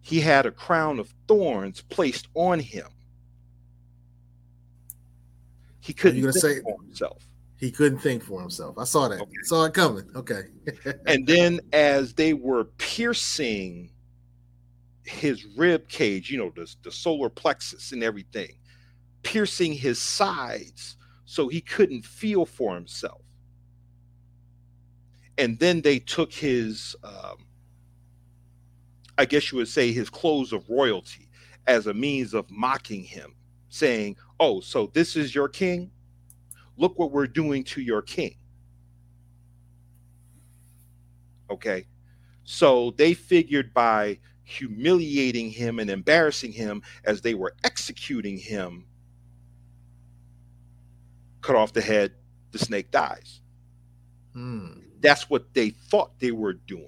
He 0.01 0.19
had 0.19 0.45
a 0.45 0.51
crown 0.51 0.99
of 0.99 1.13
thorns 1.27 1.81
placed 1.81 2.27
on 2.33 2.59
him. 2.59 2.87
He 5.79 5.93
couldn't 5.93 6.33
say- 6.33 6.61
for 6.61 6.81
himself. 6.81 7.27
He 7.63 7.71
couldn't 7.71 7.99
think 7.99 8.21
for 8.21 8.41
himself. 8.41 8.77
I 8.77 8.83
saw 8.83 9.07
that. 9.07 9.21
Okay. 9.21 9.31
Saw 9.43 9.63
it 9.63 9.73
coming. 9.73 10.03
Okay. 10.17 10.41
and 11.07 11.25
then 11.25 11.61
as 11.71 12.13
they 12.13 12.33
were 12.33 12.65
piercing 12.77 13.89
his 15.05 15.45
rib 15.55 15.87
cage, 15.87 16.29
you 16.29 16.37
know, 16.37 16.51
the, 16.57 16.69
the 16.83 16.91
solar 16.91 17.29
plexus 17.29 17.93
and 17.93 18.03
everything, 18.03 18.57
piercing 19.21 19.71
his 19.71 19.97
sides 19.97 20.97
so 21.23 21.47
he 21.47 21.61
couldn't 21.61 22.03
feel 22.03 22.45
for 22.45 22.75
himself. 22.75 23.21
And 25.37 25.57
then 25.57 25.79
they 25.79 25.99
took 25.99 26.33
his, 26.33 26.97
um, 27.01 27.45
I 29.17 29.23
guess 29.23 29.53
you 29.53 29.59
would 29.59 29.69
say, 29.69 29.93
his 29.93 30.09
clothes 30.09 30.51
of 30.51 30.69
royalty 30.69 31.29
as 31.67 31.87
a 31.87 31.93
means 31.93 32.33
of 32.33 32.51
mocking 32.51 33.05
him, 33.05 33.35
saying, 33.69 34.17
Oh, 34.37 34.59
so 34.59 34.87
this 34.87 35.15
is 35.15 35.33
your 35.33 35.47
king? 35.47 35.91
Look 36.77 36.97
what 36.97 37.11
we're 37.11 37.27
doing 37.27 37.63
to 37.65 37.81
your 37.81 38.01
king. 38.01 38.35
Okay. 41.49 41.85
So 42.43 42.91
they 42.97 43.13
figured 43.13 43.73
by 43.73 44.19
humiliating 44.43 45.49
him 45.49 45.79
and 45.79 45.89
embarrassing 45.89 46.51
him 46.51 46.81
as 47.05 47.21
they 47.21 47.33
were 47.33 47.55
executing 47.63 48.37
him, 48.37 48.85
cut 51.41 51.55
off 51.55 51.73
the 51.73 51.81
head, 51.81 52.13
the 52.51 52.59
snake 52.59 52.91
dies. 52.91 53.41
Hmm. 54.33 54.79
That's 54.99 55.29
what 55.29 55.53
they 55.53 55.69
thought 55.69 56.19
they 56.19 56.31
were 56.31 56.53
doing. 56.53 56.87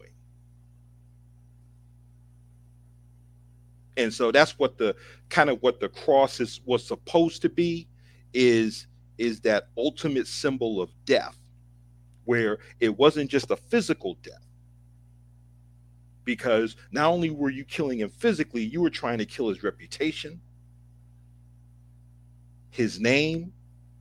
And 3.97 4.13
so 4.13 4.31
that's 4.31 4.59
what 4.59 4.77
the 4.77 4.95
kind 5.29 5.49
of 5.49 5.61
what 5.61 5.79
the 5.79 5.89
cross 5.89 6.39
is 6.39 6.59
was 6.65 6.85
supposed 6.85 7.41
to 7.43 7.49
be 7.49 7.87
is 8.33 8.87
is 9.17 9.39
that 9.41 9.69
ultimate 9.77 10.27
symbol 10.27 10.81
of 10.81 10.91
death 11.05 11.37
where 12.25 12.59
it 12.79 12.97
wasn't 12.97 13.29
just 13.29 13.51
a 13.51 13.55
physical 13.55 14.15
death. 14.23 14.45
Because 16.23 16.75
not 16.91 17.07
only 17.07 17.29
were 17.29 17.51
you 17.51 17.63
killing 17.63 17.99
him 17.99 18.09
physically 18.09 18.63
you 18.63 18.81
were 18.81 18.89
trying 18.89 19.19
to 19.19 19.25
kill 19.25 19.49
his 19.49 19.63
reputation 19.63 20.41
his 22.71 22.99
name 22.99 23.53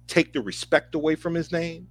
take 0.07 0.33
the 0.33 0.41
respect 0.41 0.95
away 0.95 1.15
from 1.15 1.35
his 1.35 1.53
name 1.53 1.87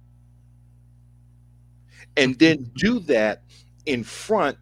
and 2.16 2.38
then 2.38 2.70
do 2.76 2.98
that 3.00 3.42
in 3.86 4.04
front 4.04 4.58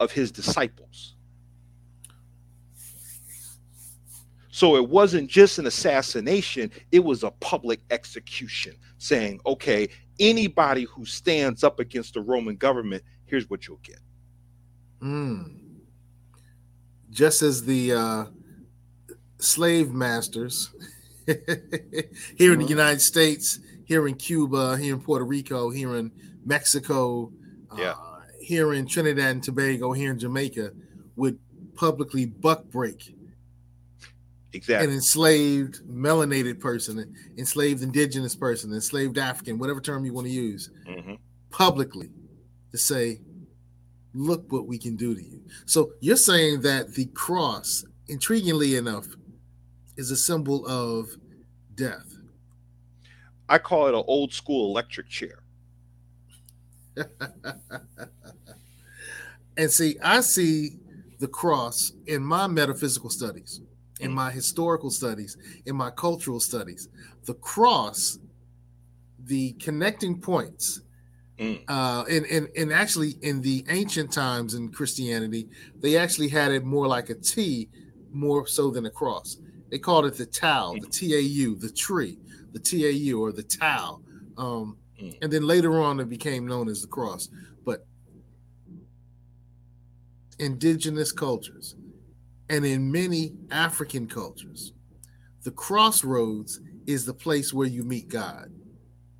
of 0.00 0.12
his 0.12 0.30
disciples 0.30 1.14
So 4.58 4.74
it 4.74 4.88
wasn't 4.88 5.30
just 5.30 5.60
an 5.60 5.68
assassination, 5.68 6.72
it 6.90 6.98
was 6.98 7.22
a 7.22 7.30
public 7.30 7.78
execution 7.92 8.74
saying, 8.98 9.38
okay, 9.46 9.88
anybody 10.18 10.82
who 10.82 11.04
stands 11.04 11.62
up 11.62 11.78
against 11.78 12.14
the 12.14 12.22
Roman 12.22 12.56
government, 12.56 13.04
here's 13.26 13.48
what 13.48 13.68
you'll 13.68 13.78
get. 13.84 14.00
Hmm. 15.00 15.42
Just 17.08 17.42
as 17.42 17.64
the 17.64 17.92
uh, 17.92 18.24
slave 19.38 19.92
masters 19.92 20.70
here 22.36 22.52
in 22.52 22.58
the 22.58 22.64
Mhm. 22.64 22.68
United 22.68 23.00
States, 23.00 23.60
here 23.84 24.08
in 24.08 24.16
Cuba, 24.16 24.76
here 24.76 24.92
in 24.92 25.00
Puerto 25.00 25.24
Rico, 25.24 25.70
here 25.70 25.94
in 25.94 26.10
Mexico, 26.44 27.32
Yeah. 27.76 27.92
uh, 27.92 28.22
here 28.40 28.72
in 28.74 28.86
Trinidad 28.88 29.30
and 29.36 29.40
Tobago, 29.44 29.92
here 29.92 30.10
in 30.10 30.18
Jamaica, 30.18 30.72
would 31.14 31.38
publicly 31.76 32.26
buck 32.26 32.64
break 32.72 33.14
Exactly. 34.58 34.88
an 34.88 34.94
enslaved 34.94 35.80
melanated 35.88 36.58
person, 36.60 36.98
an 36.98 37.14
enslaved 37.36 37.82
indigenous 37.82 38.34
person, 38.36 38.72
enslaved 38.72 39.16
African, 39.18 39.58
whatever 39.58 39.80
term 39.80 40.04
you 40.04 40.12
want 40.12 40.26
to 40.26 40.32
use, 40.32 40.70
Mhm. 40.86 41.18
publicly 41.50 42.10
to 42.72 42.78
say, 42.78 43.20
look 44.14 44.50
what 44.52 44.66
we 44.66 44.78
can 44.78 44.96
do 44.96 45.14
to 45.14 45.22
you. 45.22 45.40
So 45.64 45.92
you're 46.00 46.16
saying 46.16 46.62
that 46.62 46.94
the 46.94 47.06
cross 47.06 47.84
intriguingly 48.08 48.76
enough, 48.78 49.06
is 49.96 50.10
a 50.10 50.16
symbol 50.16 50.66
of 50.66 51.10
death. 51.74 52.16
I 53.48 53.58
call 53.58 53.86
it 53.88 53.94
an 53.94 54.04
old 54.06 54.32
school 54.32 54.70
electric 54.70 55.08
chair. 55.08 55.42
and 59.56 59.70
see, 59.70 59.96
I 60.02 60.20
see 60.20 60.78
the 61.18 61.28
cross 61.28 61.92
in 62.06 62.22
my 62.22 62.46
metaphysical 62.46 63.10
studies, 63.10 63.60
in 64.00 64.12
my 64.12 64.30
historical 64.30 64.90
studies, 64.90 65.36
in 65.66 65.76
my 65.76 65.90
cultural 65.90 66.40
studies. 66.40 66.88
The 67.24 67.34
cross, 67.34 68.18
the 69.24 69.52
connecting 69.52 70.20
points, 70.20 70.82
Mm. 71.38 71.62
uh, 71.68 72.04
and, 72.10 72.26
and 72.26 72.48
and 72.56 72.72
actually 72.72 73.10
in 73.22 73.40
the 73.40 73.64
ancient 73.68 74.12
times 74.12 74.54
in 74.54 74.72
Christianity, 74.72 75.48
they 75.78 75.96
actually 75.96 76.26
had 76.28 76.50
it 76.50 76.64
more 76.64 76.88
like 76.88 77.10
a 77.10 77.14
T, 77.14 77.68
more 78.10 78.44
so 78.48 78.72
than 78.72 78.86
a 78.86 78.90
cross. 78.90 79.36
They 79.70 79.78
called 79.78 80.06
it 80.06 80.14
the 80.14 80.26
Tau, 80.26 80.74
the 80.80 80.88
T 80.88 81.14
A 81.14 81.20
U, 81.20 81.54
the 81.54 81.70
tree, 81.70 82.18
the 82.52 82.58
T 82.58 82.86
A 82.86 82.90
U, 82.90 83.22
or 83.22 83.30
the 83.32 83.44
Tau. 83.44 84.00
Um, 84.36 84.76
Mm. 85.00 85.16
and 85.22 85.32
then 85.32 85.46
later 85.46 85.78
on, 85.80 86.00
it 86.00 86.08
became 86.08 86.44
known 86.44 86.68
as 86.68 86.82
the 86.82 86.88
cross. 86.88 87.28
But 87.64 87.86
indigenous 90.40 91.12
cultures 91.12 91.76
and 92.50 92.64
in 92.64 92.90
many 92.90 93.34
African 93.50 94.06
cultures, 94.06 94.72
the 95.44 95.50
crossroads 95.50 96.60
is 96.86 97.04
the 97.04 97.14
place 97.14 97.52
where 97.52 97.66
you 97.66 97.84
meet 97.84 98.08
God. 98.08 98.50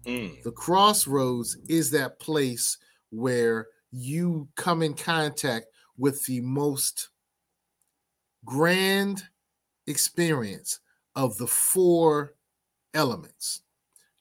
Mm. 0.07 0.43
The 0.43 0.53
crossroads 0.53 1.57
is 1.69 1.91
that 1.91 2.19
place 2.19 2.79
where 3.11 3.69
you 3.91 4.49
come 4.57 4.83
in 4.83 4.95
contact 4.95 5.67
with 5.97 6.25
the 6.27 6.41
most 6.41 7.11
grand 8.45 9.23
experience 9.87 10.81
of 11.15 11.37
the 11.39 11.47
four 11.47 12.35
elements 12.95 13.63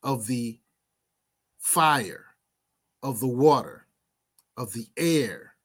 of 0.03 0.28
the 0.28 0.60
fire, 1.60 2.26
of 3.03 3.20
the 3.20 3.28
water, 3.28 3.88
of 4.55 4.74
the 4.74 4.88
air, 4.97 5.55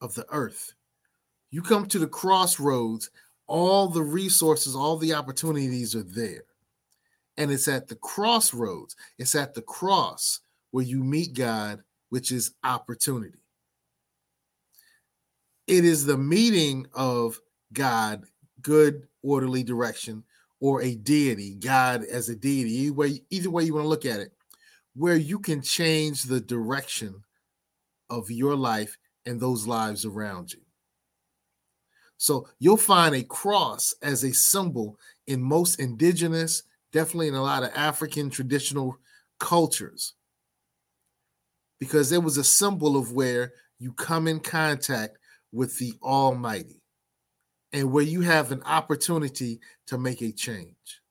of 0.00 0.14
the 0.14 0.26
earth. 0.30 0.74
You 1.56 1.62
come 1.62 1.86
to 1.86 1.98
the 1.98 2.06
crossroads, 2.06 3.08
all 3.46 3.88
the 3.88 4.02
resources, 4.02 4.76
all 4.76 4.98
the 4.98 5.14
opportunities 5.14 5.96
are 5.96 6.02
there. 6.02 6.42
And 7.38 7.50
it's 7.50 7.66
at 7.66 7.88
the 7.88 7.94
crossroads, 7.96 8.94
it's 9.18 9.34
at 9.34 9.54
the 9.54 9.62
cross 9.62 10.40
where 10.70 10.84
you 10.84 11.02
meet 11.02 11.32
God, 11.32 11.80
which 12.10 12.30
is 12.30 12.52
opportunity. 12.62 13.38
It 15.66 15.86
is 15.86 16.04
the 16.04 16.18
meeting 16.18 16.88
of 16.92 17.40
God, 17.72 18.24
good, 18.60 19.08
orderly 19.22 19.62
direction, 19.62 20.24
or 20.60 20.82
a 20.82 20.94
deity, 20.94 21.54
God 21.54 22.04
as 22.04 22.28
a 22.28 22.36
deity, 22.36 22.70
either 22.72 22.92
way, 22.92 23.22
either 23.30 23.48
way 23.48 23.64
you 23.64 23.72
want 23.72 23.84
to 23.84 23.88
look 23.88 24.04
at 24.04 24.20
it, 24.20 24.34
where 24.94 25.16
you 25.16 25.38
can 25.38 25.62
change 25.62 26.24
the 26.24 26.40
direction 26.42 27.24
of 28.10 28.30
your 28.30 28.54
life 28.54 28.98
and 29.24 29.40
those 29.40 29.66
lives 29.66 30.04
around 30.04 30.52
you. 30.52 30.60
So 32.18 32.48
you'll 32.58 32.76
find 32.76 33.14
a 33.14 33.22
cross 33.22 33.94
as 34.02 34.24
a 34.24 34.32
symbol 34.32 34.98
in 35.26 35.42
most 35.42 35.80
indigenous, 35.80 36.62
definitely 36.92 37.28
in 37.28 37.34
a 37.34 37.42
lot 37.42 37.62
of 37.62 37.70
African 37.74 38.30
traditional 38.30 38.96
cultures, 39.38 40.14
because 41.78 42.12
it 42.12 42.22
was 42.22 42.38
a 42.38 42.44
symbol 42.44 42.96
of 42.96 43.12
where 43.12 43.52
you 43.78 43.92
come 43.92 44.26
in 44.28 44.40
contact 44.40 45.18
with 45.52 45.78
the 45.78 45.92
Almighty 46.02 46.80
and 47.72 47.92
where 47.92 48.04
you 48.04 48.22
have 48.22 48.52
an 48.52 48.62
opportunity 48.62 49.60
to 49.86 49.98
make 49.98 50.22
a 50.22 50.32
change. 50.32 51.02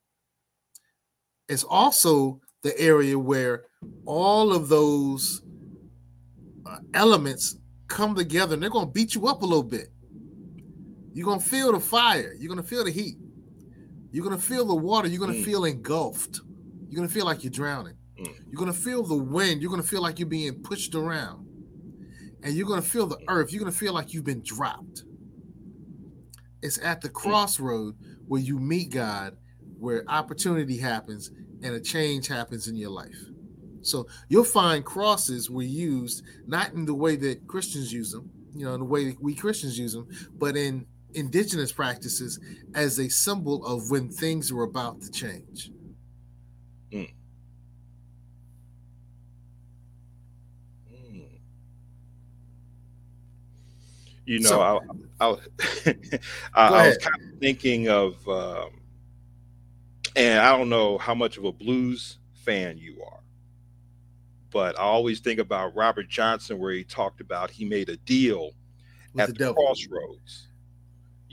It's 1.47 1.64
also 1.64 2.41
the 2.64 2.78
area 2.80 3.20
where 3.20 3.66
all 4.06 4.51
of 4.51 4.70
those 4.70 5.43
uh, 6.66 6.78
elements 6.95 7.58
come 7.88 8.16
together 8.16 8.56
and 8.56 8.64
they're 8.64 8.72
going 8.72 8.88
to 8.88 8.91
beat 8.91 9.14
you 9.14 9.28
up 9.28 9.43
a 9.43 9.45
little 9.45 9.62
bit. 9.62 9.89
You're 11.16 11.26
going 11.26 11.39
to 11.39 11.45
feel 11.45 11.72
the 11.72 11.80
fire, 11.80 12.36
you're 12.38 12.49
going 12.53 12.61
to 12.61 12.68
feel 12.68 12.84
the 12.84 12.91
heat, 12.91 13.16
you're 14.11 14.26
going 14.26 14.36
to 14.38 14.41
feel 14.41 14.66
the 14.66 14.76
water, 14.76 15.07
you're 15.07 15.20
going 15.20 15.32
to 15.32 15.39
Mm. 15.39 15.45
feel 15.45 15.63
engulfed, 15.63 16.41
you're 16.89 16.97
going 16.97 17.07
to 17.07 17.13
feel 17.13 17.26
like 17.26 17.41
you're 17.45 17.51
drowning, 17.51 17.95
Mm. 18.20 18.36
you're 18.51 18.59
going 18.59 18.72
to 18.72 18.78
feel 18.78 19.01
the 19.01 19.16
wind, 19.16 19.61
you're 19.61 19.70
going 19.72 19.82
to 19.82 19.88
feel 19.88 20.01
like 20.01 20.20
you're 20.20 20.28
being 20.28 20.61
pushed 20.61 20.93
around, 20.93 21.47
and 22.43 22.53
you're 22.53 22.68
going 22.68 22.82
to 22.82 22.88
feel 22.88 23.07
the 23.07 23.18
earth, 23.30 23.53
you're 23.53 23.61
going 23.61 23.72
to 23.72 23.78
feel 23.78 23.93
like 23.93 24.13
you've 24.13 24.26
been 24.26 24.43
dropped. 24.43 25.03
It's 26.61 26.80
at 26.80 26.99
the 26.99 27.09
crossroad 27.09 27.95
where 28.28 28.41
you 28.41 28.59
meet 28.59 28.89
God, 28.89 29.38
where 29.80 30.03
opportunity 30.09 30.78
happens 30.78 31.32
and 31.61 31.76
a 31.76 31.80
change 31.80 32.28
happens 32.28 32.68
in 32.68 32.76
your 32.76 32.89
life. 32.89 33.18
So 33.84 34.07
you'll 34.30 34.43
find 34.43 34.84
crosses 34.84 35.49
were 35.49 35.61
used 35.61 36.24
not 36.45 36.74
in 36.74 36.86
the 36.86 36.93
way 36.93 37.16
that 37.18 37.47
Christians 37.47 37.93
use 37.93 38.11
them, 38.11 38.30
you 38.55 38.66
know, 38.66 38.74
in 38.74 38.80
the 38.80 38.86
way 38.86 39.05
that 39.11 39.22
we 39.22 39.34
Christians 39.36 39.78
use 39.80 39.93
them, 39.93 40.07
but 40.38 40.57
in 40.57 40.88
indigenous 41.16 41.72
practices 41.72 42.39
as 42.74 42.99
a 42.99 43.09
symbol 43.09 43.66
of 43.66 43.89
when 43.89 44.09
things 44.09 44.51
were 44.53 44.63
about 44.63 45.01
to 45.01 45.11
change. 45.11 45.72
Mm. 46.91 47.09
You 54.26 54.39
know, 54.39 54.49
So- 54.49 54.61
I, 54.61 54.80
I, 55.20 55.28
was- 55.28 55.47
I, 56.53 56.68
I 56.68 56.88
was 56.88 56.97
kind 56.97 57.16
of 57.34 57.39
thinking 57.39 57.89
of, 57.89 58.28
um, 58.28 58.70
and 60.16 60.39
I 60.39 60.57
don't 60.57 60.70
know 60.70 60.97
how 60.97 61.13
much 61.13 61.38
of 61.38 61.43
a 61.45 61.51
blues 61.51 62.18
fan 62.34 62.78
you 62.78 63.01
are, 63.03 63.20
but 64.51 64.78
I 64.80 64.84
always 64.84 65.20
think 65.20 65.39
about 65.39 65.76
Robert 65.76 66.09
Johnson, 66.09 66.57
where 66.57 66.72
he 66.74 66.84
talked 66.84 67.22
about 67.22 67.51
he 67.51 67.66
made 67.66 67.89
a 67.89 67.97
deal 67.97 68.51
With 69.13 69.22
at 69.24 69.28
the 69.28 69.34
the, 69.34 69.39
devil. 69.39 69.55
crossroads, 69.63 70.47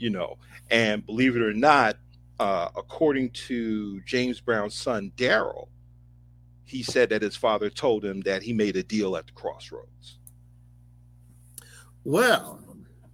you 0.03 0.09
know, 0.09 0.37
and 0.69 1.05
believe 1.05 1.37
it 1.37 1.41
or 1.41 1.53
not, 1.53 1.95
uh, 2.37 2.67
according 2.75 3.29
to 3.29 4.01
James 4.01 4.41
Brown's 4.41 4.75
son 4.75 5.13
Daryl, 5.15 5.69
he 6.65 6.83
said 6.83 7.07
that 7.09 7.21
his 7.21 7.37
father 7.37 7.69
told 7.69 8.03
him 8.03 8.19
that 8.21 8.43
he 8.43 8.51
made 8.51 8.75
a 8.75 8.83
deal 8.83 9.15
at 9.15 9.25
the 9.27 9.31
crossroads. 9.31 10.19
Well, 12.03 12.59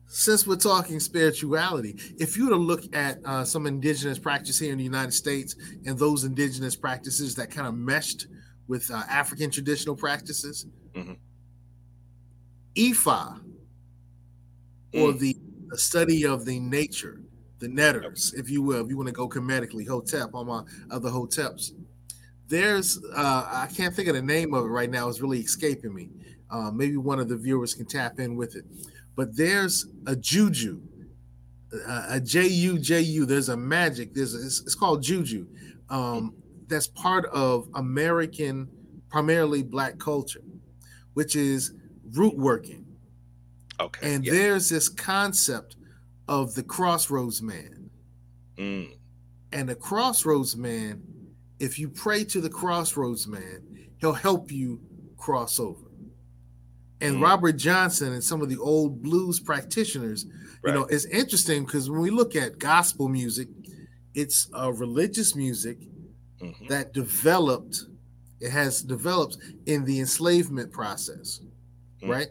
since 0.08 0.48
we're 0.48 0.56
talking 0.56 1.00
spirituality, 1.00 2.00
if 2.18 2.36
you 2.36 2.46
were 2.46 2.52
to 2.52 2.56
look 2.56 2.84
at 2.96 3.20
uh, 3.24 3.46
some 3.46 3.68
indigenous 3.68 4.18
practice 4.18 4.58
here 4.58 4.72
in 4.72 4.80
the 4.80 4.84
United 4.84 5.14
States 5.14 5.56
and 5.86 5.96
those 6.00 6.24
indigenous 6.24 6.76
practices 6.76 7.36
that 7.36 7.52
kind 7.52 7.68
of 7.68 7.76
meshed 7.76 8.26
with 8.68 8.90
uh, 8.90 9.04
African 9.08 9.52
traditional 9.52 9.96
practices, 9.96 10.66
Mhm. 10.96 11.18
Ifa, 12.76 13.42
or 14.94 15.14
Mm. 15.14 15.20
the, 15.20 15.38
the 15.70 15.78
study 15.78 16.26
of 16.26 16.46
the 16.46 16.60
nature, 16.60 17.22
the 17.60 17.68
netters, 17.68 18.34
if 18.36 18.50
you 18.50 18.62
will, 18.62 18.84
if 18.84 18.90
you 18.90 18.98
want 18.98 19.08
to 19.08 19.14
go 19.14 19.30
comedically, 19.30 19.88
Hotep, 19.88 20.32
all 20.34 20.46
my 20.46 20.64
other 20.92 21.10
Hoteps. 21.10 21.72
There's, 22.48 23.00
uh, 23.16 23.48
I 23.52 23.68
can't 23.68 23.96
think 23.96 24.08
of 24.08 24.16
the 24.16 24.22
name 24.22 24.54
of 24.54 24.66
it 24.66 24.70
right 24.70 24.90
now, 24.90 25.08
it's 25.08 25.22
really 25.22 25.40
escaping 25.40 25.94
me. 25.94 26.10
Uh, 26.50 26.72
maybe 26.72 26.98
one 26.98 27.20
of 27.20 27.30
the 27.30 27.38
viewers 27.38 27.76
can 27.76 27.86
tap 27.86 28.20
in 28.20 28.36
with 28.36 28.56
it. 28.56 28.66
But 29.16 29.36
there's 29.38 29.86
a 30.08 30.16
juju, 30.16 30.82
a, 31.88 32.06
a 32.16 32.20
J 32.20 32.48
U 32.48 32.80
J 32.80 33.02
U. 33.02 33.26
There's 33.26 33.50
a 33.50 33.58
magic. 33.58 34.16
There's 34.16 34.34
a, 34.34 34.40
it's, 34.40 34.62
it's 34.62 34.74
called 34.74 35.04
juju. 35.04 35.46
Um, 35.90 36.34
that's 36.68 36.88
part 36.88 37.26
of 37.26 37.68
American, 37.76 38.68
primarily 39.10 39.62
black 39.62 40.00
culture, 40.00 40.42
which 41.14 41.36
is 41.36 41.74
root 42.14 42.36
working. 42.36 42.86
Okay. 43.80 44.14
And 44.14 44.26
yeah. 44.26 44.34
there's 44.34 44.70
this 44.70 44.90
concept 44.90 45.76
of 46.28 46.54
the 46.56 46.64
crossroads 46.64 47.42
man. 47.42 47.90
Mm. 48.58 48.92
And 49.52 49.70
the 49.70 49.76
crossroads 49.76 50.56
man, 50.56 51.02
if 51.60 51.80
you 51.80 51.90
pray 51.90 52.24
to 52.26 52.42
the 52.42 52.50
crossroads 52.50 53.28
man, 53.28 53.90
he'll 54.00 54.14
help 54.14 54.52
you 54.52 54.80
cross 55.18 55.60
over. 55.60 55.86
And 57.02 57.18
Mm. 57.18 57.22
Robert 57.24 57.54
Johnson 57.54 58.14
and 58.14 58.24
some 58.24 58.42
of 58.42 58.50
the 58.50 58.58
old 58.58 59.02
blues 59.02 59.40
practitioners, 59.40 60.26
you 60.66 60.74
know, 60.74 60.84
it's 60.86 61.06
interesting 61.06 61.66
because 61.66 61.90
when 61.90 62.02
we 62.02 62.10
look 62.10 62.36
at 62.36 62.60
gospel 62.60 63.08
music, 63.08 63.48
it's 64.14 64.50
a 64.54 64.72
religious 64.74 65.36
music 65.36 65.80
Mhm. 66.42 66.68
that 66.68 66.94
developed, 66.94 67.86
it 68.42 68.50
has 68.52 68.82
developed 68.82 69.38
in 69.66 69.86
the 69.86 70.00
enslavement 70.02 70.72
process, 70.74 71.40
Mm. 72.04 72.10
right? 72.10 72.28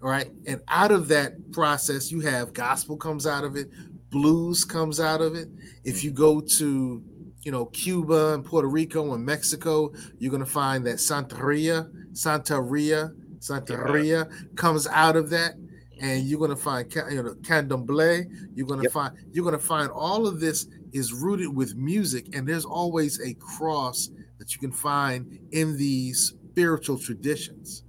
Right. 0.00 0.30
And 0.46 0.60
out 0.68 0.92
of 0.92 1.08
that 1.08 1.52
process, 1.52 2.12
you 2.12 2.20
have 2.20 2.52
gospel 2.52 2.96
comes 2.96 3.26
out 3.26 3.44
of 3.44 3.56
it, 3.56 3.70
blues 4.10 4.64
comes 4.64 5.00
out 5.00 5.20
of 5.20 5.34
it. 5.34 5.48
If 5.84 6.04
you 6.04 6.10
go 6.12 6.40
to, 6.40 7.02
you 7.42 7.50
know, 7.52 7.66
Cuba 7.66 8.34
and 8.34 8.44
Puerto 8.44 8.68
Rico 8.68 9.14
and 9.14 9.24
Mexico, 9.24 9.92
you're 10.18 10.30
going 10.30 10.44
to 10.44 10.50
find 10.50 10.86
that 10.86 10.96
Santeria, 10.96 11.90
Santeria, 12.12 13.14
Santeria 13.40 14.30
comes 14.56 14.86
out 14.88 15.16
of 15.16 15.30
that. 15.30 15.54
and 16.00 16.24
you're 16.24 16.38
going 16.38 16.50
to 16.50 16.56
find 16.56 16.92
you 17.10 17.22
know 17.22 17.32
candomblé 17.40 18.26
you're 18.54 18.66
going 18.66 18.80
to 18.80 18.84
Yep. 18.84 18.92
find 18.92 19.16
you're 19.32 19.44
going 19.44 19.58
to 19.58 19.66
find 19.74 19.90
all 19.90 20.26
of 20.26 20.40
this 20.40 20.66
is 20.92 21.12
rooted 21.14 21.48
with 21.56 21.74
music 21.74 22.36
and 22.36 22.46
there's 22.46 22.66
always 22.66 23.18
a 23.20 23.32
cross 23.34 24.10
that 24.38 24.52
you 24.54 24.60
can 24.60 24.72
find 24.72 25.38
in 25.52 25.76
these 25.78 26.34
spiritual 26.52 26.98
traditions. 26.98 27.82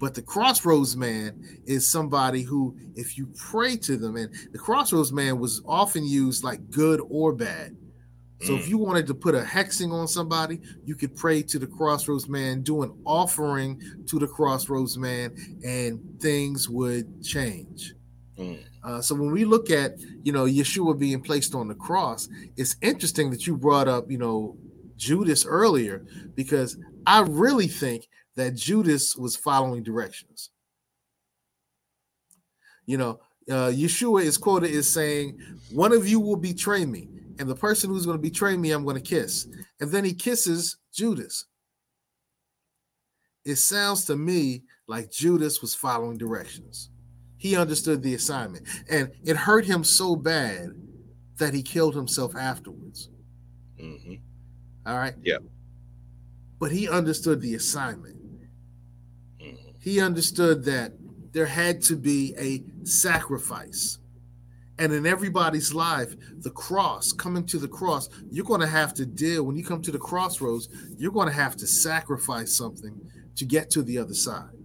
But 0.00 0.14
the 0.14 0.22
crossroads 0.22 0.96
man 0.96 1.42
is 1.66 1.88
somebody 1.88 2.42
who 2.42 2.76
if 2.94 3.16
you 3.16 3.26
pray 3.36 3.76
to 3.76 3.96
them 3.96 4.16
and 4.16 4.32
the 4.52 4.58
crossroads 4.58 5.12
man 5.12 5.38
was 5.38 5.62
often 5.66 6.04
used 6.04 6.44
like 6.44 6.70
good 6.70 7.00
or 7.08 7.32
bad 7.32 7.76
so 8.42 8.56
if 8.56 8.66
Mm. 8.66 8.68
you 8.68 8.78
wanted 8.78 9.06
to 9.06 9.14
put 9.14 9.34
a 9.34 9.40
hexing 9.40 9.90
on 9.92 10.06
somebody, 10.06 10.60
you 10.84 10.96
could 10.96 11.16
pray 11.16 11.40
to 11.44 11.58
the 11.58 11.66
crossroads 11.66 12.28
man, 12.28 12.62
do 12.62 12.82
an 12.82 12.92
offering 13.06 13.80
to 14.06 14.18
the 14.18 14.26
crossroads 14.26 14.98
man, 14.98 15.32
and 15.64 15.98
things 16.20 16.68
would 16.68 17.22
change. 17.24 17.94
Mm. 18.38 18.58
Uh, 18.82 19.00
so 19.00 19.14
when 19.14 19.30
we 19.30 19.44
look 19.46 19.70
at 19.70 19.98
you 20.24 20.32
know 20.32 20.44
Yeshua 20.44 20.98
being 20.98 21.22
placed 21.22 21.54
on 21.54 21.68
the 21.68 21.74
cross, 21.74 22.28
it's 22.56 22.76
interesting 22.82 23.30
that 23.30 23.46
you 23.46 23.56
brought 23.56 23.88
up 23.88 24.10
you 24.10 24.18
know 24.18 24.56
Judas 24.96 25.46
earlier 25.46 26.04
because 26.34 26.76
I 27.06 27.20
really 27.20 27.68
think 27.68 28.08
that 28.36 28.54
Judas 28.54 29.16
was 29.16 29.36
following 29.36 29.82
directions. 29.82 30.50
You 32.86 32.98
know, 32.98 33.20
uh, 33.48 33.70
Yeshua 33.70 34.22
is 34.22 34.36
quoted 34.36 34.74
as 34.74 34.88
saying, 34.90 35.38
"One 35.70 35.92
of 35.92 36.08
you 36.08 36.20
will 36.20 36.36
betray 36.36 36.84
me, 36.84 37.08
and 37.38 37.48
the 37.48 37.54
person 37.54 37.90
who's 37.90 38.06
going 38.06 38.18
to 38.18 38.22
betray 38.22 38.56
me, 38.56 38.70
I'm 38.70 38.84
going 38.84 38.96
to 38.96 39.02
kiss." 39.02 39.46
And 39.80 39.90
then 39.90 40.04
he 40.04 40.14
kisses 40.14 40.76
Judas. 40.92 41.46
It 43.44 43.56
sounds 43.56 44.04
to 44.06 44.16
me 44.16 44.64
like 44.86 45.10
Judas 45.10 45.60
was 45.60 45.74
following 45.74 46.18
directions. 46.18 46.90
He 47.36 47.56
understood 47.56 48.02
the 48.02 48.14
assignment, 48.14 48.66
and 48.88 49.10
it 49.24 49.36
hurt 49.36 49.66
him 49.66 49.84
so 49.84 50.16
bad 50.16 50.70
that 51.36 51.52
he 51.52 51.62
killed 51.62 51.94
himself 51.94 52.34
afterwards. 52.36 53.10
Mhm. 53.78 54.20
All 54.86 54.96
right. 54.96 55.14
Yeah. 55.22 55.38
But 56.58 56.72
he 56.72 56.88
understood 56.88 57.40
the 57.40 57.54
assignment. 57.54 58.16
He 59.84 60.00
understood 60.00 60.64
that 60.64 60.94
there 61.32 61.44
had 61.44 61.82
to 61.82 61.94
be 61.96 62.34
a 62.38 62.64
sacrifice. 62.86 63.98
And 64.78 64.94
in 64.94 65.04
everybody's 65.04 65.74
life, 65.74 66.14
the 66.38 66.50
cross, 66.50 67.12
coming 67.12 67.44
to 67.48 67.58
the 67.58 67.68
cross, 67.68 68.08
you're 68.30 68.46
going 68.46 68.62
to 68.62 68.66
have 68.66 68.94
to 68.94 69.04
deal. 69.04 69.44
When 69.44 69.56
you 69.56 69.62
come 69.62 69.82
to 69.82 69.92
the 69.92 69.98
crossroads, 69.98 70.70
you're 70.96 71.12
going 71.12 71.28
to 71.28 71.34
have 71.34 71.54
to 71.56 71.66
sacrifice 71.66 72.56
something 72.56 72.98
to 73.36 73.44
get 73.44 73.68
to 73.72 73.82
the 73.82 73.98
other 73.98 74.14
side. 74.14 74.56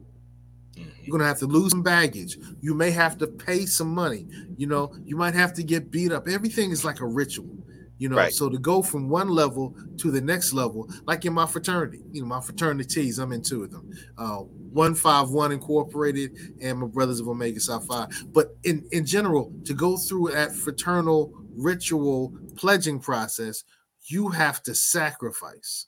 Mhm. 0.78 0.86
You're 1.04 1.12
going 1.12 1.20
to 1.20 1.28
have 1.28 1.40
to 1.40 1.48
lose 1.48 1.72
some 1.72 1.84
baggage. 1.84 2.40
You 2.62 2.74
may 2.74 2.92
have 2.92 3.18
to 3.18 3.28
pay 3.28 3.66
some 3.66 3.94
money. 3.94 4.26
You 4.56 4.68
know, 4.68 4.96
you 5.04 5.18
might 5.18 5.34
have 5.34 5.54
to 5.56 5.64
get 5.64 5.92
beat 5.92 6.14
up. 6.14 6.30
Everything 6.30 6.72
is 6.72 6.86
like 6.86 7.02
a 7.02 7.06
ritual. 7.06 7.59
You 8.00 8.08
know, 8.10 8.16
Right. 8.16 8.34
so 8.34 8.50
to 8.50 8.58
go 8.58 8.82
from 8.82 9.10
one 9.10 9.28
level 9.30 9.76
to 9.98 10.10
the 10.10 10.22
next 10.22 10.54
level, 10.54 10.90
like 11.06 11.26
in 11.26 11.34
my 11.34 11.46
fraternity, 11.46 12.02
you 12.12 12.22
know, 12.22 12.28
my 12.28 12.40
fraternities, 12.42 13.20
I'm 13.20 13.34
in 13.34 13.42
two 13.42 13.64
of 13.64 13.72
them. 13.72 13.92
Uh, 14.18 14.38
151 14.72 15.52
Incorporated 15.52 16.32
and 16.62 16.80
my 16.80 16.88
Brothers 16.88 17.20
of 17.20 17.28
Omega 17.28 17.60
Psi 17.60 17.80
Phi. 17.80 18.08
But 18.28 18.56
in, 18.64 18.88
in 18.92 19.06
general, 19.06 19.54
to 19.66 19.74
go 19.74 19.98
through 19.98 20.32
that 20.32 20.56
fraternal 20.56 21.34
ritual 21.56 22.34
pledging 22.56 23.00
process, 23.00 23.66
you 24.06 24.30
have 24.30 24.64
to 24.64 24.74
sacrifice. 24.74 25.88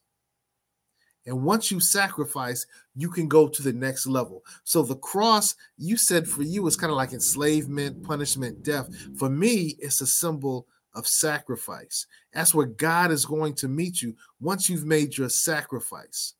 And 1.25 1.43
once 1.43 1.71
you 1.71 1.79
sacrifice, 1.79 2.65
you 2.95 3.09
can 3.09 3.27
go 3.27 3.47
to 3.47 3.61
the 3.61 3.71
next 3.73 4.07
level. 4.07 4.43
So 4.63 4.81
the 4.81 4.95
cross, 4.95 5.55
you 5.77 5.95
said 5.95 6.27
for 6.27 6.41
you, 6.41 6.65
is 6.67 6.75
kind 6.75 6.91
of 6.91 6.97
like 6.97 7.13
enslavement, 7.13 8.03
punishment, 8.03 8.63
death. 8.63 8.89
For 9.17 9.29
me, 9.29 9.75
it's 9.79 10.01
a 10.01 10.07
symbol 10.07 10.67
of 10.93 11.07
sacrifice. 11.07 12.05
That's 12.33 12.53
where 12.53 12.65
God 12.65 13.11
is 13.11 13.25
going 13.25 13.55
to 13.55 13.67
meet 13.67 14.01
you 14.01 14.15
once 14.39 14.69
you've 14.69 14.85
made 14.85 15.17
your 15.17 15.29
sacrifice. 15.29 16.33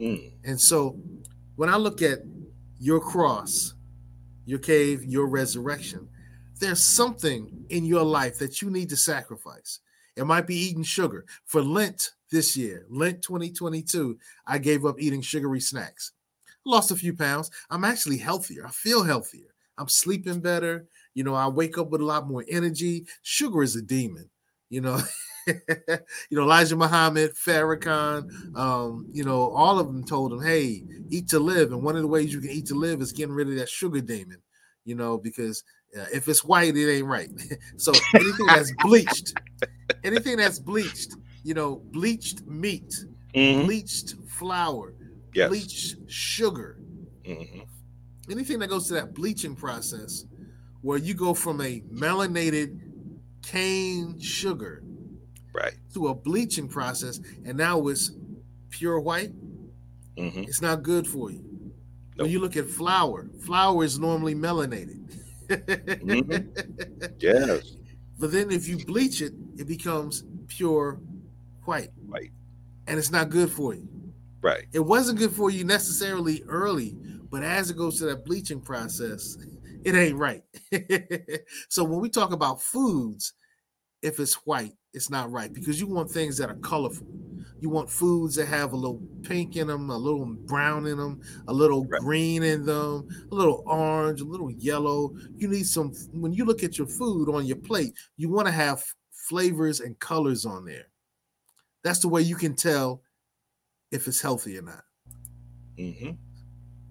Mm. 0.00 0.32
And 0.44 0.60
so 0.60 0.98
when 1.56 1.68
I 1.68 1.76
look 1.76 2.02
at 2.02 2.20
your 2.78 3.00
cross, 3.00 3.74
your 4.44 4.58
cave, 4.58 5.04
your 5.04 5.26
resurrection, 5.26 6.08
there's 6.58 6.82
something 6.82 7.64
in 7.70 7.84
your 7.84 8.02
life 8.02 8.38
that 8.38 8.62
you 8.62 8.70
need 8.70 8.88
to 8.90 8.96
sacrifice. 8.96 9.80
It 10.16 10.26
might 10.26 10.46
be 10.46 10.56
eating 10.56 10.82
sugar. 10.82 11.24
For 11.44 11.62
Lent 11.62 12.12
this 12.30 12.56
year, 12.56 12.86
Lent 12.88 13.22
2022, 13.22 14.18
I 14.46 14.58
gave 14.58 14.84
up 14.84 15.00
eating 15.00 15.22
sugary 15.22 15.60
snacks. 15.60 16.12
Lost 16.64 16.90
a 16.90 16.96
few 16.96 17.14
pounds. 17.14 17.50
I'm 17.70 17.84
actually 17.84 18.18
healthier. 18.18 18.66
I 18.66 18.70
feel 18.70 19.02
healthier. 19.02 19.54
I'm 19.78 19.88
sleeping 19.88 20.40
better. 20.40 20.86
You 21.14 21.24
know, 21.24 21.34
I 21.34 21.48
wake 21.48 21.78
up 21.78 21.90
with 21.90 22.00
a 22.00 22.04
lot 22.04 22.26
more 22.26 22.44
energy. 22.48 23.06
Sugar 23.22 23.62
is 23.62 23.76
a 23.76 23.82
demon. 23.82 24.30
You 24.70 24.80
know, 24.80 25.00
you 25.46 25.56
know 26.30 26.42
Elijah 26.42 26.76
Muhammad, 26.76 27.32
Farrakhan, 27.34 28.24
um, 28.54 29.06
you 29.12 29.24
know, 29.24 29.50
all 29.50 29.78
of 29.78 29.86
them 29.86 30.04
told 30.04 30.32
him, 30.32 30.40
"Hey, 30.42 30.84
eat 31.10 31.28
to 31.28 31.38
live." 31.38 31.72
And 31.72 31.82
one 31.82 31.96
of 31.96 32.02
the 32.02 32.08
ways 32.08 32.32
you 32.32 32.40
can 32.40 32.50
eat 32.50 32.66
to 32.66 32.74
live 32.74 33.02
is 33.02 33.12
getting 33.12 33.34
rid 33.34 33.48
of 33.48 33.56
that 33.56 33.68
sugar 33.68 34.00
demon. 34.00 34.40
You 34.84 34.94
know, 34.94 35.18
because 35.18 35.62
uh, 35.98 36.06
if 36.12 36.26
it's 36.26 36.42
white, 36.44 36.76
it 36.76 36.90
ain't 36.90 37.06
right. 37.06 37.28
so 37.76 37.92
anything 38.14 38.46
that's 38.46 38.72
bleached, 38.72 39.34
anything 40.04 40.38
that's 40.38 40.58
bleached, 40.58 41.14
you 41.44 41.54
know, 41.54 41.82
bleached 41.92 42.46
meat, 42.46 42.92
Mhm. 43.34 43.64
bleached 43.64 44.14
flour, 44.26 44.94
Yes. 45.34 45.48
bleached 45.50 45.96
sugar, 46.08 46.78
Mhm. 47.26 47.66
anything 48.30 48.58
that 48.60 48.70
goes 48.70 48.86
to 48.88 48.94
that 48.94 49.14
bleaching 49.14 49.54
process 49.54 50.24
where 50.82 50.98
you 50.98 51.14
go 51.14 51.32
from 51.34 51.60
a 51.60 51.80
melanated 51.92 52.78
cane 53.42 54.18
sugar 54.20 54.82
Right. 55.54 55.74
to 55.94 56.08
a 56.08 56.14
bleaching 56.14 56.68
process 56.68 57.20
and 57.44 57.56
now 57.58 57.86
it's 57.88 58.12
pure 58.70 59.00
white 59.00 59.32
Mhm. 60.16 60.46
it's 60.48 60.60
not 60.62 60.82
good 60.82 61.06
for 61.06 61.30
you 61.30 61.38
Nope. 62.16 62.24
when 62.24 62.30
you 62.30 62.40
look 62.40 62.56
at 62.56 62.68
flour 62.68 63.28
flour 63.44 63.84
is 63.84 63.98
normally 63.98 64.34
melanated 64.34 65.00
Yes. 67.20 67.76
but 68.18 68.30
then 68.32 68.50
if 68.50 68.68
you 68.68 68.84
bleach 68.84 69.20
it 69.22 69.32
it 69.56 69.66
becomes 69.66 70.24
pure 70.48 71.00
white 71.64 71.90
Right. 72.06 72.30
and 72.86 72.98
it's 72.98 73.10
not 73.10 73.30
good 73.30 73.50
for 73.50 73.74
you 73.74 73.88
Right. 74.40 74.66
it 74.72 74.80
wasn't 74.80 75.18
good 75.18 75.32
for 75.32 75.50
you 75.50 75.62
necessarily 75.64 76.42
early, 76.48 76.96
but 77.30 77.42
as 77.44 77.70
it 77.70 77.76
goes 77.76 77.98
to 77.98 78.06
that 78.06 78.24
bleaching 78.24 78.60
process, 78.60 79.36
it 79.84 79.94
ain't 79.94 80.18
right. 80.18 80.42
so 81.68 81.84
when 81.84 82.00
we 82.00 82.08
talk 82.08 82.32
about 82.32 82.62
foods, 82.62 83.34
if 84.02 84.20
it's 84.20 84.34
white, 84.46 84.74
it's 84.94 85.10
not 85.10 85.30
right 85.30 85.52
because 85.52 85.80
you 85.80 85.86
want 85.86 86.10
things 86.10 86.38
that 86.38 86.50
are 86.50 86.58
colorful. 86.62 87.08
You 87.60 87.70
want 87.70 87.90
foods 87.90 88.36
that 88.36 88.46
have 88.46 88.72
a 88.72 88.76
little 88.76 89.04
pink 89.24 89.56
in 89.56 89.68
them, 89.68 89.90
a 89.90 89.96
little 89.98 90.26
brown 90.46 90.86
in 90.86 90.98
them, 90.98 91.18
a 91.46 91.54
little 91.54 91.84
Right. 91.88 92.00
green 92.00 92.42
in 92.42 92.64
them, 92.66 93.06
a 93.30 93.34
little 93.34 93.62
orange, 93.66 94.20
a 94.20 94.24
little 94.24 94.50
yellow. 94.50 95.14
You 95.38 95.48
need 95.48 95.66
some 95.66 95.92
when 96.12 96.32
you 96.32 96.44
look 96.44 96.62
at 96.62 96.78
your 96.78 96.88
food 96.88 97.28
on 97.28 97.46
your 97.46 97.56
plate, 97.58 97.94
you 98.16 98.30
want 98.30 98.46
to 98.48 98.52
have 98.52 98.84
flavors 99.12 99.80
and 99.80 99.98
colors 99.98 100.44
on 100.44 100.64
there. 100.66 100.86
That's 101.84 102.00
the 102.00 102.08
way 102.08 102.22
you 102.22 102.36
can 102.36 102.56
tell 102.56 103.02
if 103.92 104.08
it's 104.08 104.22
healthy 104.22 104.58
or 104.58 104.62
not. 104.62 104.84
hmm 105.76 106.16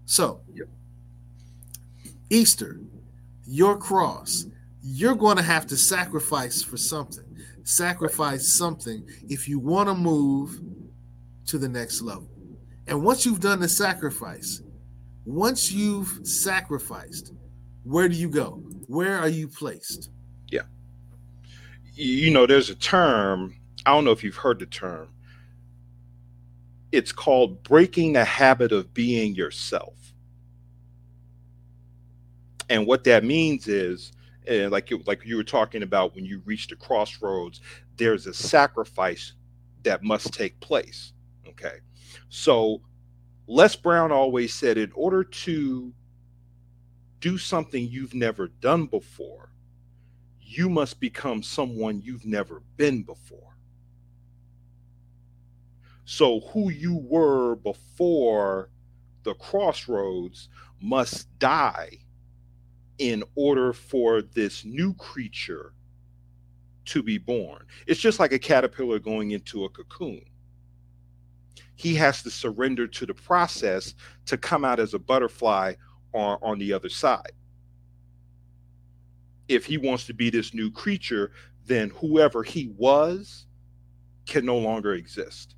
So, 0.06 0.44
Yep. 0.54 0.70
Easter, 2.32 2.80
your 3.46 3.78
cross, 3.78 4.46
you're 4.82 5.16
going 5.16 5.36
to 5.36 5.44
have 5.44 5.68
to 5.68 5.76
sacrifice 5.76 6.64
for 6.64 6.78
something. 6.78 7.26
Sacrifice 7.64 8.56
something 8.56 9.06
if 9.28 9.50
you 9.50 9.60
want 9.60 9.90
to 9.90 9.94
move 9.94 10.62
to 11.48 11.58
the 11.58 11.68
next 11.68 12.02
level. 12.02 12.30
And 12.88 13.04
once 13.04 13.26
you've 13.26 13.42
done 13.42 13.60
the 13.60 13.68
sacrifice, 13.68 14.62
once 15.26 15.74
you've 15.74 16.22
sacrificed, 16.24 17.34
where 17.84 18.08
do 18.08 18.16
you 18.16 18.30
go? 18.30 18.62
Where 18.88 19.18
are 19.18 19.30
you 19.30 19.50
placed? 19.50 20.10
Yeah. 20.48 20.64
You 21.94 22.32
know, 22.32 22.48
there's 22.48 22.70
a 22.70 22.76
term. 22.76 23.56
I 23.86 23.92
don't 23.92 24.06
know 24.06 24.12
if 24.12 24.24
you've 24.24 24.38
heard 24.38 24.60
the 24.60 24.66
term. 24.68 25.10
It's 26.94 27.12
called 27.12 27.62
breaking 27.64 28.14
the 28.14 28.24
habit 28.24 28.72
of 28.72 28.94
being 28.94 29.36
yourself. 29.36 30.01
And 32.72 32.88
what 32.88 33.04
that 33.04 33.26
means 33.26 33.68
is, 33.68 34.14
uh, 34.50 34.70
like 34.70 34.90
you, 34.90 35.04
like 35.06 35.26
you 35.26 35.36
were 35.36 35.44
talking 35.44 35.84
about, 35.84 36.16
when 36.16 36.24
you 36.24 36.42
reach 36.46 36.68
the 36.68 36.78
crossroads, 36.78 37.60
there's 37.98 38.28
a 38.28 38.34
sacrifice 38.34 39.34
that 39.84 40.04
must 40.04 40.34
take 40.34 40.58
place. 40.62 41.12
Okay, 41.46 41.80
so 42.30 42.82
Les 43.46 43.76
Brown 43.76 44.14
always 44.14 44.54
said, 44.54 44.78
in 44.78 44.90
order 44.94 45.22
to 45.22 45.94
do 47.20 47.38
something 47.38 47.90
you've 47.90 48.14
never 48.14 48.48
done 48.48 48.86
before, 48.86 49.52
you 50.40 50.70
must 50.70 51.02
become 51.02 51.44
someone 51.44 52.02
you've 52.02 52.26
never 52.26 52.64
been 52.78 53.04
before. 53.04 53.58
So, 56.06 56.40
who 56.54 56.70
you 56.72 56.96
were 57.04 57.58
before 57.58 58.70
the 59.24 59.34
crossroads 59.34 60.48
must 60.80 61.38
die 61.38 61.98
in 63.02 63.24
order 63.34 63.74
for 63.74 64.22
this 64.22 64.64
new 64.64 64.94
creature 64.94 65.74
to 66.86 67.02
be 67.02 67.18
born. 67.18 67.66
It's 67.88 68.00
just 68.00 68.20
like 68.20 68.32
a 68.32 68.38
caterpillar 68.38 69.00
going 69.00 69.32
into 69.32 69.66
a 69.66 69.70
cocoon. 69.70 70.22
He 71.76 71.96
has 71.96 72.22
to 72.22 72.30
surrender 72.30 72.86
to 72.86 73.08
the 73.08 73.14
process 73.16 73.96
to 74.28 74.38
come 74.38 74.64
out 74.64 74.80
as 74.80 74.94
a 74.94 75.00
butterfly 75.00 75.74
on, 76.14 76.38
on 76.44 76.60
the 76.60 76.72
other 76.74 76.90
side. 76.90 77.32
If 79.48 79.66
he 79.66 79.80
wants 79.80 80.06
to 80.06 80.14
be 80.14 80.30
this 80.30 80.54
new 80.54 80.70
creature, 80.70 81.32
then 81.66 81.90
whoever 81.90 82.44
he 82.44 82.72
was 82.78 83.48
can 84.28 84.46
no 84.46 84.60
longer 84.60 84.94
exist. 84.94 85.56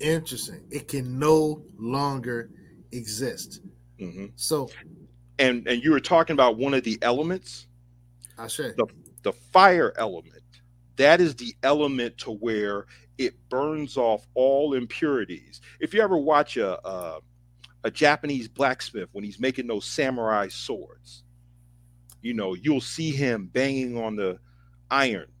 Interesting. 0.00 0.66
It 0.70 0.88
can 0.88 1.18
no 1.18 1.64
longer 1.78 2.50
exist. 2.92 3.60
Mhm. 3.98 4.32
So 4.36 4.68
And 5.38 5.66
and 5.66 5.82
you 5.82 5.90
were 5.90 6.00
talking 6.00 6.34
about 6.34 6.56
one 6.58 6.74
of 6.74 6.84
the 6.84 6.98
elements, 7.02 7.66
I 8.38 8.46
said 8.48 8.76
the 8.76 8.86
the 9.22 9.32
fire 9.32 9.92
element. 9.96 10.42
That 10.96 11.20
is 11.20 11.34
the 11.36 11.54
element 11.62 12.18
to 12.18 12.30
where 12.32 12.86
it 13.18 13.34
burns 13.48 13.96
off 13.96 14.26
all 14.34 14.74
impurities. 14.74 15.60
If 15.80 15.94
you 15.94 16.00
ever 16.02 16.16
watch 16.16 16.56
a 16.56 16.78
a, 16.86 17.20
a 17.84 17.90
Japanese 17.90 18.48
blacksmith 18.48 19.08
when 19.12 19.24
he's 19.24 19.40
making 19.40 19.66
those 19.68 19.86
samurai 19.86 20.48
swords, 20.48 21.24
you 22.22 22.34
know, 22.34 22.54
you'll 22.54 22.80
see 22.80 23.12
him 23.12 23.48
banging 23.48 23.98
on 23.98 24.16
the 24.16 24.40
iron. 24.90 25.33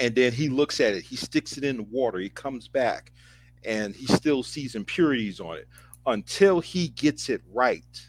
And 0.00 0.14
then 0.14 0.32
he 0.32 0.48
looks 0.48 0.80
at 0.80 0.94
it, 0.94 1.02
he 1.02 1.16
sticks 1.16 1.56
it 1.56 1.64
in 1.64 1.78
the 1.78 1.82
water, 1.82 2.18
he 2.18 2.28
comes 2.28 2.68
back, 2.68 3.12
and 3.64 3.94
he 3.94 4.06
still 4.06 4.42
sees 4.42 4.74
impurities 4.74 5.40
on 5.40 5.56
it 5.56 5.68
until 6.06 6.60
he 6.60 6.88
gets 6.88 7.28
it 7.28 7.42
right. 7.52 8.08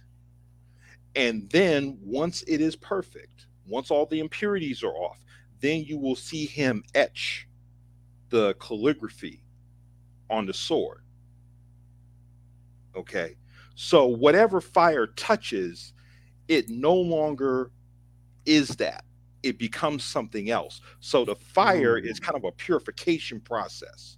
And 1.16 1.50
then 1.50 1.98
once 2.02 2.44
it 2.48 2.62
is 2.62 2.76
perfect, 2.76 3.48
once 3.68 3.90
all 3.92 4.06
the 4.06 4.20
impurities 4.20 4.84
are 4.84 4.94
off, 4.94 5.18
then 5.62 5.84
you 5.84 5.98
will 5.98 6.16
see 6.16 6.46
him 6.46 6.84
etch 6.96 7.48
the 8.30 8.54
calligraphy 8.56 9.44
on 10.30 10.46
the 10.46 10.54
sword. 10.54 11.02
Okay. 12.96 13.36
So 13.76 14.06
whatever 14.06 14.62
fire 14.62 15.08
touches, 15.08 15.94
it 16.48 16.70
no 16.70 16.94
longer 16.94 17.72
is 18.46 18.70
that. 18.78 19.04
It 19.44 19.58
becomes 19.58 20.04
something 20.04 20.50
else. 20.50 20.82
So 21.00 21.26
the 21.26 21.36
fire 21.36 21.98
is 21.98 22.20
kind 22.20 22.36
of 22.36 22.44
a 22.44 22.52
purification 22.52 23.40
process. 23.40 24.18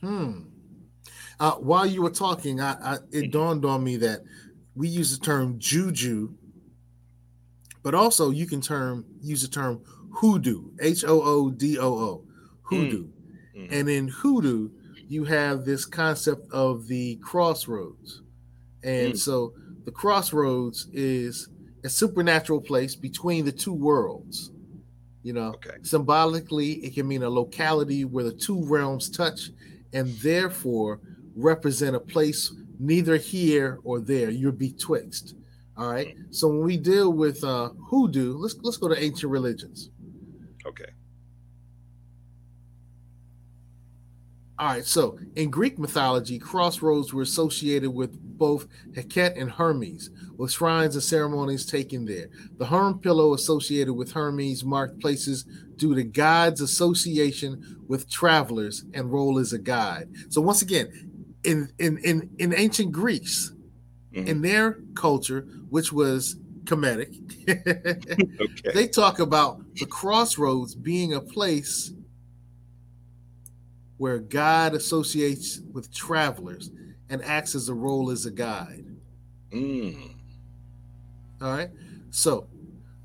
Hmm. 0.00 0.42
Uh, 1.40 1.54
while 1.54 1.86
you 1.86 2.02
were 2.02 2.10
talking, 2.10 2.60
I, 2.60 2.94
I 2.94 2.98
it 3.12 3.30
dawned 3.30 3.64
on 3.64 3.84
me 3.84 3.96
that 3.98 4.22
we 4.74 4.88
use 4.88 5.16
the 5.16 5.24
term 5.24 5.58
juju, 5.58 6.34
but 7.82 7.94
also 7.94 8.30
you 8.30 8.46
can 8.46 8.60
term 8.60 9.04
use 9.20 9.42
the 9.42 9.48
term 9.48 9.82
hoodoo, 10.14 10.70
H 10.80 11.04
O 11.04 11.22
O 11.22 11.50
D 11.50 11.78
O 11.78 11.92
O, 11.94 12.24
hoodoo. 12.62 13.08
And 13.70 13.88
in 13.88 14.08
hoodoo, 14.08 14.70
you 15.08 15.24
have 15.24 15.64
this 15.64 15.84
concept 15.84 16.50
of 16.52 16.86
the 16.86 17.16
crossroads. 17.16 18.22
And 18.82 19.14
Mm. 19.14 19.18
so 19.18 19.54
the 19.84 19.90
crossroads 19.90 20.88
is 20.92 21.48
a 21.84 21.88
supernatural 21.88 22.60
place 22.60 22.94
between 22.94 23.44
the 23.44 23.52
two 23.52 23.72
worlds. 23.72 24.50
You 25.22 25.32
know, 25.32 25.54
symbolically, 25.82 26.74
it 26.74 26.94
can 26.94 27.06
mean 27.06 27.22
a 27.22 27.28
locality 27.28 28.04
where 28.04 28.24
the 28.24 28.32
two 28.32 28.64
realms 28.64 29.10
touch 29.10 29.50
and 29.92 30.08
therefore 30.18 31.00
represent 31.34 31.96
a 31.96 32.00
place 32.00 32.52
neither 32.78 33.16
here 33.16 33.78
or 33.84 34.00
there. 34.00 34.30
You're 34.30 34.52
betwixt. 34.52 35.34
All 35.76 35.90
right. 35.90 36.16
So 36.30 36.48
when 36.48 36.62
we 36.62 36.76
deal 36.76 37.12
with 37.12 37.44
uh 37.44 37.70
hoodoo, 37.88 38.36
let's 38.36 38.56
let's 38.62 38.76
go 38.76 38.88
to 38.88 39.02
ancient 39.02 39.30
religions. 39.30 39.90
Okay. 40.66 40.92
All 44.58 44.66
right, 44.66 44.84
so 44.84 45.16
in 45.36 45.50
Greek 45.50 45.78
mythology, 45.78 46.36
crossroads 46.36 47.14
were 47.14 47.22
associated 47.22 47.90
with 47.90 48.18
both 48.38 48.66
Heket 48.92 49.40
and 49.40 49.50
Hermes, 49.50 50.10
with 50.36 50.52
shrines 50.52 50.94
and 50.94 51.02
ceremonies 51.02 51.66
taken 51.66 52.04
there. 52.04 52.28
The 52.56 52.66
Herm 52.66 53.00
pillow 53.00 53.34
associated 53.34 53.94
with 53.94 54.12
Hermes 54.12 54.64
marked 54.64 55.00
places 55.00 55.44
due 55.76 55.94
to 55.94 56.04
God's 56.04 56.60
association 56.60 57.82
with 57.88 58.10
travelers 58.10 58.84
and 58.94 59.12
role 59.12 59.38
as 59.38 59.52
a 59.52 59.58
guide. 59.58 60.08
So 60.28 60.40
once 60.40 60.62
again, 60.62 61.10
in 61.44 61.72
in 61.78 61.98
in, 61.98 62.30
in 62.38 62.54
ancient 62.54 62.92
Greece, 62.92 63.52
mm-hmm. 64.12 64.28
in 64.28 64.42
their 64.42 64.80
culture, 64.94 65.42
which 65.70 65.92
was 65.92 66.36
Kemetic, 66.64 67.14
they 68.74 68.88
talk 68.88 69.18
about 69.18 69.62
the 69.74 69.86
crossroads 69.86 70.74
being 70.74 71.14
a 71.14 71.20
place 71.20 71.92
where 73.96 74.18
God 74.18 74.74
associates 74.74 75.60
with 75.72 75.92
travelers 75.92 76.70
and 77.10 77.22
acts 77.24 77.54
as 77.54 77.68
a 77.68 77.74
role 77.74 78.10
as 78.10 78.26
a 78.26 78.30
guide. 78.30 78.84
Mm. 79.52 80.14
All 81.40 81.52
right. 81.52 81.70
So, 82.10 82.48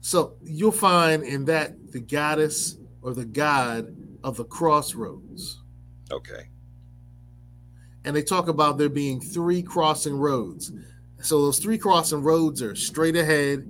so 0.01 0.35
you'll 0.43 0.71
find 0.71 1.23
in 1.23 1.45
that 1.45 1.91
the 1.91 1.99
goddess 1.99 2.77
or 3.01 3.13
the 3.13 3.25
god 3.25 3.95
of 4.23 4.37
the 4.37 4.45
crossroads. 4.45 5.61
Okay. 6.11 6.49
And 8.05 8.15
they 8.15 8.23
talk 8.23 8.47
about 8.47 8.77
there 8.77 8.89
being 8.89 9.21
three 9.21 9.61
crossing 9.61 10.17
roads. 10.17 10.71
So 11.21 11.41
those 11.41 11.59
three 11.59 11.77
crossing 11.77 12.21
roads 12.21 12.61
are 12.61 12.75
straight 12.75 13.15
ahead, 13.15 13.69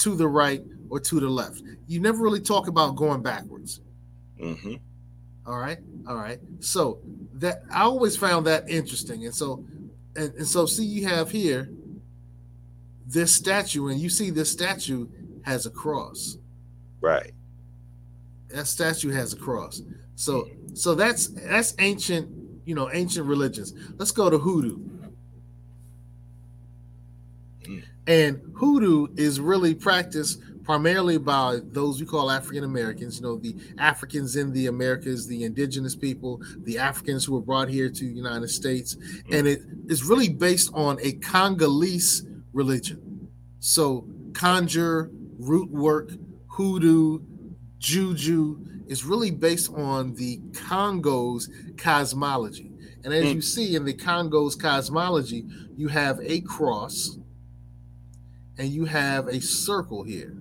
to 0.00 0.14
the 0.14 0.28
right, 0.28 0.62
or 0.88 1.00
to 1.00 1.20
the 1.20 1.28
left. 1.28 1.62
You 1.86 2.00
never 2.00 2.22
really 2.22 2.40
talk 2.40 2.68
about 2.68 2.96
going 2.96 3.22
backwards. 3.22 3.80
Mm-hmm. 4.40 4.74
All 5.46 5.58
right. 5.58 5.78
All 6.08 6.16
right. 6.16 6.40
So 6.60 7.00
that 7.34 7.62
I 7.70 7.82
always 7.82 8.16
found 8.16 8.46
that 8.46 8.68
interesting. 8.68 9.24
And 9.24 9.34
so 9.34 9.64
and, 10.16 10.34
and 10.34 10.46
so 10.46 10.66
see 10.66 10.84
you 10.84 11.06
have 11.06 11.30
here 11.30 11.70
this 13.06 13.32
statue, 13.32 13.88
and 13.88 14.00
you 14.00 14.08
see 14.08 14.30
this 14.30 14.50
statue 14.50 15.06
has 15.42 15.66
a 15.66 15.70
cross. 15.70 16.38
Right. 17.00 17.32
That 18.48 18.66
statue 18.66 19.10
has 19.10 19.32
a 19.32 19.36
cross. 19.36 19.82
So 20.16 20.48
so 20.74 20.94
that's 20.94 21.28
that's 21.28 21.74
ancient, 21.78 22.28
you 22.64 22.74
know, 22.74 22.90
ancient 22.92 23.26
religions. 23.26 23.72
Let's 23.96 24.10
go 24.10 24.28
to 24.28 24.38
hoodoo. 24.38 24.78
Hmm. 27.64 27.78
And 28.08 28.40
hoodoo 28.56 29.08
is 29.16 29.38
really 29.40 29.74
practiced 29.74 30.40
primarily 30.66 31.16
by 31.16 31.60
those 31.70 32.00
we 32.00 32.06
call 32.06 32.28
African 32.28 32.64
Americans, 32.64 33.20
you 33.20 33.22
know, 33.22 33.36
the 33.36 33.54
Africans 33.78 34.34
in 34.34 34.52
the 34.52 34.66
Americas, 34.66 35.28
the 35.28 35.44
indigenous 35.44 35.94
people, 35.94 36.42
the 36.64 36.76
Africans 36.76 37.24
who 37.24 37.34
were 37.34 37.40
brought 37.40 37.68
here 37.68 37.88
to 37.88 38.04
the 38.04 38.12
United 38.12 38.48
States. 38.48 38.96
And 39.30 39.46
it 39.46 39.62
is 39.86 40.02
really 40.02 40.28
based 40.28 40.72
on 40.74 40.98
a 41.00 41.12
Congolese 41.12 42.26
religion. 42.52 43.28
So 43.60 44.08
conjure, 44.32 45.12
root 45.38 45.70
work, 45.70 46.10
hoodoo, 46.48 47.20
juju 47.78 48.58
is 48.88 49.04
really 49.04 49.30
based 49.30 49.72
on 49.72 50.14
the 50.14 50.40
Congo's 50.52 51.48
cosmology. 51.76 52.72
And 53.04 53.14
as 53.14 53.24
you 53.26 53.36
mm. 53.36 53.44
see 53.44 53.76
in 53.76 53.84
the 53.84 53.94
Congo's 53.94 54.56
cosmology, 54.56 55.46
you 55.76 55.86
have 55.86 56.18
a 56.20 56.40
cross 56.40 57.18
and 58.58 58.68
you 58.68 58.84
have 58.86 59.28
a 59.28 59.40
circle 59.40 60.02
here. 60.02 60.36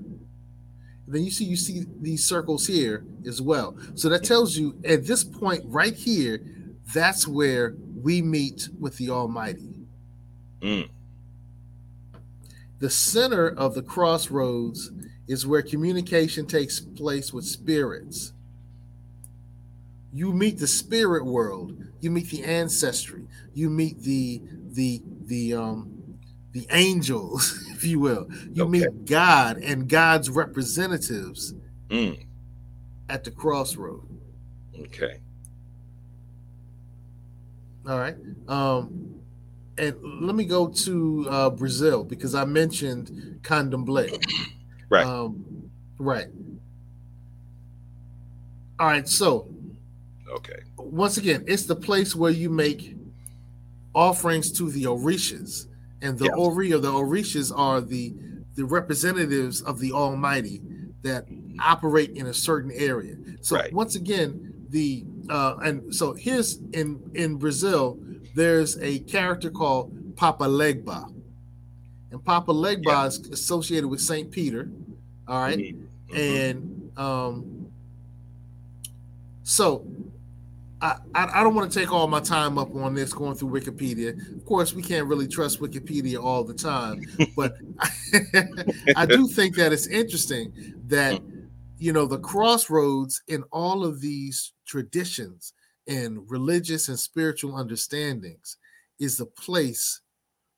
Then 1.07 1.23
you 1.23 1.31
see 1.31 1.45
you 1.45 1.55
see 1.55 1.85
these 2.01 2.25
circles 2.25 2.65
here 2.65 3.05
as 3.27 3.41
well. 3.41 3.77
So 3.93 4.09
that 4.09 4.23
tells 4.23 4.57
you 4.57 4.75
at 4.83 5.05
this 5.05 5.23
point 5.23 5.63
right 5.65 5.93
here, 5.93 6.41
that's 6.93 7.27
where 7.27 7.75
we 8.01 8.21
meet 8.21 8.69
with 8.79 8.97
the 8.97 9.09
Almighty. 9.09 9.75
Mm. 10.61 10.89
The 12.79 12.89
center 12.89 13.47
of 13.47 13.75
the 13.75 13.83
crossroads 13.83 14.91
is 15.27 15.47
where 15.47 15.61
communication 15.61 16.45
takes 16.45 16.79
place 16.79 17.31
with 17.33 17.45
spirits. 17.45 18.33
You 20.13 20.31
meet 20.31 20.59
the 20.59 20.67
spirit 20.67 21.25
world, 21.25 21.77
you 21.99 22.09
meet 22.09 22.29
the 22.29 22.43
ancestry, 22.43 23.27
you 23.53 23.69
meet 23.69 23.99
the 24.01 24.41
the 24.71 25.01
the 25.25 25.53
um 25.53 25.94
the 26.55 26.65
angels, 26.71 27.67
if 27.71 27.83
you 27.83 27.99
will. 27.99 28.27
You 28.53 28.65
meet 28.67 29.05
God 29.05 29.57
and 29.57 29.87
God's 29.89 30.29
representatives 30.29 31.53
Mm. 31.89 32.25
at 33.09 33.23
the 33.25 33.29
crossroad. 33.29 34.01
Okay. 34.79 35.19
All 37.87 37.99
right. 37.99 38.15
Um, 38.47 39.19
and 39.77 39.95
let 40.25 40.33
me 40.35 40.45
go 40.45 40.67
to 40.69 41.27
uh, 41.29 41.49
Brazil 41.51 42.03
because 42.03 42.33
I 42.33 42.45
mentioned 42.45 43.39
Candomblé. 43.43 44.17
Right. 44.87 45.03
Um, 45.05 45.43
right. 45.97 46.27
All 48.79 48.85
right, 48.87 49.07
so 49.09 49.47
Okay. 50.31 50.59
once 50.77 51.17
again, 51.17 51.43
it's 51.47 51.65
the 51.65 51.75
place 51.75 52.15
where 52.15 52.29
you 52.31 52.51
make 52.51 52.95
offerings 53.95 54.51
to 54.59 54.69
the 54.69 54.83
Orishas, 54.83 55.65
and 56.05 56.17
the 56.19 56.25
Yeah. 56.25 56.31
Ori 56.45 56.71
or 56.73 56.79
the 56.79 56.91
Orishas 56.91 57.51
are 57.55 57.81
the 57.81 58.13
the 58.55 58.63
representatives 58.65 59.61
of 59.61 59.79
the 59.79 59.91
Almighty 59.91 60.61
that 61.01 61.27
operate 61.59 62.11
in 62.11 62.27
a 62.27 62.33
certain 62.33 62.71
area. 62.71 63.15
So 63.41 63.55
Right. 63.57 63.73
once 63.73 63.95
again, 63.95 64.53
the 64.69 65.03
uh, 65.29 65.55
and 65.63 65.93
so 65.93 66.13
here's 66.13 66.59
in 66.71 66.99
in 67.13 67.35
Brazil, 67.37 67.99
there's 68.35 68.77
a 68.79 68.99
character 68.99 69.49
called 69.49 69.91
Papa 70.15 70.45
Legba, 70.45 71.11
and 72.11 72.23
Papa 72.23 72.53
Legba 72.53 73.07
is 73.07 73.19
associated 73.29 73.87
with 73.89 73.99
Saint 74.01 74.31
Peter. 74.31 74.69
All 75.27 75.39
right? 75.41 75.59
Mhm. 75.59 75.81
and 76.15 76.91
um 76.97 77.65
so 79.43 79.85
I, 81.13 81.39
I 81.39 81.43
don't 81.43 81.55
want 81.55 81.71
to 81.71 81.79
take 81.79 81.91
all 81.91 82.07
my 82.07 82.19
time 82.19 82.57
up 82.57 82.75
on 82.75 82.93
this 82.93 83.13
going 83.13 83.35
through 83.35 83.59
Wikipedia. 83.59 84.15
Of 84.35 84.45
course, 84.45 84.73
we 84.73 84.81
can't 84.81 85.07
really 85.07 85.27
trust 85.27 85.59
Wikipedia 85.59 86.21
all 86.21 86.43
the 86.43 86.53
time, 86.53 87.01
but 87.35 87.55
I 88.95 89.05
do 89.05 89.27
think 89.27 89.55
that 89.55 89.73
it's 89.73 89.87
interesting 89.87 90.53
that 90.87 91.21
you 91.77 91.91
know 91.91 92.05
the 92.05 92.19
crossroads 92.19 93.21
in 93.27 93.43
all 93.51 93.85
of 93.85 94.01
these 94.01 94.53
traditions 94.65 95.53
and 95.87 96.19
religious 96.29 96.89
and 96.89 96.99
spiritual 96.99 97.55
understandings 97.55 98.57
is 98.99 99.17
the 99.17 99.25
place 99.25 100.01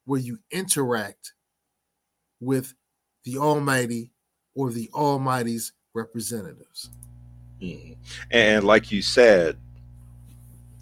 where 0.05 0.19
you 0.19 0.39
interact 0.51 1.34
with 2.39 2.73
the 3.23 3.38
Almighty 3.38 4.11
or 4.55 4.71
the 4.71 4.89
Almighty's 4.93 5.73
representatives. 5.93 6.89
Mhm. 7.61 7.97
And 8.32 8.63
like 8.63 8.91
you 8.91 9.01
said, 9.01 9.57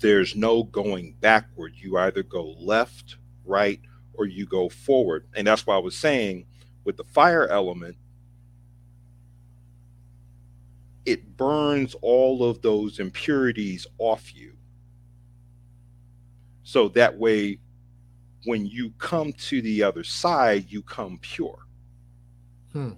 there's 0.05 0.35
no 0.35 0.61
going 0.61 1.15
backward. 1.19 1.73
You 1.75 1.97
either 1.97 2.21
go 2.21 2.51
left, 2.59 3.15
right, 3.43 3.81
or 4.13 4.27
you 4.27 4.45
go 4.45 4.69
forward. 4.69 5.27
And 5.35 5.47
that's 5.47 5.65
why 5.65 5.73
I 5.73 5.79
was 5.79 5.97
saying 5.97 6.45
with 6.83 6.95
the 6.97 7.03
fire 7.05 7.47
element, 7.47 7.97
it 11.07 11.35
burns 11.35 11.95
all 12.03 12.43
of 12.43 12.61
those 12.61 12.99
impurities 12.99 13.87
off 13.97 14.35
you. 14.35 14.53
So 16.61 16.89
that 16.89 17.17
way, 17.17 17.57
when 18.43 18.67
you 18.67 18.91
come 18.99 19.33
to 19.33 19.59
the 19.63 19.81
other 19.81 20.03
side, 20.03 20.67
you 20.69 20.83
come 20.83 21.17
pure. 21.19 21.65
Hmm. 22.73 22.91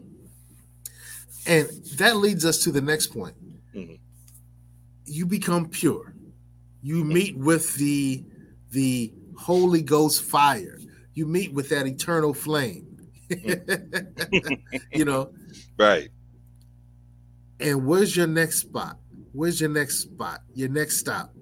And 1.45 1.69
that 1.95 2.17
leads 2.17 2.43
us 2.43 2.61
to 2.65 2.71
the 2.73 2.81
next 2.81 3.07
point. 3.07 3.35
Mhm. 3.73 3.97
You 5.05 5.25
become 5.25 5.69
pure. 5.69 6.16
You 6.81 7.03
meet 7.03 7.37
with 7.37 7.75
the 7.75 8.23
the 8.71 9.13
Holy 9.37 9.81
Ghost 9.81 10.23
fire. 10.23 10.79
You 11.13 11.25
meet 11.25 11.53
with 11.53 11.69
that 11.69 11.87
eternal 11.87 12.33
flame. 12.33 12.85
you 14.93 15.03
know, 15.05 15.31
Right. 15.77 16.09
and 17.59 17.85
where's 17.85 18.15
your 18.15 18.27
next 18.27 18.59
spot? 18.59 18.99
Where's 19.33 19.59
your 19.59 19.69
next 19.69 19.99
spot? 19.99 20.41
Your 20.53 20.69
next 20.69 20.97
stop? 20.97 21.33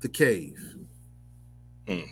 The 0.00 0.08
cave. 0.08 0.56
hmm 1.86 2.04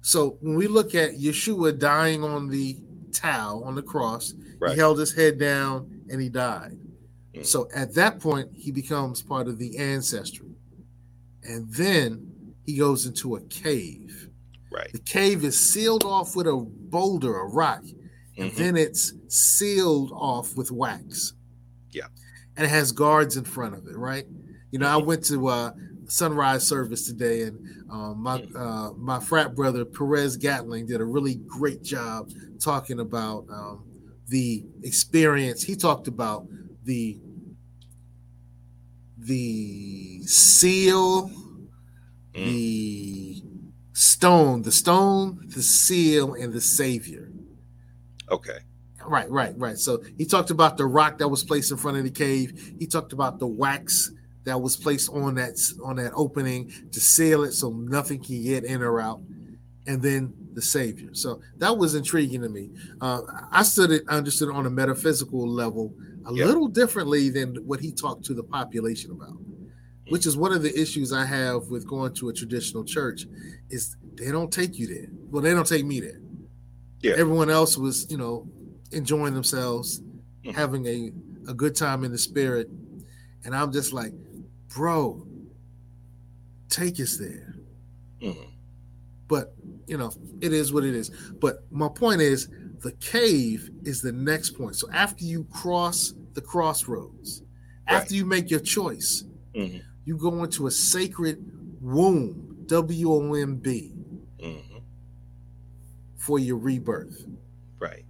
So 0.00 0.38
when 0.40 0.56
we 0.56 0.66
look 0.66 0.94
at 0.94 1.12
Yeshua 1.12 1.78
dying 1.78 2.24
on 2.24 2.48
the 2.48 2.76
Tau 3.12 3.62
on 3.64 3.74
the 3.76 3.82
cross, 3.82 4.34
Right. 4.58 4.72
he 4.72 4.78
held 4.78 4.98
his 4.98 5.12
head 5.12 5.38
down 5.38 6.02
and 6.10 6.20
he 6.20 6.28
died. 6.28 6.78
Mhm. 7.34 7.46
So 7.46 7.68
at 7.74 7.94
that 7.94 8.18
point, 8.20 8.50
he 8.54 8.70
becomes 8.72 9.22
part 9.22 9.46
of 9.48 9.58
the 9.58 9.76
ancestry. 9.78 10.51
And 11.42 11.72
then 11.74 12.54
he 12.64 12.76
goes 12.76 13.06
into 13.06 13.36
a 13.36 13.40
cave. 13.42 14.28
Right. 14.70 14.92
The 14.92 15.00
cave 15.00 15.44
is 15.44 15.58
sealed 15.58 16.04
off 16.04 16.34
with 16.34 16.46
a 16.46 16.56
boulder, 16.56 17.36
a 17.36 17.46
rock, 17.46 17.84
and 18.38 18.50
Mhm. 18.52 18.56
then 18.56 18.76
it's 18.76 19.12
sealed 19.28 20.10
off 20.12 20.56
with 20.56 20.70
wax. 20.70 21.34
Yeah. 21.90 22.06
And 22.56 22.64
it 22.66 22.70
has 22.70 22.92
guards 22.92 23.36
in 23.36 23.44
front 23.44 23.74
of 23.74 23.86
it, 23.86 23.96
right? 23.96 24.26
You 24.70 24.78
know, 24.78 24.86
I 24.88 24.96
went 24.96 25.24
to 25.26 25.48
uh 25.48 25.72
sunrise 26.08 26.66
service 26.66 27.06
today, 27.06 27.42
and 27.42 27.58
um, 27.90 28.22
my 28.22 28.42
uh, 28.54 28.92
my 28.96 29.18
frat 29.20 29.54
brother 29.54 29.84
Perez 29.84 30.36
Gatling 30.36 30.86
did 30.86 31.00
a 31.00 31.04
really 31.04 31.36
great 31.36 31.82
job 31.82 32.30
talking 32.58 33.00
about 33.00 33.46
um, 33.50 33.84
the 34.28 34.64
experience. 34.82 35.62
He 35.62 35.74
talked 35.76 36.08
about 36.08 36.46
the 36.84 37.18
the 39.24 40.22
seal, 40.24 41.30
the 42.34 43.42
stone, 43.92 44.62
the 44.62 44.72
stone, 44.72 45.48
the 45.48 45.62
seal, 45.62 46.34
and 46.34 46.52
the 46.52 46.60
savior. 46.60 47.30
Okay. 48.30 48.58
Right, 49.04 49.30
right, 49.30 49.52
right. 49.58 49.78
So 49.78 50.02
he 50.16 50.24
talked 50.24 50.50
about 50.50 50.76
the 50.76 50.86
rock 50.86 51.18
that 51.18 51.28
was 51.28 51.42
placed 51.44 51.70
in 51.70 51.76
front 51.76 51.98
of 51.98 52.04
the 52.04 52.10
cave. 52.10 52.74
He 52.78 52.86
talked 52.86 53.12
about 53.12 53.38
the 53.38 53.46
wax 53.46 54.10
that 54.44 54.60
was 54.60 54.76
placed 54.76 55.10
on 55.10 55.36
that 55.36 55.58
on 55.84 55.96
that 55.96 56.12
opening 56.14 56.72
to 56.92 57.00
seal 57.00 57.44
it 57.44 57.52
so 57.52 57.70
nothing 57.70 58.22
can 58.22 58.42
get 58.42 58.64
in 58.64 58.82
or 58.82 59.00
out, 59.00 59.20
and 59.86 60.02
then 60.02 60.34
the 60.54 60.62
Savior. 60.62 61.10
So 61.14 61.40
that 61.58 61.76
was 61.76 61.94
intriguing 61.94 62.42
to 62.42 62.48
me. 62.48 62.70
Uh, 63.00 63.22
I 63.50 63.62
stood 63.62 63.90
it, 63.90 64.02
understood 64.08 64.48
it 64.48 64.54
on 64.54 64.66
a 64.66 64.70
metaphysical 64.70 65.48
level 65.48 65.94
a 66.26 66.32
Yeah. 66.32 66.46
little 66.46 66.68
differently 66.68 67.28
than 67.30 67.56
what 67.66 67.80
he 67.80 67.92
talked 67.92 68.24
to 68.26 68.34
the 68.34 68.42
population 68.44 69.10
about, 69.10 69.36
which 70.08 70.26
is 70.26 70.36
one 70.36 70.52
of 70.52 70.62
the 70.62 70.78
issues 70.80 71.12
I 71.12 71.24
have 71.24 71.68
with 71.68 71.86
going 71.86 72.14
to 72.14 72.28
a 72.28 72.32
traditional 72.32 72.84
church. 72.84 73.26
Is 73.70 73.96
they 74.14 74.30
don't 74.30 74.52
take 74.52 74.78
you 74.78 74.86
there. 74.86 75.08
Well, 75.30 75.42
they 75.42 75.52
don't 75.52 75.66
take 75.66 75.84
me 75.86 76.00
there 76.00 76.20
Yeah. 77.02 77.14
everyone 77.16 77.50
else 77.50 77.76
was 77.78 78.06
you 78.10 78.16
know 78.18 78.46
enjoying 78.92 79.34
themselves 79.34 80.02
Mhm. 80.44 80.52
having 80.54 80.86
a, 80.86 81.12
a 81.48 81.54
good 81.54 81.74
time 81.74 82.04
in 82.04 82.12
the 82.12 82.18
spirit 82.18 82.68
and 83.44 83.56
i'm 83.56 83.72
just 83.72 83.92
like 83.92 84.12
bro 84.74 85.26
take 86.68 87.00
us 87.00 87.16
there 87.16 87.56
Mhm. 88.20 88.52
but 89.28 89.54
you 89.88 89.96
know 89.96 90.12
it 90.40 90.52
is 90.52 90.72
what 90.72 90.84
it 90.84 90.94
is 90.94 91.10
but 91.40 91.64
my 91.70 91.88
point 91.88 92.20
is 92.20 92.48
the 92.82 92.92
cave 92.92 93.70
is 93.84 94.02
the 94.02 94.12
next 94.12 94.50
point 94.50 94.74
so 94.76 94.90
after 94.92 95.24
you 95.24 95.44
cross 95.44 96.14
the 96.34 96.40
crossroads 96.40 97.42
after 97.86 98.14
you 98.14 98.24
make 98.24 98.50
your 98.50 98.60
choice 98.60 99.24
Mhm. 99.54 99.82
you 100.04 100.16
go 100.16 100.42
into 100.44 100.66
a 100.66 100.70
sacred 100.70 101.44
womb 101.80 102.64
w-o-m-b 102.66 103.92
Mhm. 104.38 104.82
for 106.16 106.38
your 106.38 106.56
rebirth 106.56 107.26
Right. 107.78 108.04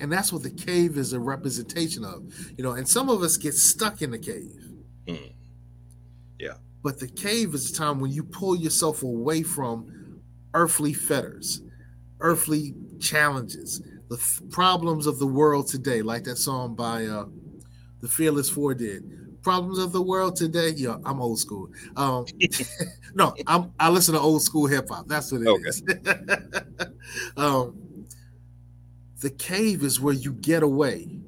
And 0.00 0.10
that's 0.10 0.32
what 0.32 0.42
the 0.42 0.50
cave 0.50 0.98
is 0.98 1.12
a 1.12 1.20
representation 1.20 2.04
of. 2.04 2.24
You 2.58 2.64
know, 2.64 2.72
and 2.72 2.88
some 2.88 3.08
of 3.08 3.22
us 3.22 3.36
get 3.36 3.54
stuck 3.54 4.02
in 4.02 4.10
the 4.10 4.18
cave. 4.18 4.60
Mhm. 5.06 5.32
Yeah. 6.40 6.56
But 6.82 6.98
the 6.98 7.06
cave 7.06 7.54
is 7.54 7.70
a 7.70 7.72
time 7.72 8.00
when 8.00 8.10
you 8.10 8.24
pull 8.24 8.56
yourself 8.56 9.04
away 9.04 9.44
from 9.44 10.20
earthly 10.54 10.92
fetters, 10.92 11.62
earthly 12.18 12.74
challenges, 13.02 13.82
the 14.08 14.16
th- 14.16 14.50
problems 14.50 15.06
of 15.06 15.18
the 15.18 15.26
world 15.26 15.68
today, 15.68 16.02
like 16.02 16.24
that 16.24 16.36
song 16.36 16.74
by 16.74 17.06
uh 17.06 17.26
the 18.00 18.08
Fearless 18.08 18.48
Four 18.50 18.74
did. 18.74 19.42
Problems 19.42 19.78
of 19.78 19.92
the 19.92 20.02
world 20.02 20.36
today. 20.36 20.70
Yeah, 20.70 20.98
I'm 21.04 21.20
old 21.20 21.38
school. 21.38 21.70
Um 21.96 22.26
no, 23.14 23.34
I'm 23.46 23.72
I 23.78 23.90
listen 23.90 24.14
to 24.14 24.20
old 24.20 24.42
school 24.42 24.66
hip 24.66 24.88
hop. 24.88 25.08
That's 25.08 25.32
what 25.32 25.42
it 25.42 25.48
Okay. 25.48 25.68
is. 25.68 25.82
um 27.36 28.06
the 29.20 29.30
cave 29.30 29.82
is 29.84 30.00
where 30.00 30.14
you 30.14 30.32
get 30.32 30.62
away 30.62 31.20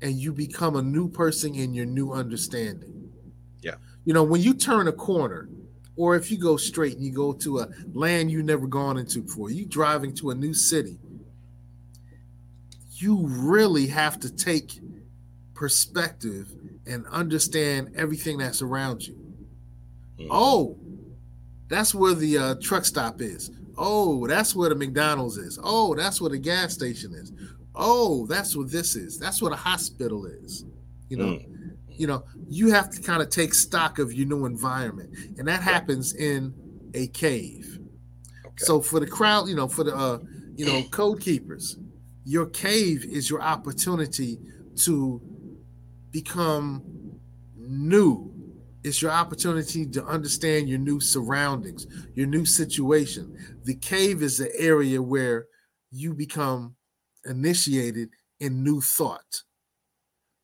and 0.00 0.14
you 0.14 0.32
become 0.32 0.76
a 0.76 0.82
new 0.82 1.08
person 1.08 1.54
in 1.54 1.74
your 1.74 1.86
new 1.86 2.12
understanding. 2.12 3.10
Yeah. 3.62 3.74
You 4.04 4.14
know, 4.14 4.22
when 4.22 4.42
you 4.42 4.54
turn 4.54 4.86
a 4.88 4.92
corner, 4.92 5.48
or 5.98 6.14
if 6.14 6.30
you 6.30 6.38
go 6.38 6.56
straight 6.56 6.94
and 6.94 7.04
you 7.04 7.12
go 7.12 7.32
to 7.32 7.58
a 7.58 7.68
land 7.92 8.30
you've 8.30 8.44
never 8.44 8.68
gone 8.68 8.96
into 8.96 9.20
before, 9.20 9.50
you 9.50 9.66
driving 9.66 10.14
to 10.14 10.30
a 10.30 10.34
new 10.34 10.54
city, 10.54 10.96
you 12.92 13.26
really 13.26 13.86
have 13.88 14.18
to 14.20 14.30
take 14.34 14.80
perspective 15.54 16.54
and 16.86 17.04
understand 17.08 17.90
everything 17.96 18.38
that's 18.38 18.62
around 18.62 19.06
you. 19.06 19.16
Mhm. 20.20 20.28
Oh, 20.30 20.78
that's 21.68 21.94
where 21.94 22.14
the 22.14 22.38
uh, 22.38 22.54
truck 22.62 22.84
stop 22.84 23.20
is. 23.20 23.50
Oh, 23.76 24.26
that's 24.28 24.54
where 24.54 24.68
the 24.68 24.76
McDonald's 24.76 25.36
is. 25.36 25.58
Oh, 25.62 25.94
that's 25.96 26.20
where 26.20 26.30
the 26.30 26.38
gas 26.38 26.74
station 26.74 27.12
is. 27.12 27.32
Oh, 27.74 28.24
that's 28.26 28.54
what 28.56 28.70
this 28.70 28.94
is. 28.96 29.18
That's 29.18 29.42
what 29.42 29.52
a 29.52 29.56
hospital 29.56 30.26
is. 30.26 30.64
You 31.08 31.16
know, 31.16 31.24
Mm. 31.24 31.76
You 31.98 32.06
know, 32.06 32.24
you 32.48 32.70
have 32.70 32.90
to 32.90 33.02
kind 33.02 33.20
of 33.20 33.28
take 33.28 33.52
stock 33.52 33.98
of 33.98 34.12
your 34.12 34.26
new 34.26 34.46
environment, 34.46 35.14
and 35.38 35.46
that 35.48 35.62
happens 35.62 36.14
in 36.14 36.54
a 36.94 37.08
cave. 37.08 37.80
Okay. 38.46 38.64
So 38.64 38.80
for 38.80 39.00
the 39.00 39.06
crowd, 39.06 39.48
you 39.48 39.56
know, 39.56 39.68
for 39.68 39.84
the 39.84 39.94
uh, 39.94 40.18
you 40.56 40.66
know, 40.66 40.82
code 40.90 41.20
keepers, 41.20 41.76
your 42.24 42.46
cave 42.46 43.04
is 43.04 43.28
your 43.28 43.42
opportunity 43.42 44.38
to 44.76 45.20
become 46.10 46.82
new. 47.56 48.32
It's 48.84 49.02
your 49.02 49.10
opportunity 49.10 49.84
to 49.86 50.04
understand 50.04 50.68
your 50.68 50.78
new 50.78 51.00
surroundings, 51.00 51.86
your 52.14 52.26
new 52.26 52.44
situation. 52.44 53.36
The 53.64 53.74
cave 53.74 54.22
is 54.22 54.38
the 54.38 54.54
area 54.58 55.02
where 55.02 55.46
you 55.90 56.14
become 56.14 56.76
initiated 57.24 58.10
in 58.40 58.62
new 58.62 58.80
thought. 58.80 59.42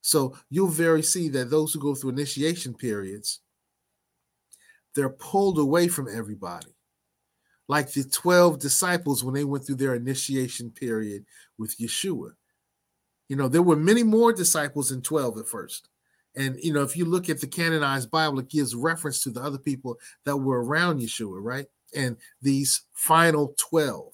So 0.07 0.36
you'll 0.50 0.68
very 0.68 1.02
see 1.02 1.30
that 1.30 1.48
those 1.48 1.72
who 1.72 1.80
go 1.80 1.94
through 1.94 2.11
initiation 2.11 2.74
periods, 2.74 3.40
they're 4.94 5.09
pulled 5.09 5.59
away 5.59 5.88
from 5.88 6.14
everybody. 6.14 6.76
Like 7.68 7.90
the 7.90 8.05
12 8.05 8.59
disciples 8.59 9.24
when 9.24 9.32
they 9.32 9.44
went 9.44 9.64
through 9.64 9.76
their 9.76 9.94
initiation 9.94 10.70
period 10.70 11.24
with 11.57 11.78
Yeshua. 11.78 12.32
You 13.30 13.36
know, 13.36 13.48
there 13.48 13.62
were 13.62 13.76
many 13.76 14.02
more 14.02 14.34
disciples 14.34 14.90
than 14.90 15.00
12 15.00 15.38
at 15.38 15.48
first. 15.48 15.88
And, 16.36 16.59
you 16.62 16.74
know, 16.74 16.82
if 16.82 16.98
you 16.98 17.07
look 17.07 17.30
at 17.30 17.40
the 17.40 17.46
canonized 17.46 18.11
Bible, 18.11 18.40
it 18.40 18.50
gives 18.50 18.74
reference 18.74 19.22
to 19.22 19.30
the 19.30 19.40
other 19.40 19.57
people 19.57 19.98
that 20.26 20.36
were 20.36 20.62
around 20.62 21.00
Yeshua, 21.00 21.38
right? 21.40 21.66
And 21.96 22.18
these 22.42 22.82
final 22.92 23.55
12. 23.57 24.12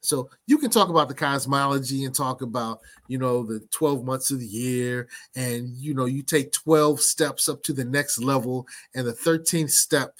So 0.00 0.30
you 0.46 0.58
can 0.58 0.70
talk 0.70 0.88
about 0.88 1.08
the 1.08 1.14
cosmology 1.14 2.04
and 2.04 2.14
talk 2.14 2.42
about, 2.42 2.80
you 3.08 3.18
know, 3.18 3.42
the 3.42 3.60
12 3.70 4.04
months 4.04 4.30
of 4.30 4.40
the 4.40 4.46
year. 4.46 5.08
And, 5.36 5.76
you 5.76 5.94
know, 5.94 6.06
you 6.06 6.22
take 6.22 6.52
12 6.52 7.00
steps 7.00 7.48
up 7.48 7.62
to 7.64 7.72
the 7.72 7.84
next 7.84 8.18
level, 8.18 8.66
and 8.94 9.06
the 9.06 9.12
13th 9.12 9.70
step 9.70 10.14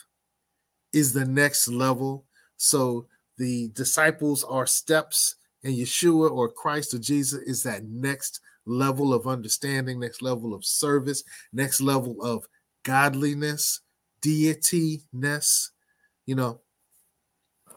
is 0.92 1.12
the 1.12 1.24
next 1.24 1.68
level. 1.68 2.24
So 2.56 3.06
the 3.38 3.68
disciples 3.68 4.44
are 4.44 4.66
steps, 4.66 5.36
and 5.64 5.74
Yeshua 5.74 6.30
or 6.30 6.50
Christ 6.50 6.94
or 6.94 6.98
Jesus 6.98 7.40
is 7.42 7.62
that 7.62 7.84
next 7.84 8.40
level 8.66 9.14
of 9.14 9.26
understanding, 9.26 9.98
next 9.98 10.20
level 10.22 10.54
of 10.54 10.64
service, 10.64 11.24
next 11.52 11.80
level 11.80 12.22
of 12.22 12.46
godliness, 12.82 13.80
deityness, 14.22 15.70
you 16.26 16.34
know, 16.34 16.60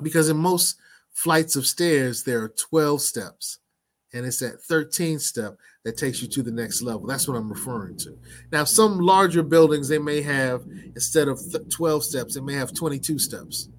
because 0.02 0.30
in 0.30 0.38
most 0.38 0.76
flights 1.14 1.56
of 1.56 1.66
stairs, 1.66 2.24
there 2.24 2.42
are 2.44 2.50
12 2.50 3.02
steps. 3.02 3.60
And 4.14 4.26
it's 4.26 4.40
that 4.40 4.62
13th 4.62 5.22
step 5.22 5.58
that 5.84 5.98
takes 5.98 6.22
you 6.22 6.28
to 6.28 6.44
the 6.44 6.52
next 6.52 6.84
level. 6.84 7.08
That's 7.08 7.28
what 7.28 7.36
I'm 7.36 7.50
referring 7.50 7.98
to. 7.98 8.18
Now, 8.52 8.64
some 8.64 9.00
larger 9.00 9.42
buildings, 9.42 9.88
they 9.88 9.98
may 9.98 10.22
have, 10.22 10.64
instead 10.96 11.28
of 11.28 11.42
12 11.70 12.04
steps, 12.04 12.36
they 12.36 12.42
may 12.42 12.54
have 12.54 12.74
22 12.74 13.18
steps. 13.18 13.70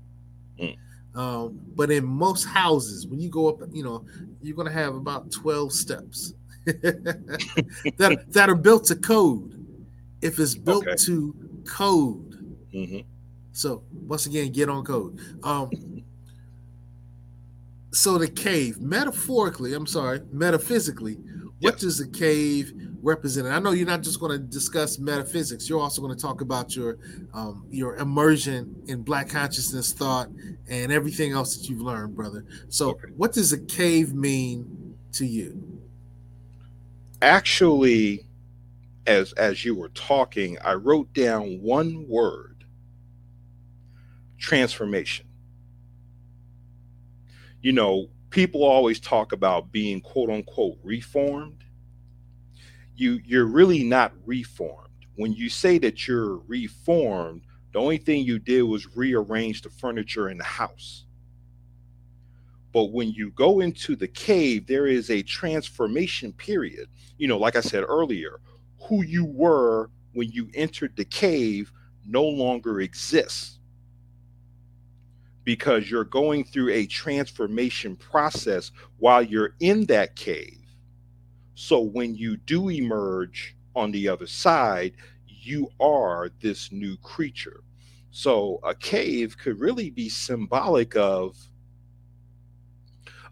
Mm. 0.61 0.77
Um, 1.15 1.61
but 1.77 1.93
in 1.93 2.05
most 2.05 2.45
houses, 2.45 3.07
when 3.07 3.21
you 3.21 3.31
go 3.31 3.49
up, 3.49 3.61
you 3.73 3.85
know, 3.85 4.05
you're 4.43 4.57
going 4.57 4.67
to 4.67 4.75
have 4.75 4.97
about 4.97 5.31
12 5.31 5.73
steps 5.73 6.35
that, 6.67 8.25
that 8.29 8.49
are 8.49 8.57
built 8.57 8.85
to 8.87 8.97
code. 8.97 9.61
If 10.21 10.41
it's 10.41 10.55
built 10.55 10.87
okay. 10.87 10.97
to 11.05 11.35
code. 11.65 12.57
Mm-hmm. 12.75 13.01
So, 13.53 13.85
once 13.93 14.27
again, 14.27 14.51
get 14.51 14.69
on 14.69 14.85
code. 14.85 15.21
Um, 15.45 15.71
so 17.95 18.19
the 18.19 18.29
cave, 18.29 18.81
metaphorically, 18.81 19.73
I'm 19.73 19.87
sorry, 19.87 20.21
metaphysically, 20.33 21.17
what 21.61 21.79
does 21.79 21.99
the 21.99 22.09
cave 22.09 22.73
represent? 23.01 23.47
I 23.47 23.59
know 23.61 23.71
you're 23.71 23.87
not 23.87 24.03
just 24.03 24.19
going 24.19 24.33
to 24.33 24.39
discuss 24.39 24.99
metaphysics. 24.99 25.69
You're 25.69 25.81
also 25.81 26.03
going 26.03 26.15
to 26.15 26.21
talk 26.21 26.41
about 26.41 26.75
your 26.75 26.99
um, 27.33 27.65
your 27.71 27.97
immersion 27.97 28.83
in 28.87 29.03
Black 29.03 29.29
consciousness 29.29 29.93
thought 29.93 30.29
and 30.69 30.93
everything 30.93 31.33
else 31.33 31.57
that 31.57 31.69
you've 31.71 31.81
learned, 31.81 32.17
brother. 32.17 32.45
So, 32.69 32.91
okay. 32.91 33.09
what 33.17 33.33
does 33.33 33.53
a 33.53 33.61
cave 33.61 34.13
mean 34.13 34.97
to 35.13 35.25
you? 35.25 35.81
Actually, 37.23 38.27
as 39.07 39.33
as 39.35 39.65
you 39.65 39.75
were 39.77 39.91
talking, 39.91 40.59
I 40.63 40.75
wrote 40.75 41.13
down 41.15 41.63
one 41.63 42.07
word: 42.09 42.65
transformation 44.37 45.27
you 47.65 47.73
know, 47.73 48.09
people 48.29 48.63
always 48.63 49.01
talk 49.01 49.33
about 49.33 49.73
being 49.73 49.99
quote 50.03 50.29
unquote 50.29 50.77
reformed. 50.83 51.65
You 52.95 53.19
you're 53.25 53.47
really 53.47 53.83
not 53.83 54.13
reformed. 54.27 55.07
When 55.17 55.33
you 55.33 55.49
say 55.49 55.79
that 55.79 56.07
you're 56.07 56.37
reformed, 56.47 57.41
the 57.73 57.79
only 57.79 57.97
thing 57.97 58.23
you 58.23 58.39
did 58.39 58.65
was 58.65 58.95
rearrange 58.95 59.63
the 59.63 59.71
furniture 59.71 60.29
in 60.29 60.37
the 60.37 60.45
house. 60.45 61.07
But 62.71 62.93
when 62.93 63.13
you 63.13 63.31
go 63.31 63.61
into 63.61 63.97
the 63.97 64.09
cave, 64.09 64.67
there 64.67 64.87
is 64.87 65.09
a 65.09 65.23
transformation 65.23 66.35
period. 66.35 66.89
You 67.17 67.29
know, 67.29 67.39
like 67.39 67.57
I 67.57 67.61
said 67.63 67.85
earlier, 67.89 68.41
who 68.89 69.03
you 69.05 69.25
were 69.25 69.91
when 70.13 70.31
you 70.31 70.51
entered 70.53 70.97
the 70.97 71.07
cave 71.07 71.73
no 72.05 72.25
longer 72.25 72.83
exists 72.83 73.59
because 75.45 75.91
you're 75.91 76.05
going 76.05 76.45
through 76.45 76.71
a 76.71 76.87
transformation 76.87 77.97
process 77.97 78.73
while 78.99 79.23
you're 79.23 79.55
in 79.61 79.85
that 79.87 80.17
cave. 80.17 80.61
So 81.55 81.81
when 81.81 82.15
you 82.15 82.37
do 82.37 82.71
emerge 82.71 83.57
on 83.77 83.93
the 83.93 84.09
other 84.09 84.27
side, 84.27 84.95
you 85.27 85.69
are 85.79 86.31
this 86.41 86.73
new 86.73 86.97
creature. 86.99 87.63
So 88.11 88.61
a 88.65 88.75
cave 88.75 89.37
could 89.37 89.61
really 89.61 89.91
be 89.91 90.09
symbolic 90.09 90.97
of 90.97 91.37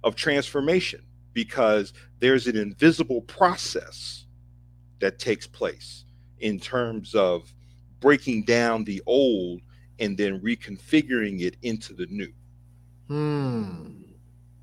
of 0.04 0.16
transformation 0.16 1.00
because 1.32 1.92
there's 2.18 2.48
an 2.48 2.56
invisible 2.56 3.22
process 3.22 4.26
that 5.00 5.18
takes 5.18 5.46
place 5.46 6.04
in 6.40 6.58
terms 6.58 7.14
of 7.14 7.52
breaking 8.00 8.44
down 8.44 8.84
the 8.84 9.00
old 9.06 9.60
and 9.98 10.16
then 10.16 10.40
reconfiguring 10.40 11.40
it 11.40 11.56
into 11.62 11.94
the 11.94 12.06
new. 12.06 12.32
Hmm. 13.08 14.02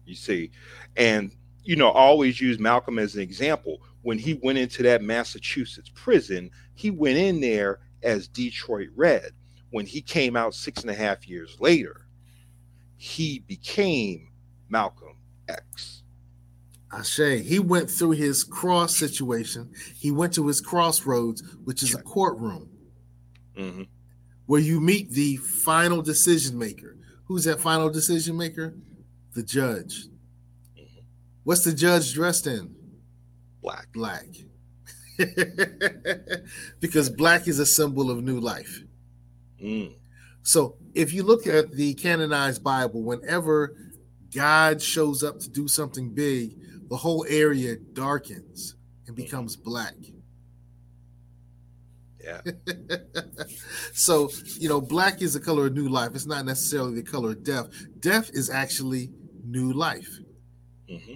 You 0.05 0.15
see, 0.15 0.51
and 0.97 1.35
you 1.63 1.75
know, 1.75 1.89
I 1.89 1.99
always 1.99 2.41
use 2.41 2.57
Malcolm 2.57 2.97
as 2.97 3.15
an 3.15 3.21
example. 3.21 3.81
When 4.01 4.17
he 4.17 4.39
went 4.41 4.57
into 4.57 4.81
that 4.83 5.03
Massachusetts 5.03 5.91
prison, 5.93 6.49
he 6.73 6.89
went 6.89 7.17
in 7.17 7.41
there 7.41 7.79
as 8.01 8.27
Detroit 8.27 8.89
Red. 8.95 9.33
When 9.71 9.85
he 9.85 10.01
came 10.01 10.35
out 10.35 10.55
six 10.55 10.81
and 10.81 10.89
a 10.89 10.95
half 10.95 11.27
years 11.27 11.57
later, 11.59 12.07
he 12.97 13.39
became 13.39 14.31
Malcolm 14.67 15.17
X. 15.47 16.01
I 16.91 17.03
say 17.03 17.43
he 17.43 17.59
went 17.59 17.91
through 17.91 18.11
his 18.11 18.43
cross 18.43 18.97
situation. 18.97 19.71
He 19.95 20.09
went 20.09 20.33
to 20.33 20.47
his 20.47 20.59
crossroads, 20.59 21.43
which 21.65 21.83
is 21.83 21.93
a 21.93 22.01
courtroom. 22.01 22.71
Mm-hmm 23.55 23.83
where 24.49 24.59
you 24.59 24.81
meet 24.81 25.11
the 25.11 25.37
final 25.37 26.01
decision 26.01 26.57
maker. 26.57 26.97
Who's 27.25 27.43
that 27.43 27.61
final 27.61 27.87
decision 27.87 28.35
maker? 28.35 28.73
The 29.35 29.43
judge. 29.43 30.07
Mm-hmm. 30.75 31.01
What's 31.43 31.63
the 31.63 31.71
judge 31.71 32.15
dressed 32.15 32.47
in? 32.47 32.73
Black. 33.61 33.85
Black. 33.93 34.25
because 36.79 37.11
black 37.11 37.47
is 37.47 37.59
a 37.59 37.65
symbol 37.65 38.09
of 38.09 38.23
new 38.23 38.39
life. 38.39 38.81
Mm. 39.63 39.93
So 40.41 40.77
if 40.95 41.13
you 41.13 41.21
look 41.21 41.45
at 41.45 41.71
the 41.73 41.93
canonized 41.93 42.63
Bible, 42.63 43.03
whenever 43.03 43.75
God 44.33 44.81
shows 44.81 45.21
up 45.23 45.37
to 45.41 45.49
do 45.51 45.67
something 45.67 46.09
big, 46.09 46.57
the 46.89 46.97
whole 46.97 47.23
area 47.29 47.75
darkens 47.75 48.73
and 49.05 49.15
mm-hmm. 49.15 49.25
becomes 49.25 49.55
black. 49.55 49.93
Yeah. 52.23 52.41
so, 53.93 54.29
you 54.57 54.69
know, 54.69 54.81
black 54.81 55.21
is 55.21 55.33
the 55.33 55.39
color 55.39 55.67
of 55.67 55.73
new 55.73 55.87
life. 55.87 56.11
It's 56.13 56.25
not 56.25 56.45
necessarily 56.45 56.95
the 56.95 57.09
color 57.09 57.31
of 57.31 57.43
death. 57.43 57.67
Death 57.99 58.29
is 58.33 58.49
actually 58.49 59.09
new 59.45 59.71
life. 59.71 60.09
Mm-hmm. 60.89 61.15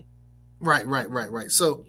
Right, 0.60 0.86
right, 0.88 1.10
right, 1.10 1.32
right. 1.32 1.52
So, 1.52 1.86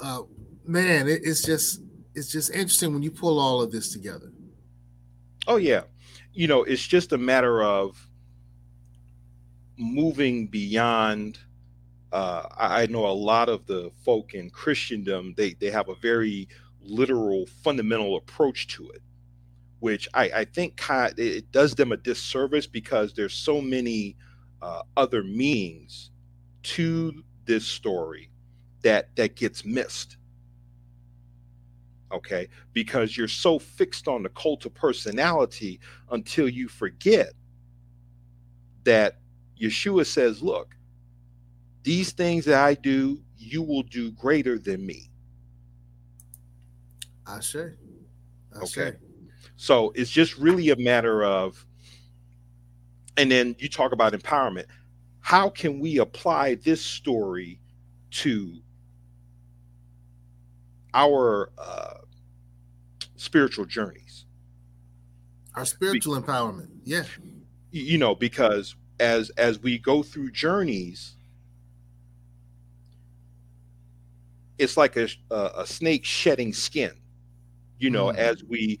uh, 0.00 0.22
man, 0.64 1.08
it, 1.08 1.22
it's 1.24 1.42
just 1.42 1.80
it's 2.14 2.30
just 2.30 2.50
interesting 2.50 2.92
when 2.92 3.02
you 3.02 3.10
pull 3.10 3.38
all 3.38 3.62
of 3.62 3.72
this 3.72 3.92
together. 3.92 4.32
Oh 5.46 5.56
yeah, 5.56 5.82
you 6.32 6.46
know, 6.46 6.62
it's 6.64 6.86
just 6.86 7.12
a 7.12 7.18
matter 7.18 7.62
of 7.62 7.96
moving 9.76 10.46
beyond. 10.46 11.38
Uh, 12.12 12.46
I, 12.56 12.82
I 12.82 12.86
know 12.86 13.06
a 13.06 13.08
lot 13.08 13.48
of 13.48 13.66
the 13.66 13.90
folk 14.04 14.34
in 14.34 14.50
Christendom 14.50 15.34
they 15.36 15.54
they 15.54 15.70
have 15.70 15.88
a 15.88 15.94
very 15.96 16.48
literal 16.86 17.46
fundamental 17.46 18.16
approach 18.16 18.66
to 18.68 18.88
it 18.90 19.02
which 19.80 20.08
I, 20.14 20.30
I 20.34 20.44
think 20.44 20.80
it 21.18 21.52
does 21.52 21.74
them 21.74 21.92
a 21.92 21.96
disservice 21.96 22.66
because 22.66 23.12
there's 23.14 23.34
so 23.34 23.60
many 23.60 24.16
uh, 24.62 24.82
other 24.96 25.22
meanings 25.22 26.10
to 26.62 27.22
this 27.44 27.66
story 27.66 28.30
that 28.82 29.14
that 29.16 29.36
gets 29.36 29.64
missed. 29.64 30.16
Okay? 32.12 32.48
Because 32.72 33.16
you're 33.16 33.28
so 33.28 33.58
fixed 33.58 34.08
on 34.08 34.22
the 34.22 34.28
cult 34.30 34.64
of 34.64 34.74
personality 34.74 35.80
until 36.10 36.48
you 36.48 36.68
forget 36.68 37.32
that 38.84 39.18
yeshua 39.60 40.06
says 40.06 40.42
look 40.42 40.76
these 41.82 42.12
things 42.12 42.44
that 42.44 42.62
i 42.62 42.74
do 42.74 43.20
you 43.36 43.62
will 43.62 43.82
do 43.82 44.12
greater 44.12 44.58
than 44.58 44.84
me 44.84 45.10
I 47.26 47.40
say. 47.40 47.72
Okay. 48.62 48.92
So 49.56 49.92
it's 49.94 50.10
just 50.10 50.36
really 50.36 50.70
a 50.70 50.76
matter 50.76 51.24
of, 51.24 51.64
and 53.16 53.30
then 53.30 53.56
you 53.58 53.68
talk 53.68 53.92
about 53.92 54.12
empowerment. 54.12 54.66
How 55.20 55.48
can 55.48 55.80
we 55.80 55.98
apply 55.98 56.56
this 56.56 56.80
story 56.80 57.60
to 58.12 58.60
our 60.94 61.50
uh, 61.58 61.98
spiritual 63.16 63.64
journeys? 63.64 64.26
Our 65.54 65.64
spiritual 65.64 66.20
empowerment. 66.20 66.68
Yeah. 66.84 67.04
You 67.70 67.98
know, 67.98 68.14
because 68.14 68.76
as 69.00 69.30
as 69.30 69.58
we 69.58 69.78
go 69.78 70.02
through 70.02 70.30
journeys, 70.30 71.16
it's 74.58 74.76
like 74.76 74.96
a 74.96 75.08
a, 75.30 75.50
a 75.56 75.66
snake 75.66 76.04
shedding 76.04 76.52
skin. 76.52 76.92
You 77.78 77.90
know, 77.90 78.06
Mm. 78.06 78.16
as 78.16 78.44
we 78.44 78.78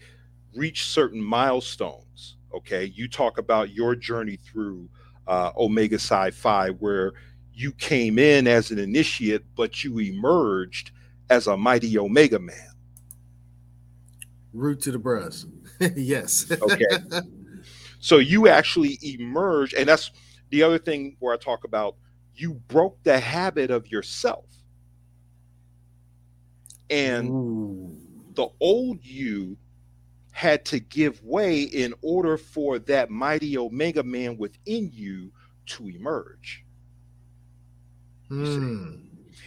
reach 0.54 0.86
certain 0.86 1.22
milestones. 1.22 2.36
Okay, 2.54 2.86
you 2.86 3.08
talk 3.08 3.38
about 3.38 3.70
your 3.70 3.94
journey 3.94 4.36
through 4.36 4.88
uh, 5.26 5.52
Omega 5.56 5.98
Psi 5.98 6.30
Phi, 6.30 6.70
where 6.70 7.12
you 7.52 7.72
came 7.72 8.18
in 8.18 8.46
as 8.46 8.70
an 8.70 8.78
initiate, 8.78 9.42
but 9.54 9.82
you 9.84 9.98
emerged 9.98 10.92
as 11.28 11.46
a 11.46 11.56
mighty 11.56 11.98
Omega 11.98 12.38
man. 12.38 12.70
Root 14.52 14.80
to 14.82 14.92
the 14.92 14.98
breast. 14.98 15.46
yes. 15.96 16.50
Okay. 16.50 16.84
So 17.98 18.18
you 18.18 18.46
actually 18.46 18.98
emerge, 19.02 19.74
and 19.74 19.88
that's 19.88 20.12
the 20.50 20.62
other 20.62 20.78
thing 20.78 21.16
where 21.18 21.34
I 21.34 21.38
talk 21.38 21.64
about 21.64 21.96
you 22.36 22.54
broke 22.68 23.02
the 23.02 23.18
habit 23.18 23.70
of 23.70 23.90
yourself. 23.90 24.44
And 26.88 27.30
Ooh. 27.30 27.85
The 28.36 28.48
old 28.60 29.04
you 29.04 29.56
had 30.32 30.66
to 30.66 30.78
give 30.78 31.22
way 31.24 31.62
in 31.62 31.94
order 32.02 32.36
for 32.36 32.78
that 32.78 33.10
mighty 33.10 33.56
Omega 33.56 34.02
man 34.02 34.36
within 34.36 34.90
you 34.92 35.32
to 35.64 35.88
emerge. 35.88 36.64
Hmm. 38.28 38.96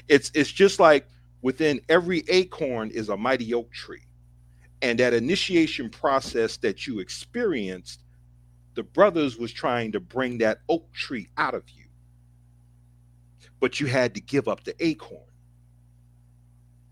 It's 0.08 0.32
it's 0.34 0.52
just 0.52 0.80
like 0.80 1.08
within 1.42 1.80
every 1.90 2.24
acorn 2.28 2.90
is 2.90 3.10
a 3.10 3.18
mighty 3.18 3.54
oak 3.54 3.72
tree. 3.72 4.08
And 4.82 5.00
that 5.00 5.14
initiation 5.14 5.90
process 5.90 6.58
that 6.58 6.88
you 6.88 7.00
experienced, 7.00 8.02
the 8.76 8.84
brothers 8.84 9.38
was 9.38 9.52
trying 9.52 9.92
to 9.92 10.00
bring 10.00 10.38
that 10.40 10.62
oak 10.70 10.92
tree 10.94 11.28
out 11.38 11.54
of 11.54 11.70
you. 11.70 11.86
But 13.60 13.80
you 13.80 13.88
had 13.88 14.16
to 14.16 14.22
give 14.22 14.48
up 14.48 14.64
the 14.64 14.74
acorn. 14.84 15.22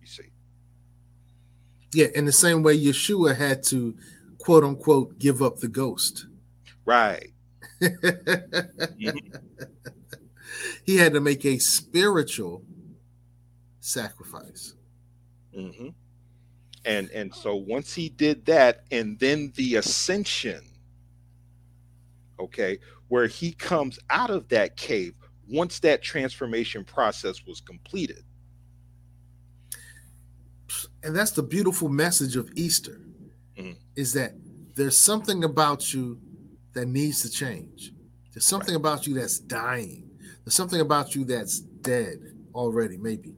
You 0.01 0.07
see. 0.07 0.31
Yeah, 1.93 2.07
in 2.15 2.25
the 2.25 2.31
same 2.31 2.63
way 2.63 2.77
Yeshua 2.77 3.35
had 3.35 3.63
to 3.65 3.95
quote 4.39 4.63
unquote 4.63 5.19
give 5.19 5.41
up 5.41 5.57
the 5.59 5.67
ghost. 5.67 6.25
Right. 6.85 7.31
he 10.83 10.97
had 10.97 11.13
to 11.13 11.21
make 11.21 11.45
a 11.45 11.59
spiritual 11.59 12.63
sacrifice. 13.79 14.73
hmm 15.53 15.89
And 16.85 17.09
and 17.11 17.33
so 17.33 17.55
once 17.55 17.93
he 17.93 18.09
did 18.09 18.45
that, 18.45 18.85
and 18.91 19.19
then 19.19 19.51
the 19.55 19.75
ascension, 19.75 20.61
okay, 22.39 22.79
where 23.07 23.27
he 23.27 23.51
comes 23.53 23.99
out 24.09 24.29
of 24.29 24.47
that 24.49 24.77
cave 24.77 25.13
once 25.49 25.79
that 25.79 26.01
transformation 26.01 26.83
process 26.83 27.45
was 27.45 27.61
completed. 27.61 28.23
And 31.03 31.15
that's 31.15 31.31
the 31.31 31.43
beautiful 31.43 31.89
message 31.89 32.35
of 32.35 32.49
Easter 32.55 33.01
Mhm. 33.57 33.77
is 33.95 34.13
that 34.13 34.35
there's 34.75 34.97
something 34.97 35.43
about 35.43 35.93
you 35.93 36.19
that 36.73 36.85
needs 36.87 37.21
to 37.21 37.29
change. 37.29 37.93
There's 38.33 38.45
something 38.45 38.75
about 38.75 39.07
you 39.07 39.13
that's 39.15 39.39
dying. 39.39 40.09
There's 40.43 40.53
something 40.53 40.79
about 40.79 41.15
you 41.15 41.25
that's 41.25 41.59
dead 41.59 42.19
already, 42.53 42.97
maybe. 42.97 43.35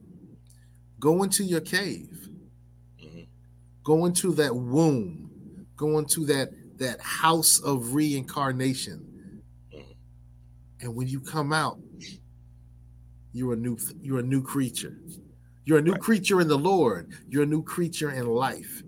Go 0.98 1.22
into 1.22 1.44
your 1.44 1.60
cave. 1.60 2.28
Mhm. 2.98 3.28
Go 3.82 4.04
into 4.06 4.32
that 4.34 4.54
womb. 4.54 5.66
Go 5.76 5.98
into 5.98 6.26
that 6.26 6.52
that 6.78 7.00
house 7.00 7.58
of 7.60 7.94
reincarnation. 7.94 9.42
Mhm. 9.72 9.96
And 10.80 10.94
when 10.96 11.08
you 11.08 11.20
come 11.20 11.52
out, 11.52 11.78
you're 13.32 13.52
a 13.52 13.56
new 13.56 13.78
you're 14.00 14.18
a 14.20 14.22
new 14.22 14.42
creature. 14.42 14.98
You're 15.64 15.78
a 15.78 15.82
new 15.82 15.92
Right. 15.92 16.00
creature 16.00 16.40
in 16.40 16.48
the 16.48 16.58
Lord. 16.58 17.12
You're 17.28 17.42
a 17.44 17.46
new 17.46 17.62
creature 17.62 18.10
in 18.10 18.26
life. 18.26 18.82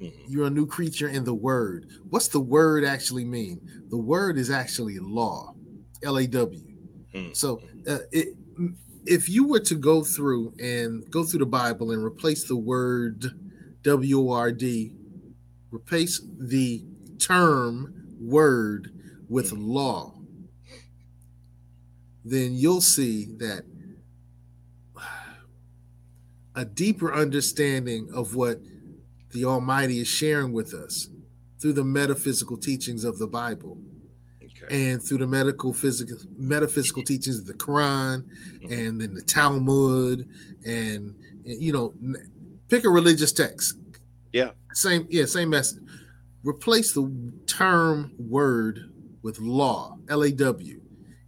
Mhm. 0.00 0.12
You're 0.28 0.46
a 0.46 0.50
new 0.50 0.66
creature 0.66 1.08
in 1.08 1.24
the 1.24 1.34
word. 1.34 1.86
What's 2.10 2.28
the 2.28 2.40
word 2.40 2.84
actually 2.84 3.24
mean? 3.24 3.60
The 3.88 3.96
word 3.96 4.38
is 4.38 4.50
actually 4.50 4.98
law, 4.98 5.54
L 6.02 6.18
A 6.18 6.26
W. 6.26 6.60
Mhm. 7.14 7.36
So, 7.36 7.60
uh, 7.86 8.00
it, 8.12 8.36
if 9.06 9.28
you 9.28 9.46
were 9.46 9.60
to 9.60 9.74
go 9.74 10.02
through 10.02 10.52
and 10.58 11.08
go 11.10 11.24
through 11.24 11.38
the 11.40 11.46
Bible 11.46 11.92
and 11.92 12.02
replace 12.02 12.44
the 12.44 12.56
word 12.56 13.32
W 13.82 14.20
O 14.20 14.30
R 14.30 14.52
D, 14.52 14.92
replace 15.70 16.20
the 16.38 16.84
term 17.18 17.94
word 18.20 18.92
with 19.28 19.52
law, 19.52 20.20
then 22.24 22.54
you'll 22.54 22.80
see 22.80 23.26
that 23.38 23.64
a 26.56 26.64
deeper 26.64 27.14
understanding 27.14 28.08
of 28.12 28.34
what 28.34 28.60
the 29.30 29.44
Almighty 29.44 30.00
is 30.00 30.08
sharing 30.08 30.52
with 30.52 30.74
us 30.74 31.08
through 31.60 31.74
the 31.74 31.84
metaphysical 31.84 32.56
teachings 32.56 33.04
of 33.04 33.18
the 33.18 33.26
Bible 33.26 33.78
Okay. 34.62 34.92
and 34.92 35.02
through 35.02 35.18
the 35.18 35.26
medical 35.26 35.74
physical 35.74 36.16
metaphysical 36.38 37.02
teachings 37.02 37.38
of 37.38 37.46
the 37.46 37.52
Quran 37.52 38.24
mm-hmm. 38.24 38.72
and 38.72 39.00
then 39.00 39.12
the 39.12 39.20
Talmud 39.20 40.26
and, 40.64 41.14
and, 41.44 41.62
you 41.62 41.72
know 41.72 41.94
pick 42.68 42.84
a 42.84 42.88
religious 42.88 43.32
text. 43.32 43.76
Yeah. 44.32 44.50
Same 44.72 45.06
yeah, 45.10 45.26
same 45.26 45.50
message. 45.50 45.82
Replace 46.42 46.92
the 46.92 47.32
term 47.46 48.12
word 48.18 48.90
with 49.22 49.38
law, 49.40 49.98
L 50.08 50.22
A 50.22 50.30
W, 50.30 50.80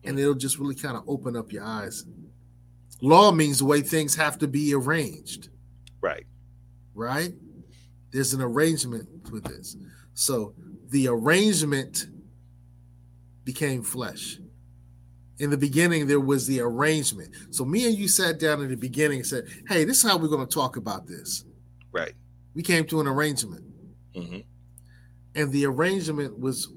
and 0.04 0.16
mm. 0.16 0.20
it'll 0.20 0.34
just 0.34 0.58
really 0.58 0.74
kind 0.74 0.96
of 0.96 1.02
open 1.06 1.36
up 1.36 1.52
your 1.52 1.64
eyes. 1.64 2.04
Law 3.00 3.30
means 3.32 3.58
the 3.58 3.64
way 3.64 3.80
things 3.80 4.14
have 4.16 4.38
to 4.38 4.48
be 4.48 4.74
arranged 4.74 5.48
Right. 6.00 6.26
right? 6.94 7.32
There's 8.12 8.34
an 8.34 8.40
arrangement 8.42 9.08
with 9.30 9.44
this. 9.44 9.76
So 10.14 10.54
the 10.88 11.08
arrangement 11.08 12.06
became 13.44 13.82
flesh. 13.82 14.38
In 15.38 15.50
the 15.50 15.56
beginning, 15.56 16.06
there 16.06 16.18
was 16.20 16.46
the 16.46 16.60
arrangement. 16.60 17.34
So 17.50 17.64
me 17.64 17.86
and 17.86 17.96
you 17.96 18.08
sat 18.08 18.38
down 18.40 18.60
in 18.62 18.68
the 18.68 18.76
beginning 18.76 19.18
and 19.20 19.26
said, 19.26 19.44
Hey, 19.68 19.84
this 19.84 20.02
is 20.02 20.10
how 20.10 20.16
we're 20.18 20.28
going 20.28 20.46
to 20.46 20.52
talk 20.52 20.76
about 20.76 21.06
this. 21.06 21.44
Right. 21.92 22.14
We 22.54 22.62
came 22.62 22.84
to 22.86 23.00
an 23.00 23.06
arrangement. 23.06 23.64
hmm 24.14 24.38
And 25.36 25.52
the 25.52 25.66
arrangement 25.66 26.38
was 26.38 26.68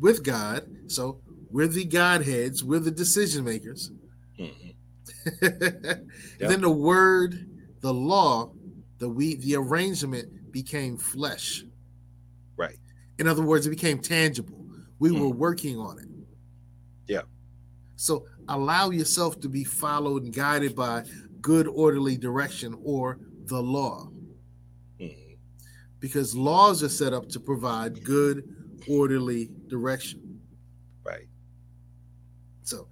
with 0.00 0.24
God. 0.24 0.66
So 0.88 1.20
we're 1.50 1.68
the 1.68 1.84
Godheads, 1.84 2.64
we're 2.64 2.80
the 2.80 2.90
decision 2.90 3.44
makers. 3.44 3.90
hmm 4.36 4.67
and 5.42 6.08
then 6.38 6.60
the 6.60 6.70
word, 6.70 7.48
the 7.80 7.92
law, 7.92 8.52
the 8.98 9.08
we 9.08 9.36
the 9.36 9.56
arrangement 9.56 10.52
became 10.52 10.96
flesh. 10.96 11.64
Right. 12.56 12.78
In 13.18 13.26
other 13.26 13.42
words, 13.42 13.66
it 13.66 13.70
became 13.70 13.98
tangible. 14.00 14.66
We 14.98 15.12
were 15.12 15.28
working 15.28 15.78
on 15.78 15.98
it. 15.98 16.08
Yeah. 17.06 17.22
So 17.96 18.26
allow 18.48 18.90
yourself 18.90 19.40
to 19.40 19.48
be 19.48 19.64
followed 19.64 20.24
and 20.24 20.34
guided 20.34 20.74
by 20.74 21.04
good 21.40 21.68
orderly 21.68 22.16
direction 22.16 22.76
or 22.82 23.18
the 23.44 23.60
law. 23.60 24.10
hmm 25.00 25.06
Because 26.00 26.34
laws 26.34 26.82
are 26.82 26.88
set 26.88 27.12
up 27.12 27.28
to 27.30 27.40
provide 27.40 28.02
good 28.04 28.44
orderly 28.88 29.50
direction. 29.68 30.40
Right. 31.04 31.28
So 32.62 32.88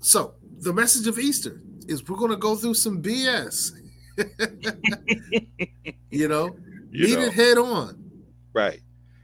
so 0.00 0.34
the 0.60 0.72
message 0.72 1.06
of 1.06 1.18
Easter 1.18 1.60
is 1.88 2.06
we're 2.08 2.16
going 2.18 2.30
to 2.30 2.36
go 2.36 2.54
through 2.56 2.74
some 2.74 3.02
BS. 3.02 3.72
you 6.10 6.28
know, 6.28 6.56
You 6.92 7.06
meet 7.06 7.18
know. 7.18 7.24
it 7.26 7.32
head 7.32 7.56
on. 7.58 8.10
Right. 8.52 8.80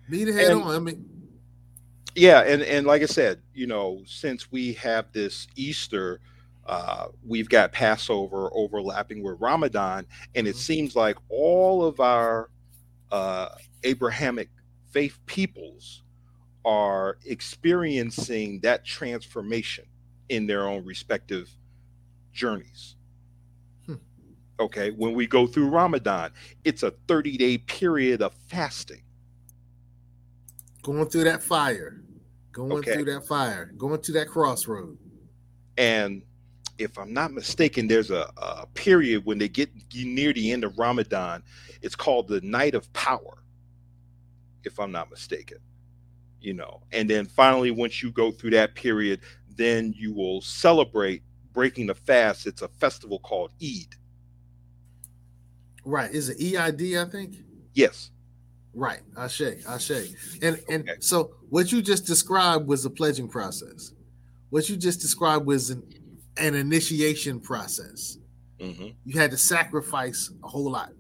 Meet 0.09 0.29
it 0.29 0.35
head 0.35 0.53
And- 0.53 0.63
on. 0.63 0.75
I 0.75 0.79
mean, 0.79 1.05
yeah 2.19 2.41
and 2.47 2.63
and 2.63 2.87
like 2.87 3.03
i 3.03 3.05
said 3.05 3.43
you 3.53 3.67
know 3.67 4.01
since 4.07 4.51
we 4.51 4.73
have 4.73 5.13
this 5.13 5.47
easter 5.55 6.19
uh 6.65 7.09
we've 7.23 7.47
got 7.51 7.73
passover 7.73 8.49
overlapping 8.55 9.23
with 9.23 9.37
ramadan 9.39 10.07
and 10.35 10.47
it 10.49 10.55
Mhm. 10.55 10.59
seems 10.59 10.97
like 10.97 11.19
all 11.29 11.85
of 11.85 12.01
our 12.01 12.49
uh 13.13 13.49
abrahamic 13.85 14.49
faith 14.93 15.19
peoples 15.27 16.05
are 16.65 17.19
experiencing 17.27 18.61
that 18.61 18.83
transformation 18.87 19.85
in 20.31 20.47
their 20.47 20.69
own 20.69 20.85
respective 20.85 21.51
journeys 22.33 22.97
hmm. 23.87 23.95
Okay, 24.61 24.91
when 24.93 25.15
we 25.15 25.27
go 25.27 25.47
through 25.47 25.69
Ramadan, 25.69 26.33
it's 26.65 26.83
a 26.83 26.93
30 27.09 27.37
day 27.37 27.59
period 27.59 28.23
of 28.23 28.35
fasting. 28.49 29.03
Going 30.83 31.07
through 31.09 31.25
that 31.25 31.43
fire, 31.43 32.03
going 32.53 32.83
Okay. 32.83 32.93
through 32.93 33.07
that 33.07 33.27
fire, 33.27 33.73
going 33.79 34.01
to 34.03 34.13
that 34.13 34.29
crossroad. 34.29 34.99
And 35.77 36.23
if 36.79 36.99
I'm 36.99 37.13
not 37.13 37.33
mistaken, 37.33 37.89
there's 37.89 38.11
a, 38.11 38.31
a 38.39 38.67
period 38.75 39.25
when 39.27 39.39
they 39.39 39.49
get 39.49 39.71
near 39.95 40.33
the 40.33 40.53
end 40.53 40.65
of 40.65 40.79
Ramadan. 40.79 41.43
It's 41.83 41.97
called 41.97 42.29
the 42.29 42.41
Night 42.43 42.75
of 42.75 42.93
Power, 42.93 43.43
if 44.65 44.81
I'm 44.81 44.93
not 44.93 45.11
mistaken. 45.11 45.59
You 46.41 46.55
know, 46.55 46.83
and 46.93 47.11
then 47.11 47.27
finally, 47.27 47.71
once 47.73 48.03
you 48.03 48.13
go 48.13 48.31
through 48.33 48.51
that 48.51 48.75
period, 48.77 49.21
then 49.57 49.93
you 49.97 50.13
will 50.13 50.41
celebrate 50.41 51.23
breaking 51.53 51.87
the 51.87 51.95
fast. 51.95 52.47
It's 52.47 52.63
a 52.63 52.69
festival 52.69 53.19
called 53.19 53.53
Eid. 53.63 53.95
Right. 55.85 56.11
Is 56.13 56.29
it 56.29 56.41
EID, 56.41 56.99
I 56.99 57.05
think? 57.09 57.37
Yes. 57.75 58.11
Right. 58.75 59.01
Ashe, 59.17 59.43
Ashe. 59.67 60.13
And 60.43 60.61
and 60.69 60.91
so 61.01 61.35
what 61.49 61.73
you 61.73 61.81
just 61.81 62.05
described 62.05 62.67
was 62.67 62.85
a 62.85 62.91
pledging 62.91 63.29
process. 63.29 63.93
What 64.51 64.69
you 64.69 64.77
just 64.77 65.01
described 65.01 65.47
was 65.47 65.71
an, 65.71 65.83
an 66.37 66.55
initiation 66.55 67.41
process. 67.41 68.19
hmm 68.61 68.89
You 69.05 69.19
had 69.19 69.31
to 69.31 69.39
sacrifice 69.39 70.31
a 70.45 70.49
whole 70.49 70.71
lot. 70.71 70.93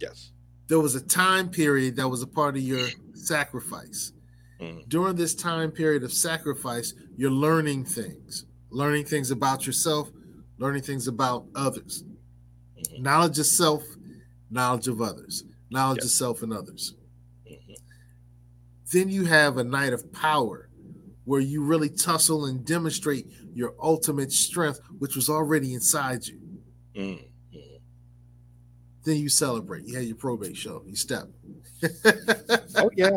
Yes. 0.00 0.30
There 0.68 0.80
was 0.80 0.94
a 0.94 1.00
time 1.00 1.50
period 1.50 1.96
that 1.96 2.08
was 2.08 2.22
a 2.22 2.26
part 2.26 2.56
of 2.56 2.62
your 2.62 2.88
sacrifice. 3.14 4.12
Mhm. 4.62 4.88
During 4.88 5.16
this 5.16 5.34
time 5.34 5.72
period 5.72 6.04
of 6.04 6.12
sacrifice, 6.12 6.94
you're 7.16 7.30
learning 7.30 7.84
things, 7.84 8.46
learning 8.70 9.06
things 9.06 9.30
about 9.30 9.66
yourself, 9.66 10.10
learning 10.58 10.82
things 10.82 11.08
about 11.08 11.46
others. 11.54 12.04
Knowledge 12.98 13.38
of 13.38 13.46
self, 13.46 13.82
knowledge 14.50 14.86
of 14.88 15.00
others, 15.00 15.44
knowledge 15.70 16.02
of 16.04 16.10
self 16.10 16.42
and 16.42 16.52
others. 16.52 16.94
Then 18.92 19.08
you 19.08 19.24
have 19.24 19.56
a 19.56 19.64
night 19.64 19.92
of 19.92 20.12
power 20.12 20.68
where 21.24 21.40
you 21.40 21.64
really 21.64 21.88
tussle 21.88 22.46
and 22.46 22.64
demonstrate 22.64 23.26
your 23.54 23.74
ultimate 23.80 24.30
strength, 24.30 24.80
which 24.98 25.16
was 25.16 25.28
already 25.28 25.72
inside 25.74 26.26
you. 26.26 26.40
Mm. 26.94 27.28
Then 29.04 29.16
you 29.16 29.28
celebrate. 29.28 29.86
You 29.86 29.96
had 29.96 30.04
your 30.04 30.16
probate 30.16 30.56
show. 30.56 30.82
You 30.86 30.94
step. 30.94 31.28
oh 32.76 32.90
yeah. 32.94 33.16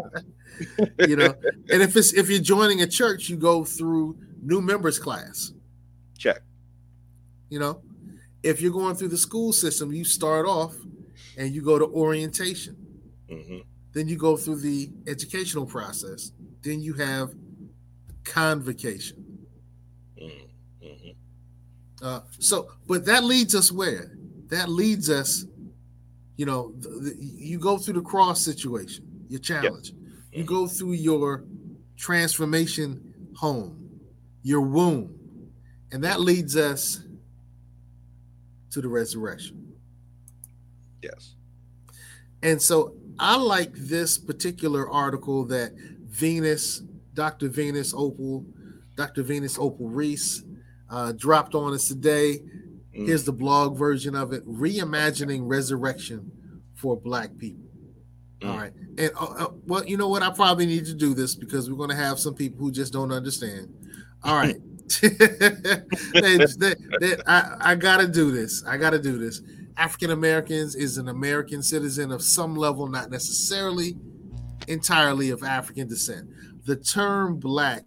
you 1.07 1.15
know, 1.15 1.33
and 1.71 1.81
if 1.81 1.95
it's 1.95 2.13
if 2.13 2.29
you're 2.29 2.39
joining 2.39 2.81
a 2.81 2.87
church, 2.87 3.29
you 3.29 3.37
go 3.37 3.63
through 3.63 4.17
new 4.41 4.61
members 4.61 4.99
class. 4.99 5.51
Check. 6.17 6.41
You 7.49 7.59
know, 7.59 7.81
if 8.43 8.61
you're 8.61 8.71
going 8.71 8.95
through 8.95 9.09
the 9.09 9.17
school 9.17 9.53
system, 9.53 9.91
you 9.91 10.05
start 10.05 10.45
off 10.45 10.75
and 11.37 11.53
you 11.53 11.61
go 11.61 11.79
to 11.79 11.85
orientation. 11.85 12.75
hmm 13.29 13.59
Then 13.93 14.07
you 14.07 14.17
go 14.17 14.37
through 14.37 14.57
the 14.57 14.91
educational 15.07 15.65
process. 15.65 16.31
Then 16.61 16.81
you 16.81 16.93
have 16.93 17.33
convocation. 18.23 19.23
Mm-hmm. 20.21 21.11
Uh, 22.01 22.21
so, 22.39 22.69
but 22.87 23.05
that 23.05 23.23
leads 23.23 23.55
us 23.55 23.71
where? 23.71 24.11
That 24.49 24.69
leads 24.69 25.09
us, 25.09 25.45
you 26.37 26.45
know, 26.45 26.73
the, 26.79 26.89
the, 26.89 27.15
you 27.19 27.57
go 27.57 27.77
through 27.77 27.95
the 27.95 28.01
cross 28.01 28.43
situation, 28.43 29.05
your 29.27 29.39
challenge. 29.39 29.93
You 30.35 30.43
go 30.43 30.67
through 30.67 30.93
your 30.93 31.45
transformation 31.95 33.13
home, 33.37 34.01
your 34.43 34.59
womb, 34.59 35.51
and 35.93 36.03
that 36.03 36.19
leads 36.19 36.57
us 36.57 37.01
to 38.71 38.81
the 38.81 38.89
resurrection. 38.89 39.73
Yes. 41.01 41.35
And 42.43 42.61
so 42.61 42.95
I 43.17 43.37
like 43.37 43.71
this 43.75 44.17
particular 44.17 44.89
article 44.89 45.45
that 45.45 45.71
Venus, 45.75 46.81
Dr. 47.13 47.47
Venus 47.47 47.93
Opal, 47.93 48.45
Dr. 48.97 49.23
Venus 49.23 49.57
Opal 49.57 49.87
Reese 49.87 50.43
uh, 50.89 51.13
dropped 51.13 51.55
on 51.55 51.73
us 51.73 51.87
today. 51.87 52.41
Here's 52.91 53.23
the 53.23 53.33
blog 53.33 53.77
version 53.77 54.15
of 54.15 54.33
it 54.33 54.45
Reimagining 54.45 55.43
Resurrection 55.43 56.31
for 56.73 56.97
Black 56.97 57.37
People. 57.37 57.64
All 58.47 58.57
right. 58.57 58.73
And 58.97 59.11
uh, 59.19 59.25
uh, 59.25 59.47
well, 59.65 59.85
you 59.85 59.97
know 59.97 60.07
what? 60.07 60.23
I 60.23 60.29
probably 60.31 60.65
need 60.65 60.85
to 60.85 60.93
do 60.93 61.13
this 61.13 61.35
because 61.35 61.69
we're 61.69 61.77
going 61.77 61.89
to 61.89 61.95
have 61.95 62.19
some 62.19 62.33
people 62.33 62.59
who 62.59 62.71
just 62.71 62.93
don't 62.93 63.11
understand. 63.11 63.73
All 64.23 64.35
right. 64.35 64.55
They- 65.01 66.37
they- 66.37 66.75
they- 66.99 67.17
I, 67.27 67.71
I 67.71 67.75
got 67.75 67.97
to 67.97 68.07
do 68.07 68.31
this. 68.31 68.63
I 68.65 68.77
got 68.77 68.91
to 68.91 68.99
do 68.99 69.17
this. 69.17 69.41
African 69.77 70.11
Americans 70.11 70.75
is 70.75 70.97
an 70.97 71.09
American 71.09 71.61
citizen 71.61 72.11
of 72.11 72.21
some 72.23 72.55
level, 72.55 72.87
not 72.87 73.09
necessarily 73.09 73.97
entirely 74.67 75.29
of 75.31 75.43
African 75.43 75.87
descent. 75.87 76.29
The 76.65 76.75
term 76.77 77.37
black 77.39 77.85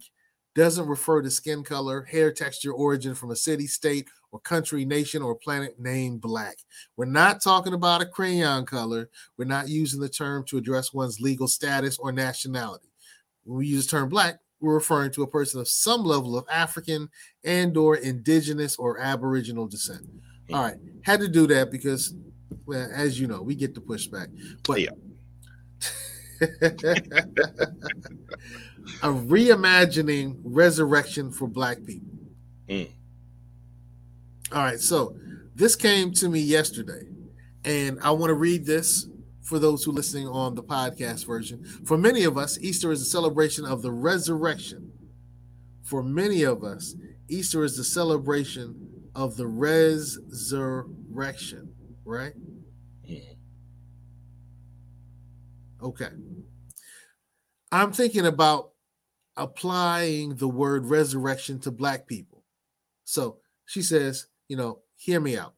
doesn't 0.55 0.87
refer 0.87 1.21
to 1.21 1.31
skin 1.31 1.63
color, 1.63 2.03
hair 2.03 2.31
texture, 2.31 2.71
origin 2.71 3.15
from 3.15 3.31
a 3.31 3.35
city, 3.35 3.65
state, 3.67 4.07
or 4.31 4.39
country, 4.39 4.85
nation, 4.85 5.21
or 5.21 5.35
planet 5.35 5.79
named 5.79 6.21
black. 6.21 6.57
We're 6.95 7.05
not 7.05 7.41
talking 7.41 7.73
about 7.73 8.01
a 8.01 8.05
crayon 8.05 8.65
color. 8.65 9.09
We're 9.37 9.45
not 9.45 9.69
using 9.69 9.99
the 9.99 10.09
term 10.09 10.43
to 10.45 10.57
address 10.57 10.93
one's 10.93 11.19
legal 11.19 11.47
status 11.47 11.97
or 11.97 12.11
nationality. 12.11 12.89
When 13.43 13.59
we 13.59 13.67
use 13.67 13.85
the 13.85 13.91
term 13.91 14.09
black, 14.09 14.39
we're 14.59 14.73
referring 14.73 15.11
to 15.11 15.23
a 15.23 15.27
person 15.27 15.59
of 15.59 15.67
some 15.67 16.03
level 16.03 16.37
of 16.37 16.45
African 16.51 17.09
and 17.43 17.75
or 17.77 17.95
indigenous 17.95 18.75
or 18.75 18.99
aboriginal 18.99 19.67
descent. 19.67 20.01
All 20.51 20.63
right, 20.63 20.77
had 21.03 21.19
to 21.21 21.27
do 21.27 21.47
that 21.47 21.71
because, 21.71 22.15
well, 22.65 22.89
as 22.93 23.19
you 23.19 23.27
know, 23.27 23.41
we 23.41 23.55
get 23.55 23.75
the 23.75 23.81
pushback. 23.81 24.27
But 24.67 24.81
yeah. 24.81 24.89
a 29.03 29.09
reimagining 29.09 30.39
resurrection 30.43 31.31
for 31.31 31.47
black 31.47 31.83
people. 31.85 32.09
Mm. 32.67 32.89
All 34.51 34.63
right, 34.63 34.79
so 34.79 35.15
this 35.53 35.75
came 35.75 36.11
to 36.13 36.27
me 36.27 36.39
yesterday, 36.39 37.07
and 37.65 37.99
I 38.01 38.09
want 38.09 38.31
to 38.31 38.33
read 38.33 38.65
this 38.65 39.07
for 39.43 39.59
those 39.59 39.83
who 39.83 39.91
are 39.91 39.93
listening 39.93 40.27
on 40.27 40.55
the 40.55 40.63
podcast 40.63 41.27
version. 41.27 41.63
For 41.85 41.99
many 41.99 42.23
of 42.23 42.35
us, 42.35 42.57
Easter 42.59 42.91
is 42.91 43.03
a 43.03 43.05
celebration 43.05 43.63
of 43.63 43.83
the 43.83 43.91
resurrection. 43.91 44.91
For 45.83 46.01
many 46.01 46.41
of 46.41 46.63
us, 46.63 46.95
Easter 47.27 47.63
is 47.63 47.77
the 47.77 47.83
celebration 47.83 49.11
of 49.13 49.37
the 49.37 49.45
resurrection, 49.45 51.75
right? 52.03 52.33
Yeah. 53.03 53.33
Okay. 55.83 56.09
I'm 57.71 57.91
thinking 57.91 58.25
about 58.25 58.71
applying 59.37 60.37
the 60.37 60.47
word 60.47 60.87
resurrection 60.87 61.59
to 61.59 61.69
black 61.69 62.07
people. 62.07 62.43
So 63.03 63.37
she 63.65 63.83
says, 63.83 64.25
you 64.49 64.57
know, 64.57 64.79
hear 64.97 65.21
me 65.21 65.37
out. 65.37 65.53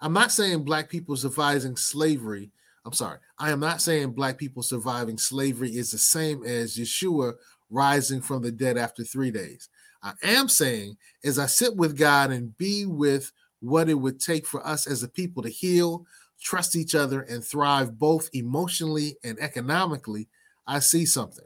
I'm 0.00 0.12
not 0.12 0.32
saying 0.32 0.64
black 0.64 0.88
people 0.88 1.16
surviving 1.16 1.76
slavery. 1.76 2.52
I'm 2.86 2.92
sorry. 2.92 3.18
I 3.38 3.50
am 3.50 3.60
not 3.60 3.82
saying 3.82 4.12
black 4.12 4.38
people 4.38 4.62
surviving 4.62 5.18
slavery 5.18 5.70
is 5.70 5.90
the 5.90 5.98
same 5.98 6.44
as 6.44 6.76
Yeshua 6.76 7.34
rising 7.68 8.20
from 8.20 8.42
the 8.42 8.52
dead 8.52 8.78
after 8.78 9.04
three 9.04 9.30
days. 9.30 9.68
I 10.02 10.12
am 10.22 10.48
saying, 10.48 10.96
as 11.24 11.38
I 11.38 11.46
sit 11.46 11.76
with 11.76 11.98
God 11.98 12.30
and 12.30 12.56
be 12.56 12.86
with 12.86 13.32
what 13.60 13.90
it 13.90 13.94
would 13.94 14.20
take 14.20 14.46
for 14.46 14.66
us 14.66 14.86
as 14.86 15.02
a 15.02 15.08
people 15.08 15.42
to 15.42 15.50
heal, 15.50 16.06
trust 16.40 16.74
each 16.74 16.94
other, 16.94 17.20
and 17.20 17.44
thrive 17.44 17.98
both 17.98 18.30
emotionally 18.32 19.16
and 19.22 19.38
economically, 19.40 20.28
I 20.66 20.78
see 20.78 21.04
something. 21.04 21.44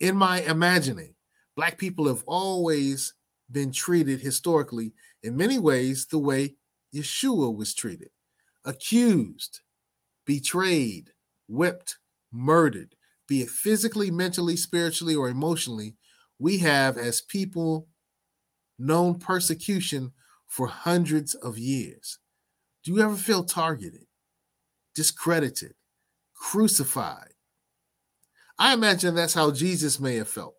In 0.00 0.16
my 0.16 0.42
imagining, 0.42 1.15
Black 1.56 1.78
people 1.78 2.06
have 2.06 2.22
always 2.26 3.14
been 3.50 3.72
treated 3.72 4.20
historically, 4.20 4.92
in 5.22 5.36
many 5.36 5.58
ways, 5.58 6.06
the 6.06 6.18
way 6.18 6.56
Yeshua 6.94 7.54
was 7.54 7.74
treated 7.74 8.10
accused, 8.64 9.60
betrayed, 10.24 11.12
whipped, 11.46 11.98
murdered, 12.32 12.96
be 13.28 13.42
it 13.42 13.48
physically, 13.48 14.10
mentally, 14.10 14.56
spiritually, 14.56 15.14
or 15.14 15.28
emotionally. 15.28 15.94
We 16.40 16.58
have, 16.58 16.98
as 16.98 17.20
people, 17.20 17.86
known 18.76 19.20
persecution 19.20 20.12
for 20.48 20.66
hundreds 20.66 21.34
of 21.34 21.58
years. 21.58 22.18
Do 22.82 22.92
you 22.92 23.00
ever 23.00 23.14
feel 23.14 23.44
targeted, 23.44 24.06
discredited, 24.96 25.74
crucified? 26.34 27.34
I 28.58 28.74
imagine 28.74 29.14
that's 29.14 29.34
how 29.34 29.52
Jesus 29.52 30.00
may 30.00 30.16
have 30.16 30.28
felt 30.28 30.56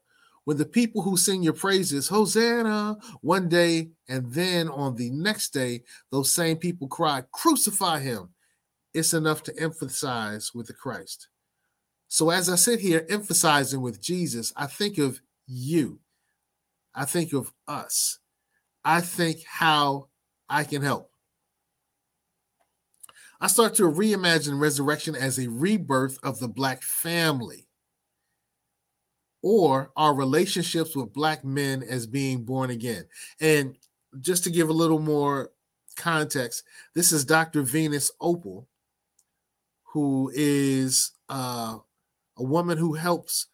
when 0.47 0.55
the 0.55 0.65
people 0.65 1.01
who 1.01 1.17
sing 1.17 1.43
your 1.43 1.51
praises, 1.51 2.07
Hosanna, 2.07 2.97
one 3.19 3.49
day, 3.49 3.89
and 4.07 4.31
then 4.31 4.69
on 4.69 4.95
the 4.95 5.09
next 5.09 5.49
day, 5.49 5.83
those 6.09 6.31
same 6.31 6.55
people 6.55 6.87
cry, 6.87 7.23
Crucify 7.33 7.99
him. 7.99 8.29
It's 8.93 9.13
enough 9.13 9.43
to 9.43 9.59
emphasize 9.59 10.51
with 10.55 10.67
the 10.67 10.73
Christ. 10.73 11.27
So 12.07 12.29
as 12.29 12.47
I 12.47 12.55
sit 12.55 12.79
here 12.79 13.05
emphasizing 13.09 13.81
with 13.81 14.01
Jesus, 14.01 14.53
I 14.55 14.67
think 14.67 14.99
of 14.99 15.19
you. 15.47 15.99
I 16.95 17.03
think 17.03 17.33
of 17.33 17.51
us. 17.67 18.19
I 18.85 19.01
think 19.01 19.39
how 19.45 20.07
I 20.47 20.63
can 20.63 20.81
help. 20.81 21.11
I 23.41 23.47
start 23.47 23.75
to 23.75 23.83
reimagine 23.83 24.61
resurrection 24.61 25.13
as 25.13 25.39
a 25.39 25.49
rebirth 25.49 26.17
of 26.23 26.39
the 26.39 26.47
Black 26.47 26.83
family 26.83 27.66
or 29.41 29.91
our 29.95 30.13
relationships 30.13 30.95
with 30.95 31.13
Black 31.13 31.43
men 31.43 31.83
as 31.83 32.07
being 32.07 32.43
born 32.43 32.69
again. 32.69 33.05
And 33.39 33.75
just 34.19 34.43
to 34.45 34.49
give 34.49 34.69
a 34.69 34.73
little 34.73 34.99
more 34.99 35.51
context, 35.95 36.63
this 36.93 37.11
is 37.11 37.25
Dr. 37.25 37.61
Venus 37.61 38.11
Opal, 38.19 38.67
who 39.83 40.31
is 40.33 41.11
uh, 41.29 41.77
a 42.37 42.43
woman 42.43 42.77
who 42.77 42.93
helps 42.93 43.47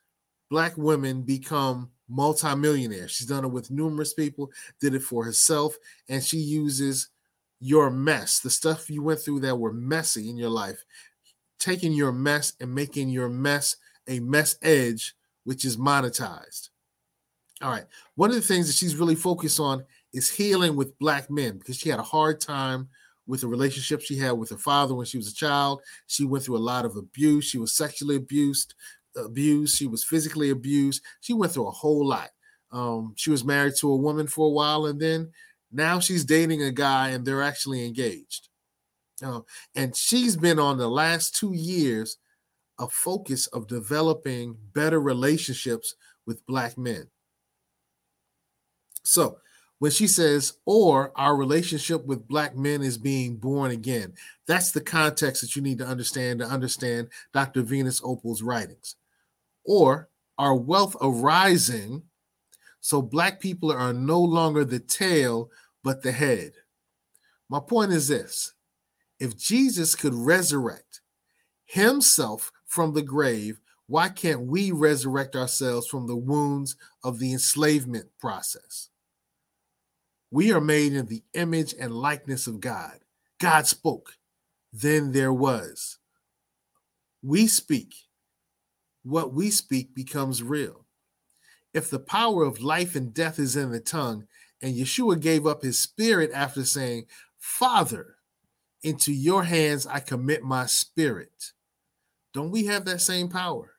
Black 0.50 0.78
women 0.78 1.24
become 1.24 1.90
multimillionaires. 2.10 3.12
She's 3.12 3.28
done 3.28 3.46
it 3.46 3.52
with 3.52 3.72
numerous 3.72 4.14
people, 4.14 4.52
did 4.80 4.94
it 4.94 5.02
for 5.02 5.24
herself, 5.26 5.76
and 6.10 6.24
she 6.24 6.38
uses 6.38 7.10
your 7.60 7.90
mess, 7.90 8.40
the 8.40 8.50
stuff 8.50 8.90
you 8.90 9.02
went 9.02 9.22
through 9.22 9.40
that 9.40 9.58
were 9.58 9.72
messy 9.72 10.30
in 10.30 10.38
your 10.38 10.50
life, 10.50 10.84
taking 11.60 11.94
your 11.94 12.12
mess 12.12 12.54
and 12.60 12.76
making 12.76 13.08
your 13.08 13.30
mess 13.30 13.78
a 14.08 14.20
mess 14.20 14.58
edge, 14.62 15.16
which 15.44 15.66
is 15.66 15.78
monetized. 15.78 16.70
All 17.62 17.70
right. 17.70 17.86
One 18.16 18.30
of 18.30 18.36
the 18.36 18.42
things 18.42 18.68
that 18.68 18.76
she's 18.76 18.96
really 18.96 19.16
focused 19.16 19.60
on 19.60 19.86
is 20.12 20.30
healing 20.30 20.76
with 20.76 20.98
black 21.00 21.30
men 21.30 21.58
because 21.58 21.78
she 21.78 21.90
had 21.90 22.00
a 22.00 22.04
hard 22.04 22.42
time 22.42 22.90
with 23.26 23.42
the 23.42 23.48
relationship 23.48 24.02
she 24.02 24.18
had 24.18 24.32
with 24.32 24.50
her 24.50 24.58
father 24.58 24.94
when 24.94 25.06
she 25.06 25.18
was 25.18 25.30
a 25.30 25.36
child. 25.36 25.82
She 26.08 26.26
went 26.26 26.44
through 26.44 26.58
a 26.58 26.60
lot 26.60 26.86
of 26.86 26.98
abuse. 26.98 27.46
She 27.46 27.58
was 27.58 27.72
sexually 27.72 28.18
abused, 28.18 28.74
abused. 29.16 29.78
She 29.78 29.88
was 29.88 30.04
physically 30.04 30.50
abused. 30.50 31.04
She 31.22 31.34
went 31.34 31.54
through 31.54 31.68
a 31.68 31.72
whole 31.72 32.06
lot. 32.06 32.30
Um, 32.72 33.14
she 33.16 33.30
was 33.30 33.46
married 33.46 33.76
to 33.78 33.92
a 33.92 33.96
woman 33.96 34.28
for 34.28 34.48
a 34.48 34.52
while, 34.52 34.88
and 34.88 35.00
then 35.00 35.32
now 35.72 36.00
she's 36.00 36.26
dating 36.26 36.64
a 36.64 36.72
guy 36.72 37.10
and 37.10 37.26
they're 37.26 37.44
actually 37.44 37.86
engaged. 37.86 38.50
Uh, 39.24 39.42
and 39.76 39.96
she's 39.96 40.36
been 40.36 40.60
on 40.60 40.78
the 40.78 40.90
last 40.90 41.36
two 41.36 41.54
years 41.54 42.18
a 42.80 42.88
focus 42.88 43.48
of 43.48 43.68
developing 43.68 44.58
better 44.74 45.00
relationships 45.00 45.96
with 46.26 46.46
black 46.46 46.78
men. 46.78 47.08
So 49.04 49.38
when 49.80 49.92
she 49.92 50.08
says, 50.08 50.54
or 50.66 51.12
our 51.16 51.36
relationship 51.36 52.06
with 52.06 52.28
black 52.28 52.56
men 52.56 52.82
is 52.82 52.98
being 52.98 53.36
born 53.36 53.72
again, 53.72 54.14
that's 54.48 54.72
the 54.72 54.82
context 54.82 55.42
that 55.42 55.56
you 55.56 55.62
need 55.62 55.78
to 55.80 55.88
understand 55.88 56.40
to 56.40 56.46
understand 56.46 57.10
Dr. 57.34 57.62
Venus 57.64 58.02
Opal's 58.04 58.42
writings. 58.42 58.96
Or 59.66 60.10
our 60.38 60.56
wealth 60.56 60.96
arising 61.02 62.04
so 62.84 63.02
black 63.02 63.40
people 63.40 63.72
are 63.72 63.94
no 63.94 64.20
longer 64.20 64.66
the 64.66 64.80
tail 64.80 65.50
but 65.86 66.04
the 66.04 66.12
head. 66.12 66.52
My 67.50 67.62
point 67.62 67.94
is 67.94 68.10
this 68.10 68.54
if 69.20 69.38
Jesus 69.38 69.96
could 69.96 70.14
resurrect 70.14 71.00
himself 71.66 72.52
from 72.74 72.96
the 72.96 73.04
grave, 73.04 73.62
why 73.86 74.10
can't 74.10 74.48
we 74.48 74.72
resurrect 74.72 75.36
ourselves 75.36 75.86
from 75.86 76.08
the 76.08 76.16
wounds 76.16 76.76
of 77.04 77.20
the 77.20 77.32
enslavement 77.32 78.08
process? 78.20 78.90
We 80.32 80.52
are 80.52 80.60
made 80.60 80.94
in 80.94 81.06
the 81.06 81.22
image 81.36 81.76
and 81.80 81.94
likeness 81.94 82.48
of 82.48 82.60
God. 82.60 82.98
God 83.40 83.68
spoke, 83.68 84.18
then 84.72 85.12
there 85.12 85.32
was. 85.32 86.00
We 87.22 87.46
speak. 87.46 87.94
What 89.04 89.34
we 89.34 89.52
speak 89.52 89.94
becomes 89.94 90.42
real. 90.42 90.88
If 91.76 91.92
the 91.92 92.00
power 92.00 92.44
of 92.44 92.60
life 92.60 92.96
and 92.96 93.14
death 93.14 93.38
is 93.38 93.56
in 93.56 93.70
the 93.72 93.82
tongue, 93.82 94.26
and 94.64 94.74
Yeshua 94.74 95.22
gave 95.22 95.46
up 95.46 95.62
his 95.62 95.78
spirit 95.78 96.32
after 96.34 96.66
saying, 96.66 97.06
Father, 97.38 98.16
into 98.82 99.14
your 99.14 99.44
hands 99.44 99.86
I 99.86 100.00
commit 100.00 100.42
my 100.42 100.66
spirit. 100.66 101.53
Don't 102.34 102.52
we 102.52 102.66
have 102.66 102.86
that 102.86 103.02
same 103.02 103.30
power? 103.30 103.76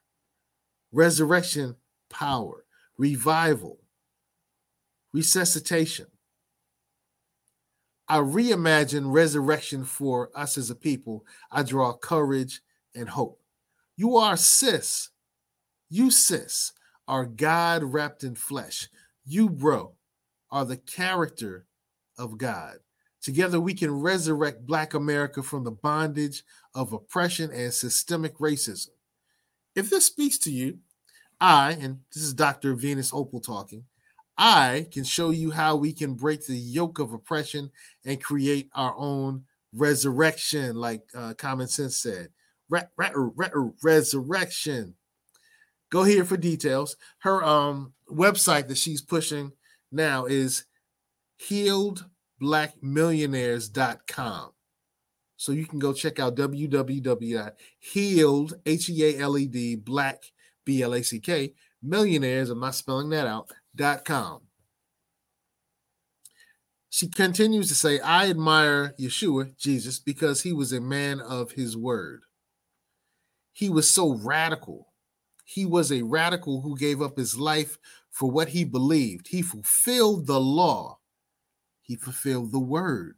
Resurrection 0.92 1.76
power, 2.08 2.64
revival, 2.96 3.80
resuscitation. 5.12 6.06
I 8.06 8.18
reimagine 8.18 9.12
resurrection 9.12 9.84
for 9.84 10.30
us 10.34 10.56
as 10.58 10.70
a 10.70 10.74
people. 10.74 11.24
I 11.50 11.62
draw 11.62 11.94
courage 11.94 12.60
and 12.94 13.08
hope. 13.08 13.40
You 13.96 14.16
are 14.16 14.36
sis. 14.36 15.10
You 15.88 16.10
sis 16.10 16.72
are 17.08 17.24
God 17.24 17.82
wrapped 17.82 18.22
in 18.22 18.34
flesh. 18.34 18.88
You 19.24 19.48
bro 19.48 19.94
are 20.50 20.64
the 20.64 20.76
character 20.76 21.66
of 22.18 22.38
God. 22.38 22.76
Together, 23.24 23.58
we 23.58 23.72
can 23.72 23.90
resurrect 23.90 24.66
Black 24.66 24.92
America 24.92 25.42
from 25.42 25.64
the 25.64 25.70
bondage 25.70 26.44
of 26.74 26.92
oppression 26.92 27.50
and 27.50 27.72
systemic 27.72 28.36
racism. 28.36 28.90
If 29.74 29.88
this 29.88 30.04
speaks 30.04 30.36
to 30.40 30.52
you, 30.52 30.80
I, 31.40 31.72
and 31.80 32.00
this 32.12 32.22
is 32.22 32.34
Dr. 32.34 32.74
Venus 32.74 33.14
Opal 33.14 33.40
talking, 33.40 33.84
I 34.36 34.88
can 34.92 35.04
show 35.04 35.30
you 35.30 35.50
how 35.50 35.74
we 35.74 35.94
can 35.94 36.12
break 36.12 36.44
the 36.44 36.54
yoke 36.54 36.98
of 36.98 37.14
oppression 37.14 37.70
and 38.04 38.22
create 38.22 38.68
our 38.74 38.94
own 38.94 39.44
resurrection, 39.72 40.76
like 40.76 41.00
uh, 41.14 41.32
Common 41.32 41.66
Sense 41.66 41.96
said. 41.96 42.28
Re- 42.68 42.82
re- 42.98 43.10
re- 43.14 43.70
resurrection. 43.82 44.96
Go 45.88 46.02
here 46.02 46.26
for 46.26 46.36
details. 46.36 46.96
Her 47.20 47.42
um, 47.42 47.94
website 48.12 48.68
that 48.68 48.76
she's 48.76 49.00
pushing 49.00 49.52
now 49.90 50.26
is 50.26 50.66
healedblackmillionaires.com. 52.40 54.50
So 55.36 55.52
you 55.52 55.66
can 55.66 55.78
go 55.78 55.92
check 55.92 56.18
out 56.20 56.36
www.healed, 56.36 57.52
H 58.66 58.88
E 58.88 59.04
A 59.04 59.18
L 59.18 59.36
E 59.36 59.46
D, 59.46 59.76
black, 59.76 60.22
B 60.64 60.82
L 60.82 60.94
A 60.94 61.02
C 61.02 61.20
K, 61.20 61.52
millionaires, 61.82 62.48
I'm 62.50 62.60
not 62.60 62.74
spelling 62.74 63.10
that 63.10 63.26
out, 63.26 63.50
dot 63.74 64.04
com. 64.04 64.40
She 66.88 67.08
continues 67.08 67.68
to 67.68 67.74
say, 67.74 67.98
I 67.98 68.30
admire 68.30 68.94
Yeshua, 69.00 69.56
Jesus, 69.58 69.98
because 69.98 70.42
he 70.42 70.52
was 70.52 70.72
a 70.72 70.80
man 70.80 71.20
of 71.20 71.50
his 71.50 71.76
word. 71.76 72.22
He 73.52 73.68
was 73.68 73.90
so 73.90 74.14
radical. 74.14 74.92
He 75.44 75.66
was 75.66 75.90
a 75.90 76.02
radical 76.02 76.60
who 76.62 76.76
gave 76.76 77.02
up 77.02 77.18
his 77.18 77.36
life 77.36 77.78
for 78.10 78.30
what 78.30 78.48
he 78.48 78.64
believed. 78.64 79.26
He 79.28 79.42
fulfilled 79.42 80.28
the 80.28 80.40
law, 80.40 81.00
he 81.84 81.96
fulfilled 81.96 82.50
the 82.50 82.58
word. 82.58 83.16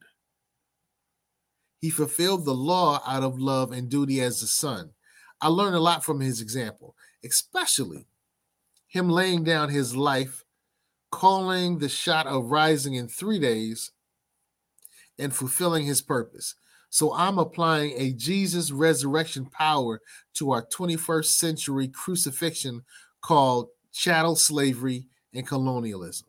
He 1.80 1.88
fulfilled 1.88 2.44
the 2.44 2.54
law 2.54 3.00
out 3.06 3.22
of 3.22 3.38
love 3.38 3.72
and 3.72 3.88
duty 3.88 4.20
as 4.20 4.42
a 4.42 4.46
son. 4.46 4.90
I 5.40 5.48
learned 5.48 5.76
a 5.76 5.80
lot 5.80 6.04
from 6.04 6.20
his 6.20 6.40
example, 6.40 6.94
especially 7.24 8.06
him 8.88 9.08
laying 9.08 9.44
down 9.44 9.68
his 9.68 9.96
life, 9.96 10.44
calling 11.10 11.78
the 11.78 11.88
shot 11.88 12.26
of 12.26 12.50
rising 12.50 12.94
in 12.94 13.08
three 13.08 13.38
days, 13.38 13.92
and 15.18 15.34
fulfilling 15.34 15.86
his 15.86 16.02
purpose. 16.02 16.54
So 16.90 17.14
I'm 17.14 17.38
applying 17.38 17.94
a 17.96 18.12
Jesus 18.12 18.70
resurrection 18.70 19.46
power 19.46 20.00
to 20.34 20.52
our 20.52 20.66
21st 20.66 21.26
century 21.26 21.88
crucifixion 21.88 22.82
called 23.22 23.68
chattel 23.96 24.36
slavery, 24.36 25.06
and 25.32 25.46
colonialism. 25.46 26.28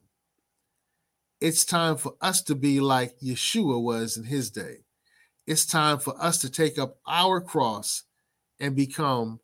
It's 1.39 1.63
time 1.63 1.97
for 1.97 2.15
us 2.19 2.41
to 2.43 2.55
be 2.55 2.79
like 2.79 3.19
Yeshua 3.19 3.81
was 3.81 4.17
in 4.17 4.23
his 4.23 4.49
day. 4.49 4.85
It's 5.45 5.65
time 5.65 5.99
for 5.99 6.21
us 6.21 6.39
to 6.39 6.49
take 6.49 6.79
up 6.79 6.97
our 7.07 7.39
cross 7.39 8.03
and 8.59 8.75
become 8.75 9.39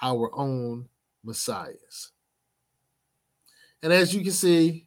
our 0.00 0.30
own 0.34 0.88
messiahs. 1.24 2.12
And 3.82 3.92
as 3.92 4.14
you 4.14 4.22
can 4.22 4.32
see, 4.32 4.86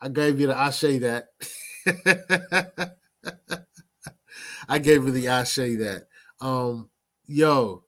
I 0.00 0.08
gave 0.08 0.40
you 0.40 0.46
the 0.46 0.56
Ashe 0.56 0.80
that. 0.80 1.28
I 4.68 4.78
gave 4.78 5.04
you 5.04 5.10
the 5.10 5.28
Ashe 5.28 5.56
that. 5.56 6.06
Um, 6.40 6.88
yo, 7.26 7.84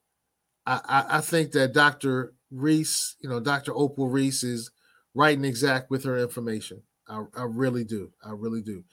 I, 0.66 0.80
I, 0.84 1.18
I 1.18 1.20
think 1.22 1.52
that 1.52 1.72
Dr. 1.72 2.34
Reese, 2.50 3.16
you 3.20 3.30
know, 3.30 3.40
Dr. 3.40 3.72
Opal 3.74 4.08
Reese 4.08 4.44
is 4.44 4.70
right 5.14 5.36
and 5.36 5.46
exact 5.46 5.90
with 5.90 6.04
her 6.04 6.18
information. 6.18 6.82
I, 7.08 7.24
I 7.36 7.44
really 7.44 7.84
do. 7.84 8.10
I 8.24 8.30
really 8.30 8.62
do. 8.62 8.84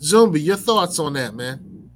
Zumbi, 0.00 0.42
your 0.42 0.56
thoughts 0.56 0.98
on 0.98 1.12
that, 1.14 1.34
man? 1.34 1.90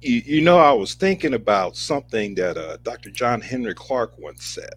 You, 0.00 0.22
you 0.24 0.40
know, 0.42 0.58
I 0.58 0.72
was 0.72 0.94
thinking 0.94 1.34
about 1.34 1.76
something 1.76 2.34
that 2.36 2.56
uh, 2.56 2.76
Dr. 2.82 3.10
John 3.10 3.40
Henrik 3.40 3.76
Clarke 3.76 4.18
once 4.18 4.44
said. 4.44 4.74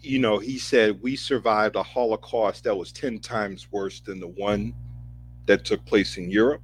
You 0.00 0.18
know, 0.18 0.38
he 0.38 0.58
said 0.58 1.00
we 1.00 1.16
survived 1.16 1.76
a 1.76 1.82
Holocaust 1.82 2.64
that 2.64 2.76
was 2.76 2.92
10 2.92 3.20
times 3.20 3.70
worse 3.72 4.00
than 4.00 4.20
the 4.20 4.28
one 4.28 4.74
that 5.46 5.64
took 5.64 5.84
place 5.84 6.16
in 6.16 6.30
Europe. 6.30 6.62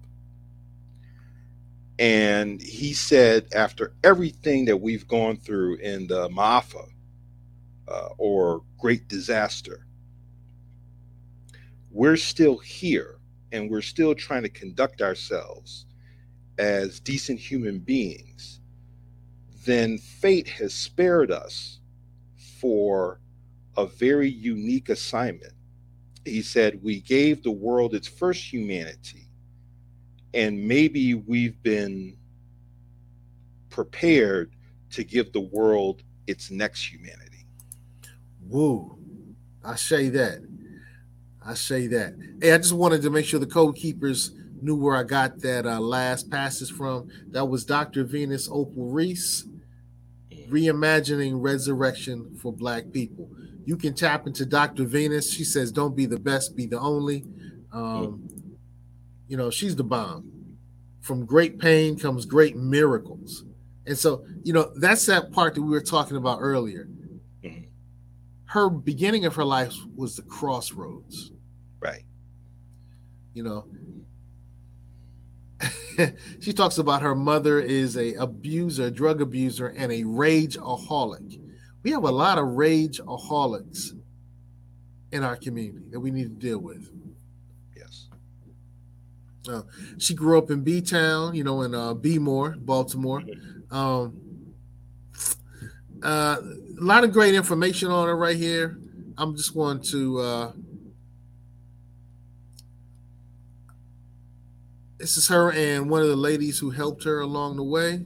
And 1.98 2.60
he 2.62 2.92
said, 2.94 3.46
after 3.54 3.92
everything 4.04 4.64
that 4.66 4.76
we've 4.76 5.06
gone 5.06 5.36
through 5.36 5.76
in 5.76 6.06
the 6.06 6.28
Maafa 6.30 6.86
uh, 7.90 8.08
or 8.18 8.62
Great 8.78 9.08
Disaster, 9.08 9.86
we're 11.90 12.16
still 12.16 12.58
here 12.58 13.18
and 13.52 13.70
we're 13.70 13.82
still 13.82 14.14
trying 14.14 14.42
to 14.42 14.48
conduct 14.48 15.02
ourselves 15.02 15.86
as 16.58 17.00
decent 17.00 17.40
human 17.40 17.78
beings, 17.78 18.60
then 19.64 19.98
fate 19.98 20.48
has 20.48 20.74
spared 20.74 21.30
us 21.30 21.80
for 22.60 23.20
a 23.76 23.86
very 23.86 24.28
unique 24.28 24.88
assignment. 24.88 25.54
He 26.24 26.42
said, 26.42 26.82
We 26.82 27.00
gave 27.00 27.42
the 27.42 27.50
world 27.50 27.94
its 27.94 28.06
first 28.06 28.52
humanity, 28.52 29.28
and 30.34 30.68
maybe 30.68 31.14
we've 31.14 31.60
been 31.62 32.16
prepared 33.70 34.54
to 34.90 35.04
give 35.04 35.32
the 35.32 35.40
world 35.40 36.02
its 36.26 36.50
next 36.50 36.84
humanity. 36.84 37.29
Woo. 38.50 38.98
I 39.64 39.76
say 39.76 40.08
that. 40.08 40.40
I 41.44 41.54
say 41.54 41.86
that. 41.86 42.14
Hey, 42.42 42.52
I 42.52 42.58
just 42.58 42.72
wanted 42.72 43.00
to 43.02 43.10
make 43.10 43.24
sure 43.24 43.38
the 43.38 43.46
code 43.46 43.76
keepers 43.76 44.32
knew 44.60 44.74
where 44.74 44.96
I 44.96 45.04
got 45.04 45.38
that 45.40 45.66
uh, 45.66 45.78
last 45.78 46.30
passage 46.30 46.72
from. 46.72 47.08
That 47.28 47.46
was 47.46 47.64
Dr. 47.64 48.02
Venus 48.02 48.48
Opal 48.50 48.90
Reese, 48.90 49.46
reimagining 50.48 51.40
resurrection 51.40 52.36
for 52.42 52.52
Black 52.52 52.90
people. 52.92 53.30
You 53.64 53.76
can 53.76 53.94
tap 53.94 54.26
into 54.26 54.44
Dr. 54.44 54.84
Venus. 54.84 55.32
She 55.32 55.44
says, 55.44 55.70
"Don't 55.70 55.94
be 55.94 56.06
the 56.06 56.18
best, 56.18 56.56
be 56.56 56.66
the 56.66 56.80
only." 56.80 57.24
Um, 57.72 58.28
you 59.28 59.36
know, 59.36 59.50
she's 59.50 59.76
the 59.76 59.84
bomb. 59.84 60.56
From 61.02 61.24
great 61.24 61.58
pain 61.60 61.96
comes 61.96 62.26
great 62.26 62.56
miracles, 62.56 63.44
and 63.86 63.96
so 63.96 64.24
you 64.42 64.52
know 64.52 64.72
that's 64.76 65.06
that 65.06 65.30
part 65.30 65.54
that 65.54 65.62
we 65.62 65.70
were 65.70 65.80
talking 65.80 66.16
about 66.16 66.38
earlier 66.40 66.88
her 68.50 68.68
beginning 68.68 69.24
of 69.26 69.36
her 69.36 69.44
life 69.44 69.76
was 69.94 70.16
the 70.16 70.22
crossroads. 70.22 71.30
Right. 71.78 72.02
You 73.32 73.44
know, 73.44 73.64
she 76.40 76.52
talks 76.52 76.76
about 76.76 77.02
her 77.02 77.14
mother 77.14 77.60
is 77.60 77.96
a 77.96 78.14
abuser, 78.14 78.90
drug 78.90 79.20
abuser, 79.20 79.68
and 79.68 79.92
a 79.92 80.02
rageaholic. 80.02 81.40
We 81.84 81.92
have 81.92 82.02
a 82.02 82.10
lot 82.10 82.38
of 82.38 82.46
rageaholics 82.46 83.96
in 85.12 85.22
our 85.22 85.36
community 85.36 85.86
that 85.92 86.00
we 86.00 86.10
need 86.10 86.40
to 86.40 86.46
deal 86.46 86.58
with. 86.58 86.90
Yes. 87.76 88.08
Uh, 89.48 89.62
she 89.98 90.12
grew 90.12 90.38
up 90.38 90.50
in 90.50 90.62
B 90.64 90.80
Town, 90.80 91.36
you 91.36 91.44
know, 91.44 91.62
in 91.62 91.72
uh, 91.72 91.94
Bmore, 91.94 92.58
Baltimore. 92.58 93.22
Um, 93.70 94.20
uh, 96.02 96.38
a 96.80 96.84
lot 96.84 97.04
of 97.04 97.12
great 97.12 97.34
information 97.34 97.90
on 97.90 98.08
it 98.08 98.12
right 98.12 98.36
here. 98.36 98.78
I'm 99.18 99.36
just 99.36 99.54
going 99.54 99.82
to. 99.82 100.18
Uh, 100.18 100.52
this 104.98 105.16
is 105.16 105.28
her 105.28 105.52
and 105.52 105.90
one 105.90 106.02
of 106.02 106.08
the 106.08 106.16
ladies 106.16 106.58
who 106.58 106.70
helped 106.70 107.04
her 107.04 107.20
along 107.20 107.56
the 107.56 107.64
way. 107.64 108.00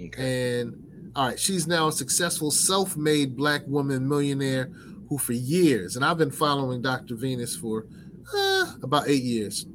Okay. 0.00 0.60
And 0.60 1.12
all 1.16 1.28
right, 1.28 1.40
she's 1.40 1.66
now 1.66 1.88
a 1.88 1.92
successful 1.92 2.50
self-made 2.50 3.36
black 3.36 3.62
woman 3.66 4.06
millionaire 4.06 4.70
who, 5.08 5.16
for 5.16 5.32
years, 5.32 5.96
and 5.96 6.04
I've 6.04 6.18
been 6.18 6.30
following 6.30 6.82
Dr. 6.82 7.14
Venus 7.14 7.56
for 7.56 7.86
uh, 8.34 8.72
about 8.82 9.08
eight 9.08 9.22
years. 9.22 9.66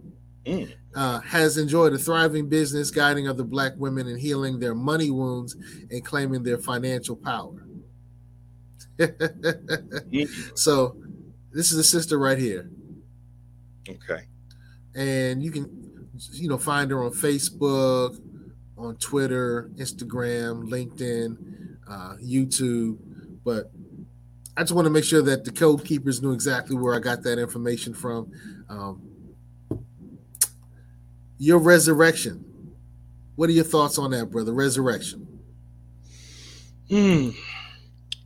Mm. 0.46 0.74
Uh, 0.94 1.22
has 1.22 1.58
enjoyed 1.58 1.94
a 1.94 1.98
thriving 1.98 2.50
business 2.50 2.92
guiding 2.92 3.28
other 3.28 3.44
black 3.44 3.72
women 3.78 4.08
in 4.08 4.18
healing 4.18 4.60
their 4.60 4.76
money 4.76 5.10
wounds 5.10 5.56
and 5.90 6.04
claiming 6.04 6.44
their 6.44 6.58
financial 6.58 7.16
power. 7.16 7.66
so, 10.56 10.96
this 11.52 11.72
is 11.72 11.78
a 11.78 11.84
sister 11.84 12.18
right 12.18 12.38
here. 12.38 12.70
Okay. 13.88 14.24
And 14.96 15.44
you 15.44 15.52
can, 15.52 16.10
you 16.32 16.48
know, 16.50 16.58
find 16.58 16.92
her 16.92 17.04
on 17.04 17.12
Facebook, 17.12 18.20
on 18.78 18.96
Twitter, 18.98 19.70
Instagram, 19.76 20.70
LinkedIn, 20.70 21.38
uh, 21.90 22.16
YouTube. 22.24 22.98
But 23.44 23.72
I 24.56 24.62
just 24.62 24.74
want 24.74 24.86
to 24.86 24.90
make 24.90 25.04
sure 25.04 25.22
that 25.22 25.46
the 25.46 25.52
code 25.52 25.86
keepers 25.86 26.22
knew 26.22 26.32
exactly 26.32 26.76
where 26.76 26.96
I 26.96 27.00
got 27.00 27.24
that 27.24 27.40
information 27.40 27.94
from. 27.94 28.32
Um, 28.70 29.02
your 31.38 31.58
resurrection. 31.58 32.46
What 33.36 33.50
are 33.50 33.54
your 33.54 33.64
thoughts 33.64 33.98
on 33.98 34.12
that, 34.12 34.30
brother? 34.30 34.54
Resurrection. 34.54 35.28
Hmm. 36.90 37.30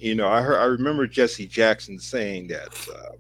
You 0.06 0.14
know, 0.14 0.28
I 0.28 0.44
heard, 0.44 0.60
I 0.60 0.66
remember 0.66 1.08
Jesse 1.08 1.48
Jackson 1.48 1.98
saying 1.98 2.50
that, 2.50 2.88
uh, 2.96 3.14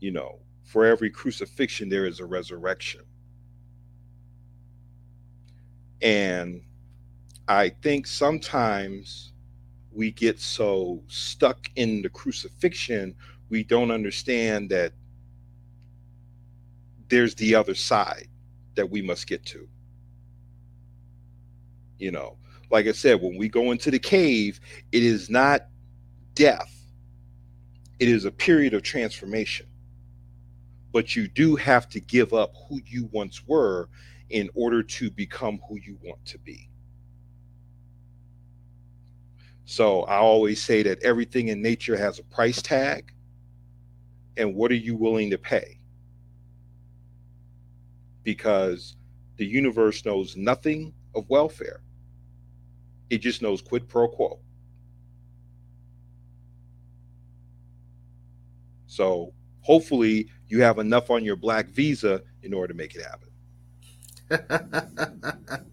you 0.00 0.10
know, 0.10 0.40
for 0.64 0.84
every 0.84 1.08
crucifixion 1.08 1.88
there 1.88 2.04
is 2.04 2.18
a 2.18 2.26
resurrection, 2.26 3.02
and 6.02 6.62
I 7.46 7.68
think 7.68 8.08
sometimes 8.08 9.34
we 9.92 10.10
get 10.10 10.40
so 10.40 11.00
stuck 11.06 11.70
in 11.76 12.02
the 12.02 12.08
crucifixion 12.08 13.14
we 13.50 13.62
don't 13.62 13.92
understand 13.92 14.68
that 14.70 14.92
there's 17.06 17.36
the 17.36 17.54
other 17.54 17.76
side 17.76 18.26
that 18.74 18.90
we 18.90 19.00
must 19.00 19.28
get 19.28 19.46
to. 19.46 19.68
You 22.00 22.10
know, 22.10 22.36
like 22.70 22.86
I 22.86 22.92
said, 22.92 23.20
when 23.20 23.36
we 23.36 23.48
go 23.48 23.70
into 23.72 23.90
the 23.90 23.98
cave, 23.98 24.60
it 24.92 25.02
is 25.02 25.30
not 25.30 25.66
death, 26.34 26.74
it 27.98 28.08
is 28.08 28.24
a 28.24 28.30
period 28.30 28.74
of 28.74 28.82
transformation. 28.82 29.66
But 30.92 31.14
you 31.14 31.28
do 31.28 31.56
have 31.56 31.88
to 31.90 32.00
give 32.00 32.32
up 32.32 32.54
who 32.68 32.80
you 32.86 33.08
once 33.12 33.46
were 33.46 33.88
in 34.30 34.50
order 34.54 34.82
to 34.82 35.10
become 35.10 35.60
who 35.68 35.76
you 35.76 35.98
want 36.02 36.24
to 36.26 36.38
be. 36.38 36.68
So 39.64 40.04
I 40.04 40.16
always 40.16 40.62
say 40.62 40.82
that 40.84 41.02
everything 41.02 41.48
in 41.48 41.60
nature 41.60 41.96
has 41.96 42.18
a 42.18 42.24
price 42.24 42.62
tag. 42.62 43.12
And 44.38 44.54
what 44.54 44.70
are 44.70 44.76
you 44.76 44.96
willing 44.96 45.30
to 45.30 45.36
pay? 45.36 45.78
Because 48.22 48.96
the 49.36 49.44
universe 49.44 50.04
knows 50.06 50.36
nothing 50.36 50.94
of 51.14 51.28
welfare, 51.28 51.82
it 53.10 53.18
just 53.18 53.42
knows 53.42 53.62
quid 53.62 53.88
pro 53.88 54.08
quo. 54.08 54.40
So 58.86 59.32
hopefully 59.60 60.28
you 60.48 60.62
have 60.62 60.78
enough 60.78 61.10
on 61.10 61.24
your 61.24 61.36
black 61.36 61.68
visa 61.68 62.22
in 62.42 62.52
order 62.54 62.72
to 62.72 62.76
make 62.76 62.94
it 62.94 63.02
happen. 63.02 63.28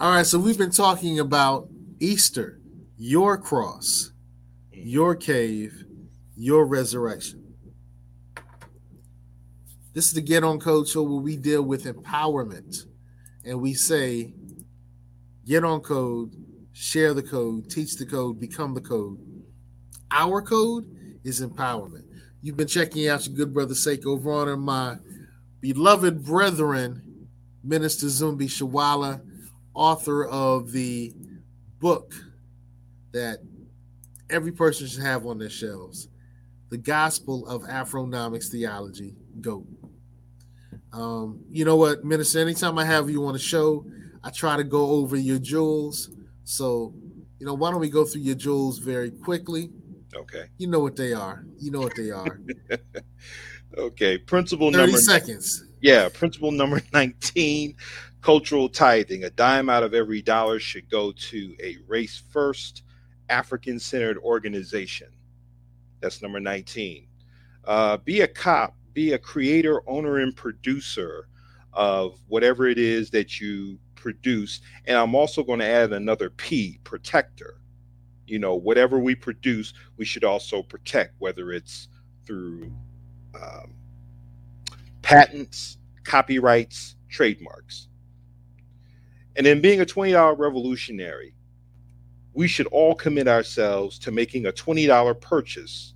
All 0.00 0.12
right, 0.12 0.26
so 0.26 0.38
we've 0.38 0.58
been 0.58 0.70
talking 0.70 1.18
about 1.18 1.68
Easter, 2.00 2.60
your 2.96 3.38
cross, 3.38 4.12
mm. 4.72 4.82
your 4.84 5.14
cave, 5.14 5.84
your 6.36 6.66
resurrection. 6.66 7.54
This 9.94 10.06
is 10.06 10.12
the 10.12 10.20
Get 10.20 10.44
On 10.44 10.60
Code 10.60 10.86
show 10.86 11.02
where 11.02 11.20
we 11.20 11.36
deal 11.36 11.62
with 11.62 11.84
empowerment 11.84 12.84
and 13.44 13.60
we 13.60 13.74
say, 13.74 14.32
get 15.46 15.64
on 15.64 15.80
code, 15.80 16.32
share 16.78 17.12
the 17.12 17.22
code, 17.22 17.68
teach 17.68 17.96
the 17.96 18.06
code, 18.06 18.38
become 18.38 18.72
the 18.72 18.80
code. 18.80 19.18
Our 20.12 20.40
code 20.40 20.86
is 21.24 21.40
empowerment. 21.40 22.04
You've 22.40 22.56
been 22.56 22.68
checking 22.68 23.08
out 23.08 23.26
your 23.26 23.34
good 23.36 23.52
brother 23.52 23.74
Sake 23.74 24.06
over 24.06 24.30
on 24.30 24.60
my 24.60 24.96
beloved 25.60 26.24
brethren, 26.24 27.28
Minister 27.64 28.06
Zumbi 28.06 28.44
Shawala, 28.44 29.20
author 29.74 30.26
of 30.26 30.70
the 30.70 31.12
book 31.80 32.14
that 33.12 33.40
every 34.30 34.52
person 34.52 34.86
should 34.86 35.02
have 35.02 35.26
on 35.26 35.38
their 35.38 35.50
shelves 35.50 36.08
The 36.70 36.78
Gospel 36.78 37.44
of 37.48 37.62
Afronomics 37.62 38.50
Theology, 38.50 39.16
Go. 39.40 39.66
Um, 40.92 41.40
you 41.50 41.64
know 41.64 41.76
what, 41.76 42.04
Minister, 42.04 42.38
anytime 42.38 42.78
I 42.78 42.84
have 42.84 43.10
you 43.10 43.26
on 43.26 43.34
a 43.34 43.38
show, 43.38 43.84
I 44.22 44.30
try 44.30 44.56
to 44.56 44.64
go 44.64 44.90
over 44.90 45.16
your 45.16 45.38
jewels. 45.40 46.10
So, 46.48 46.94
you 47.38 47.44
know, 47.44 47.52
why 47.52 47.70
don't 47.70 47.80
we 47.80 47.90
go 47.90 48.06
through 48.06 48.22
your 48.22 48.34
jewels 48.34 48.78
very 48.78 49.10
quickly? 49.10 49.70
Okay. 50.16 50.44
You 50.56 50.68
know 50.68 50.80
what 50.80 50.96
they 50.96 51.12
are. 51.12 51.44
You 51.58 51.70
know 51.70 51.80
what 51.80 51.94
they 51.94 52.10
are. 52.10 52.40
okay. 53.76 54.16
Principle 54.16 54.72
30 54.72 54.78
number 54.78 54.98
seconds. 54.98 55.66
Yeah. 55.82 56.08
Principle 56.08 56.50
number 56.50 56.80
19 56.94 57.76
cultural 58.22 58.70
tithing. 58.70 59.24
A 59.24 59.30
dime 59.30 59.68
out 59.68 59.82
of 59.82 59.92
every 59.92 60.22
dollar 60.22 60.58
should 60.58 60.88
go 60.88 61.12
to 61.12 61.54
a 61.62 61.76
race 61.86 62.22
first, 62.30 62.82
African 63.28 63.78
centered 63.78 64.16
organization. 64.16 65.08
That's 66.00 66.22
number 66.22 66.40
19. 66.40 67.08
Uh, 67.66 67.98
be 67.98 68.22
a 68.22 68.26
cop, 68.26 68.74
be 68.94 69.12
a 69.12 69.18
creator, 69.18 69.82
owner, 69.86 70.16
and 70.16 70.34
producer 70.34 71.28
of 71.74 72.18
whatever 72.26 72.66
it 72.66 72.78
is 72.78 73.10
that 73.10 73.38
you 73.38 73.78
produce. 73.98 74.60
And 74.86 74.96
I'm 74.96 75.14
also 75.14 75.42
going 75.42 75.58
to 75.60 75.66
add 75.66 75.92
another 75.92 76.30
P, 76.30 76.80
protector. 76.84 77.60
You 78.26 78.38
know, 78.38 78.54
whatever 78.54 78.98
we 78.98 79.14
produce, 79.14 79.72
we 79.96 80.04
should 80.04 80.24
also 80.24 80.62
protect, 80.62 81.14
whether 81.18 81.52
it's 81.52 81.88
through 82.26 82.70
um, 83.34 83.74
patents, 85.02 85.78
copyrights, 86.04 86.96
trademarks. 87.08 87.88
And 89.36 89.46
in 89.46 89.60
being 89.60 89.80
a 89.80 89.86
$20 89.86 90.38
revolutionary, 90.38 91.34
we 92.34 92.48
should 92.48 92.66
all 92.68 92.94
commit 92.94 93.28
ourselves 93.28 93.98
to 94.00 94.10
making 94.12 94.46
a 94.46 94.52
$20 94.52 95.20
purchase 95.20 95.94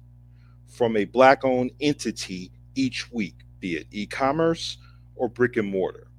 from 0.68 0.96
a 0.96 1.04
Black 1.04 1.44
owned 1.44 1.72
entity 1.80 2.50
each 2.74 3.12
week, 3.12 3.34
be 3.60 3.76
it 3.76 3.86
e 3.90 4.06
commerce 4.06 4.78
or 5.14 5.28
brick 5.28 5.56
and 5.56 5.68
mortar. 5.68 6.11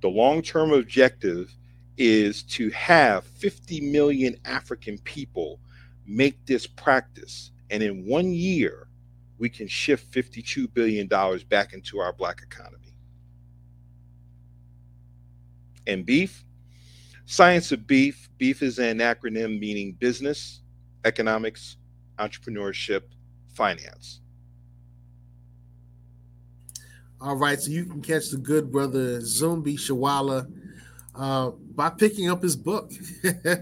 The 0.00 0.08
long 0.08 0.42
term 0.42 0.72
objective 0.72 1.54
is 1.96 2.42
to 2.44 2.70
have 2.70 3.24
50 3.24 3.80
million 3.92 4.36
African 4.44 4.98
people 4.98 5.60
make 6.06 6.44
this 6.46 6.66
practice. 6.66 7.52
And 7.70 7.82
in 7.82 8.06
one 8.06 8.32
year, 8.32 8.88
we 9.38 9.48
can 9.48 9.68
shift 9.68 10.10
$52 10.12 10.72
billion 10.72 11.06
back 11.48 11.72
into 11.72 11.98
our 11.98 12.12
Black 12.12 12.42
economy. 12.42 12.94
And 15.86 16.04
beef, 16.04 16.44
science 17.26 17.72
of 17.72 17.86
beef, 17.86 18.28
beef 18.38 18.62
is 18.62 18.78
an 18.78 18.98
acronym 18.98 19.58
meaning 19.58 19.92
business, 19.92 20.60
economics, 21.04 21.76
entrepreneurship, 22.18 23.02
finance. 23.54 24.20
All 27.22 27.36
right, 27.36 27.60
so 27.60 27.70
you 27.70 27.84
can 27.84 28.00
catch 28.00 28.30
the 28.30 28.38
good 28.38 28.72
brother 28.72 29.18
Zumbi 29.20 29.74
Shawala 29.74 30.50
uh, 31.14 31.50
by 31.74 31.90
picking 31.90 32.30
up 32.30 32.42
his 32.42 32.56
book 32.56 32.90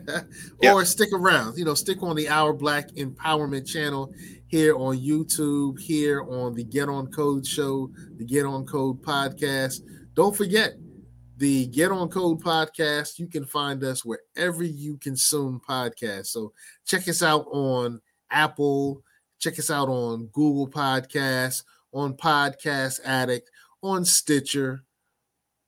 or 0.62 0.84
stick 0.84 1.08
around. 1.12 1.58
You 1.58 1.64
know, 1.64 1.74
stick 1.74 2.00
on 2.00 2.14
the 2.14 2.28
Our 2.28 2.52
Black 2.52 2.90
Empowerment 2.90 3.66
channel 3.66 4.14
here 4.46 4.76
on 4.76 4.98
YouTube, 4.98 5.80
here 5.80 6.22
on 6.22 6.54
the 6.54 6.62
Get 6.62 6.88
On 6.88 7.08
Code 7.08 7.44
show, 7.44 7.90
the 8.16 8.24
Get 8.24 8.46
On 8.46 8.64
Code 8.64 9.02
podcast. 9.02 9.80
Don't 10.14 10.36
forget 10.36 10.74
the 11.36 11.66
Get 11.66 11.90
On 11.90 12.08
Code 12.08 12.40
podcast. 12.40 13.18
You 13.18 13.26
can 13.26 13.44
find 13.44 13.82
us 13.82 14.04
wherever 14.04 14.62
you 14.62 14.98
consume 14.98 15.60
podcasts. 15.68 16.26
So 16.26 16.52
check 16.86 17.08
us 17.08 17.24
out 17.24 17.46
on 17.50 18.00
Apple, 18.30 19.02
check 19.40 19.58
us 19.58 19.70
out 19.70 19.88
on 19.88 20.26
Google 20.26 20.68
Podcasts, 20.68 21.64
on 21.98 22.14
Podcast 22.14 23.00
Addict, 23.04 23.50
on 23.82 24.04
Stitcher, 24.04 24.84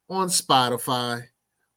on 0.08 0.28
Spotify, 0.28 1.24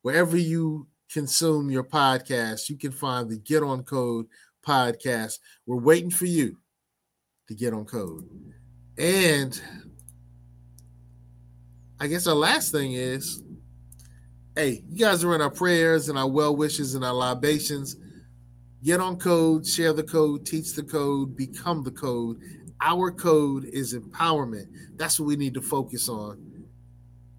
wherever 0.03 0.37
you 0.37 0.87
consume 1.11 1.71
your 1.71 1.83
podcast, 1.83 2.69
you 2.69 2.77
can 2.77 2.91
find 2.91 3.29
the 3.29 3.37
Get 3.37 3.63
On 3.63 3.83
Code 3.83 4.27
podcast. 4.65 5.39
We're 5.65 5.77
waiting 5.77 6.11
for 6.11 6.25
you 6.25 6.57
to 7.47 7.55
get 7.55 7.73
on 7.73 7.85
code. 7.85 8.29
And 8.97 9.59
I 11.99 12.07
guess 12.07 12.27
our 12.27 12.35
last 12.35 12.71
thing 12.71 12.93
is 12.93 13.41
hey, 14.55 14.83
you 14.87 14.99
guys 14.99 15.23
are 15.23 15.33
in 15.33 15.41
our 15.41 15.49
prayers 15.49 16.09
and 16.09 16.17
our 16.17 16.29
well 16.29 16.55
wishes 16.55 16.93
and 16.93 17.03
our 17.03 17.13
libations. 17.13 17.95
Get 18.83 18.99
on 18.99 19.17
code, 19.17 19.65
share 19.65 19.93
the 19.93 20.03
code, 20.03 20.45
teach 20.45 20.73
the 20.73 20.83
code, 20.83 21.35
become 21.35 21.83
the 21.83 21.91
code. 21.91 22.37
Our 22.85 23.11
code 23.11 23.63
is 23.63 23.93
empowerment. 23.95 24.67
That's 24.97 25.17
what 25.19 25.27
we 25.27 25.37
need 25.37 25.53
to 25.53 25.61
focus 25.61 26.09
on. 26.09 26.65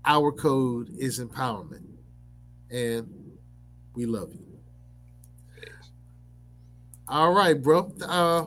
Our 0.07 0.33
code 0.33 0.89
is 0.99 1.21
empowerment. 1.21 1.85
And 2.71 3.37
we 3.95 4.07
love 4.07 4.33
you. 4.33 4.47
All 7.07 7.35
right, 7.35 7.61
bro. 7.63 7.93
Uh, 8.03 8.47